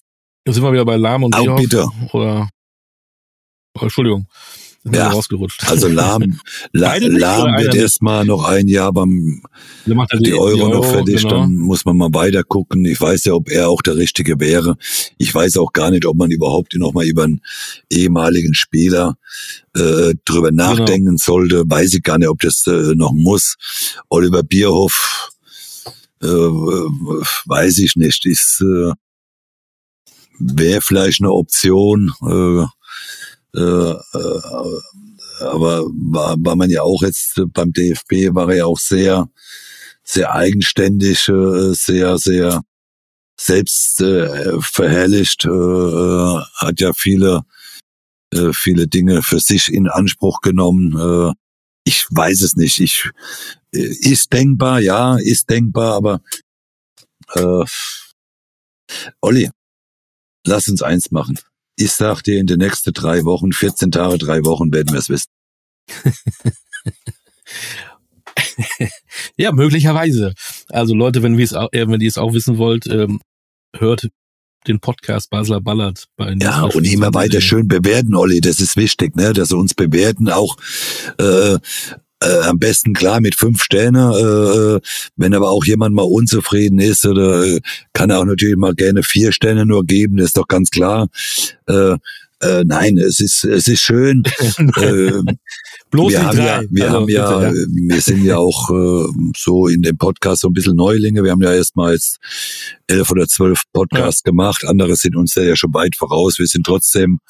Jetzt 0.46 0.56
sind 0.56 0.64
wir 0.64 0.72
wieder 0.72 0.84
bei 0.84 0.96
Lahm 0.96 1.22
und 1.24 1.34
Auch 1.34 1.56
bitte. 1.56 1.88
Oder, 2.12 2.50
oh, 3.74 3.82
Entschuldigung. 3.82 4.26
Ja, 4.92 5.08
rausgerutscht. 5.08 5.64
also 5.66 5.88
Lahm, 5.88 6.40
La, 6.72 6.96
Lahm 6.98 7.56
wird 7.56 7.74
erstmal 7.74 8.26
noch 8.26 8.44
ein 8.44 8.68
Jahr 8.68 8.92
beim 8.92 9.42
die, 9.86 9.94
die 10.18 10.34
Euro, 10.34 10.64
Euro 10.64 10.68
noch 10.68 10.84
fertig, 10.84 11.22
genau. 11.22 11.40
dann 11.40 11.54
muss 11.54 11.86
man 11.86 11.96
mal 11.96 12.12
weiter 12.12 12.44
gucken. 12.44 12.84
Ich 12.84 13.00
weiß 13.00 13.24
ja, 13.24 13.32
ob 13.32 13.50
er 13.50 13.70
auch 13.70 13.80
der 13.80 13.96
Richtige 13.96 14.38
wäre. 14.40 14.76
Ich 15.16 15.34
weiß 15.34 15.56
auch 15.56 15.72
gar 15.72 15.90
nicht, 15.90 16.04
ob 16.04 16.18
man 16.18 16.30
überhaupt 16.30 16.74
noch 16.74 16.92
mal 16.92 17.06
über 17.06 17.24
einen 17.24 17.40
ehemaligen 17.88 18.52
Spieler 18.52 19.16
äh, 19.74 20.12
drüber 20.26 20.50
genau. 20.50 20.74
nachdenken 20.74 21.06
genau. 21.06 21.22
sollte. 21.22 21.62
Weiß 21.66 21.94
ich 21.94 22.02
gar 22.02 22.18
nicht, 22.18 22.28
ob 22.28 22.40
das 22.40 22.66
äh, 22.66 22.94
noch 22.94 23.12
muss. 23.12 23.56
Oliver 24.10 24.42
Bierhoff, 24.42 25.30
äh, 26.22 26.26
weiß 26.26 27.78
ich 27.78 27.96
nicht, 27.96 28.26
ist 28.26 28.60
äh, 28.60 28.92
wäre 30.38 30.82
vielleicht 30.82 31.20
eine 31.22 31.32
Option. 31.32 32.12
Äh, 32.22 32.66
äh, 33.54 33.60
äh, 33.60 34.40
aber 35.40 35.84
war, 35.84 36.36
war 36.38 36.56
man 36.56 36.70
ja 36.70 36.82
auch 36.82 37.02
jetzt 37.02 37.40
beim 37.52 37.72
DFB, 37.72 38.34
war 38.34 38.48
er 38.50 38.56
ja 38.56 38.64
auch 38.66 38.78
sehr, 38.78 39.28
sehr 40.02 40.34
eigenständig, 40.34 41.28
äh, 41.28 41.72
sehr, 41.74 42.18
sehr 42.18 42.62
selbst 43.38 44.00
äh, 44.00 44.60
verherrlicht, 44.60 45.44
äh, 45.44 45.48
äh, 45.48 46.40
hat 46.56 46.80
ja 46.80 46.92
viele, 46.94 47.44
äh, 48.32 48.52
viele 48.52 48.86
Dinge 48.86 49.22
für 49.22 49.40
sich 49.40 49.72
in 49.72 49.88
Anspruch 49.88 50.40
genommen. 50.40 50.96
Äh, 50.98 51.32
ich 51.84 52.06
weiß 52.10 52.42
es 52.42 52.56
nicht. 52.56 52.80
Ich 52.80 53.10
äh, 53.74 53.80
ist 53.80 54.32
denkbar, 54.32 54.80
ja, 54.80 55.16
ist 55.16 55.50
denkbar, 55.50 55.94
aber 55.94 56.20
äh, 57.34 57.64
Olli, 59.20 59.50
lass 60.46 60.68
uns 60.68 60.82
eins 60.82 61.10
machen. 61.10 61.38
Ich 61.76 61.92
sag 61.92 62.22
dir, 62.22 62.38
in 62.38 62.46
den 62.46 62.58
nächsten 62.58 62.92
drei 62.92 63.24
Wochen, 63.24 63.52
14 63.52 63.90
Tage, 63.90 64.18
drei 64.18 64.44
Wochen 64.44 64.72
werden 64.72 64.92
wir 64.92 64.98
es 64.98 65.08
wissen. 65.08 65.30
ja, 69.36 69.52
möglicherweise. 69.52 70.34
Also 70.68 70.94
Leute, 70.94 71.22
wenn, 71.22 71.38
äh, 71.38 71.88
wenn 71.88 72.00
ihr 72.00 72.08
es 72.08 72.18
auch 72.18 72.32
wissen 72.32 72.58
wollt, 72.58 72.86
ähm, 72.86 73.20
hört 73.76 74.08
den 74.66 74.80
Podcast 74.80 75.30
Basler 75.30 75.60
Ballert 75.60 76.06
bei 76.16 76.34
Ja, 76.40 76.62
und 76.62 76.84
immer 76.84 77.12
weiter 77.12 77.40
schön 77.40 77.68
bewerten, 77.68 78.14
Olli, 78.14 78.40
das 78.40 78.60
ist 78.60 78.76
wichtig, 78.76 79.16
ne, 79.16 79.32
dass 79.32 79.48
sie 79.48 79.56
uns 79.56 79.74
bewerten, 79.74 80.30
auch 80.30 80.56
äh, 81.18 81.58
äh, 82.24 82.46
am 82.46 82.58
besten 82.58 82.92
klar 82.92 83.20
mit 83.20 83.34
fünf 83.34 83.62
Sternen. 83.62 84.12
Äh, 84.12 84.76
äh, 84.76 84.80
wenn 85.16 85.34
aber 85.34 85.50
auch 85.50 85.64
jemand 85.64 85.94
mal 85.94 86.02
unzufrieden 86.02 86.78
ist, 86.78 87.04
oder 87.06 87.44
äh, 87.44 87.60
kann 87.92 88.10
er 88.10 88.20
auch 88.20 88.24
natürlich 88.24 88.56
mal 88.56 88.74
gerne 88.74 89.02
vier 89.02 89.32
Sterne 89.32 89.66
nur 89.66 89.84
geben, 89.84 90.16
das 90.16 90.26
ist 90.26 90.36
doch 90.36 90.48
ganz 90.48 90.70
klar. 90.70 91.08
Äh, 91.66 91.96
äh, 92.40 92.64
nein, 92.64 92.98
es 92.98 93.20
ist 93.20 93.44
es 93.44 93.68
ist 93.68 93.80
schön. 93.80 94.22
äh, 94.76 95.22
Bloß 95.90 96.12
wir 96.12 96.26
haben 96.26 96.36
drei. 96.36 96.44
ja, 96.44 96.62
wir 96.68 96.84
also, 96.84 96.96
haben 96.96 97.08
ja, 97.08 97.38
bitte, 97.38 97.56
ja, 97.56 97.66
wir 97.88 98.00
sind 98.00 98.24
ja 98.24 98.36
auch 98.36 98.70
äh, 98.70 99.06
so 99.36 99.68
in 99.68 99.82
dem 99.82 99.96
Podcast 99.96 100.42
so 100.42 100.48
ein 100.48 100.52
bisschen 100.52 100.76
Neulinge. 100.76 101.22
Wir 101.22 101.30
haben 101.30 101.42
ja 101.42 101.54
erstmal 101.54 101.92
jetzt 101.92 102.18
elf 102.86 103.10
oder 103.10 103.28
zwölf 103.28 103.62
Podcasts 103.72 104.22
ja. 104.24 104.30
gemacht. 104.30 104.64
Andere 104.66 104.96
sind 104.96 105.16
uns 105.16 105.34
ja 105.36 105.56
schon 105.56 105.72
weit 105.72 105.96
voraus. 105.96 106.38
Wir 106.38 106.46
sind 106.46 106.66
trotzdem 106.66 107.20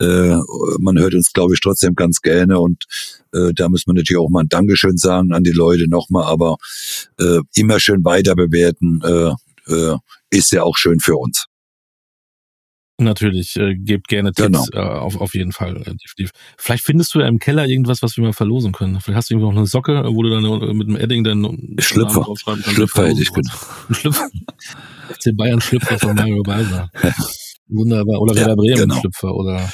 äh, 0.00 0.36
man 0.78 0.98
hört 0.98 1.14
uns, 1.14 1.32
glaube 1.32 1.54
ich, 1.54 1.60
trotzdem 1.60 1.94
ganz 1.94 2.20
gerne 2.20 2.60
und 2.60 2.84
äh, 3.32 3.52
da 3.54 3.68
muss 3.68 3.86
man 3.86 3.96
natürlich 3.96 4.20
auch 4.20 4.30
mal 4.30 4.42
ein 4.42 4.48
Dankeschön 4.48 4.96
sagen 4.96 5.32
an 5.32 5.44
die 5.44 5.52
Leute 5.52 5.88
nochmal, 5.88 6.24
aber 6.24 6.56
äh, 7.18 7.40
immer 7.54 7.80
schön 7.80 8.04
weiter 8.04 8.34
bewerten 8.34 9.00
äh, 9.02 9.72
äh, 9.72 9.96
ist 10.30 10.52
ja 10.52 10.62
auch 10.62 10.76
schön 10.76 11.00
für 11.00 11.16
uns. 11.16 11.46
Natürlich, 13.00 13.56
äh, 13.56 13.76
gebt 13.76 14.08
gerne 14.08 14.32
Tipps 14.32 14.46
genau. 14.48 14.66
äh, 14.72 14.98
auf, 14.98 15.20
auf 15.20 15.34
jeden 15.34 15.52
Fall. 15.52 15.74
Definitiv. 15.74 16.30
Vielleicht 16.56 16.84
findest 16.84 17.14
du 17.14 17.20
ja 17.20 17.28
im 17.28 17.38
Keller 17.38 17.64
irgendwas, 17.64 18.02
was 18.02 18.16
wir 18.16 18.24
mal 18.24 18.32
verlosen 18.32 18.72
können. 18.72 19.00
Vielleicht 19.00 19.16
hast 19.16 19.30
du 19.30 19.34
irgendwie 19.34 19.50
noch 19.50 19.56
eine 19.56 19.66
Socke, 19.66 20.02
wo 20.08 20.22
du 20.24 20.30
dann 20.30 20.76
mit 20.76 20.88
dem 20.88 20.96
Edding 20.96 21.22
dann 21.22 21.76
Schlüpfer. 21.78 22.26
Schlüpfer 22.64 23.06
hätte 23.06 23.22
ich 23.22 23.32
gut. 23.32 23.46
Schlüpfer. 23.92 24.28
FC 25.10 25.36
Bayern 25.36 25.60
Schlüpfer 25.60 25.96
von 25.96 26.16
Mario 26.16 26.42
Balser. 26.42 26.90
Wunderbar. 27.68 28.20
Oder 28.20 28.34
Werder 28.34 28.50
ja, 28.50 28.54
Bremen 28.56 28.76
genau. 28.76 29.00
Schlüpfer 29.00 29.34
oder, 29.34 29.72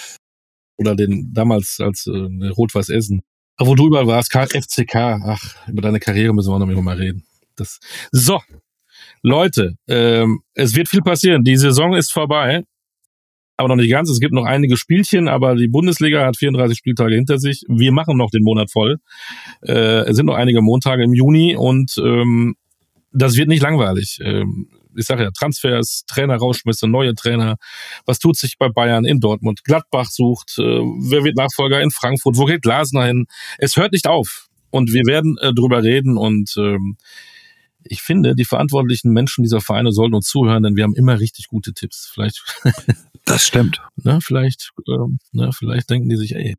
oder 0.77 0.95
den 0.95 1.33
damals 1.33 1.79
als 1.81 2.07
äh, 2.07 2.49
Rot-Weiß 2.49 2.89
Essen. 2.91 3.23
Ach, 3.57 3.67
wo 3.67 3.75
du 3.75 3.87
überall 3.87 4.07
warst, 4.07 4.33
FCK. 4.33 4.95
Ach, 4.97 5.69
über 5.69 5.83
deine 5.83 6.01
Karriere 6.01 6.35
müssen 6.35 6.53
wir 6.53 6.59
noch 6.59 6.83
mal 6.83 6.97
reden. 6.97 7.25
Das, 7.57 7.79
so. 8.11 8.41
Leute, 9.23 9.77
ähm, 9.89 10.43
es 10.55 10.75
wird 10.75 10.89
viel 10.89 11.01
passieren. 11.01 11.45
Die 11.45 11.57
Saison 11.57 11.95
ist 11.95 12.13
vorbei. 12.13 12.65
Aber 13.57 13.69
noch 13.69 13.77
nicht 13.77 13.91
ganz. 13.91 14.11
Es 14.11 14.19
gibt 14.19 14.35
noch 14.35 14.45
einige 14.45 14.77
Spielchen, 14.77 15.29
aber 15.29 15.55
die 15.55 15.69
Bundesliga 15.69 16.27
hat 16.27 16.37
34 16.37 16.77
Spieltage 16.77 17.15
hinter 17.15 17.39
sich. 17.39 17.63
Wir 17.69 17.93
machen 17.93 18.17
noch 18.17 18.31
den 18.31 18.43
Monat 18.43 18.71
voll. 18.73 18.99
Äh, 19.63 20.09
es 20.09 20.17
sind 20.17 20.27
noch 20.27 20.35
einige 20.35 20.61
Montage 20.61 21.05
im 21.05 21.15
Juni 21.15 21.55
und 21.55 21.95
ähm, 21.99 22.57
das 23.13 23.37
wird 23.37 23.49
nicht 23.49 23.63
langweilig. 23.63 24.19
Ähm, 24.21 24.69
ich 24.97 25.07
sage 25.07 25.25
ja, 25.25 25.31
Transfers, 25.31 26.05
Trainer 26.07 26.37
rausschmisse, 26.37 26.87
neue 26.87 27.15
Trainer. 27.15 27.57
Was 28.07 28.19
tut 28.19 28.37
sich 28.37 28.59
bei 28.59 28.69
Bayern 28.69 29.05
in 29.05 29.21
Dortmund? 29.21 29.65
Gladbach 29.65 30.11
sucht, 30.11 30.59
äh, 30.59 30.63
wer 30.63 31.25
wird 31.25 31.37
Nachfolger 31.37 31.81
in 31.81 31.91
Frankfurt? 31.91 32.37
Wo 32.37 32.45
geht 32.45 32.63
Glasner 32.63 33.07
hin? 33.07 33.27
Es 33.59 33.77
hört 33.77 33.93
nicht 33.93 34.07
auf. 34.07 34.49
Und 34.71 34.93
wir 34.93 35.03
werden 35.07 35.37
äh, 35.41 35.53
drüber 35.55 35.83
reden 35.83 36.17
und 36.17 36.55
ähm, 36.57 36.97
ich 37.85 38.03
finde, 38.03 38.35
die 38.35 38.45
verantwortlichen 38.45 39.13
Menschen 39.13 39.43
dieser 39.43 39.61
Vereine 39.61 39.93
sollten 39.93 40.15
uns 40.15 40.27
zuhören, 40.27 40.63
denn 40.63 40.77
wir 40.77 40.85
haben 40.85 40.95
immer 40.95 41.21
richtig 41.21 41.49
gute 41.49 41.75
Tipps. 41.75 42.11
Vielleicht. 42.13 42.43
das 43.25 43.47
stimmt. 43.47 43.81
Ne, 43.97 44.21
vielleicht, 44.23 44.73
ähm, 44.89 45.19
ne, 45.33 45.51
vielleicht 45.53 45.91
denken 45.91 46.09
die 46.09 46.17
sich, 46.17 46.35
ey, 46.35 46.57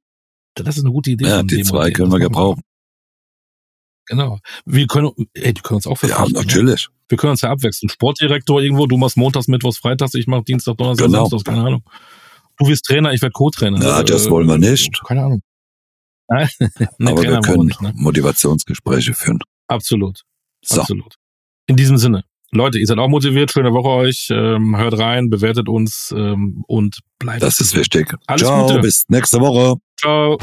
das 0.53 0.77
ist 0.77 0.83
eine 0.83 0.93
gute 0.93 1.11
Idee. 1.11 1.25
Ja, 1.27 1.43
die 1.43 1.63
zwei 1.63 1.91
können 1.91 2.11
wir 2.11 2.19
gebrauchen. 2.19 2.61
Genau. 4.08 4.39
Wir 4.66 4.88
können, 4.88 5.12
ey, 5.34 5.53
die 5.53 5.62
können 5.62 5.78
uns 5.78 5.88
auch 5.88 5.97
verpflichten. 5.97 6.36
Ja, 6.36 6.41
ne? 6.41 6.45
natürlich. 6.45 6.88
Ne? 6.88 6.93
Wir 7.10 7.18
können 7.18 7.32
uns 7.32 7.41
ja 7.41 7.51
abwechseln. 7.51 7.89
Sportdirektor 7.89 8.62
irgendwo, 8.62 8.88
du 8.88 8.97
machst 8.97 9.18
montags, 9.18 9.47
mittwochs, 9.47 9.78
freitags, 9.78 10.14
ich 10.16 10.28
mach 10.28 10.43
Dienstag, 10.43 10.78
Donnerstag, 10.78 11.08
genau. 11.08 11.28
Samstag, 11.28 11.53
keine 11.53 11.68
Ahnung. 11.68 11.84
Du 12.58 12.68
wirst 12.68 12.86
Trainer, 12.86 13.12
ich 13.14 13.22
werde 13.22 13.34
Co-Trainer. 13.34 13.82
Ja, 13.82 14.03
das 14.03 14.28
äh, 14.28 14.30
wollen 14.30 14.47
wir 14.47 14.58
nicht. 14.58 15.01
Keine 15.06 15.24
Ahnung. 15.24 15.41
nee, 16.30 16.47
Aber 17.12 17.16
Trainer 17.22 17.34
wir 17.34 17.41
können 17.41 17.58
wir 17.58 17.64
nicht, 17.66 17.82
ne? 17.82 17.93
Motivationsgespräche 17.95 19.14
führen. 19.14 19.39
Absolut. 19.68 20.22
So. 20.64 20.82
Absolut. 20.82 21.16
In 21.68 21.76
diesem 21.76 21.97
Sinne. 21.97 22.24
Leute, 22.51 22.80
ihr 22.80 22.88
seid 22.88 22.97
auch 22.99 23.10
motiviert. 23.10 23.51
Schöne 23.51 23.74
Woche 23.74 23.89
euch. 23.89 24.30
Ähm, 24.32 24.78
hört 24.78 24.97
rein, 24.97 25.30
bewertet 25.30 25.68
uns 25.68 26.14
ähm, 26.16 26.64
und 26.68 26.99
bleibt. 27.20 27.43
Das 27.43 27.60
ist 27.60 27.76
wichtig. 27.76 28.14
Alles 28.28 28.43
Ciao, 28.43 28.68
Gute. 28.68 28.80
bis 28.80 29.03
nächste 29.10 29.39
Woche. 29.39 29.80
Ciao. 29.99 30.38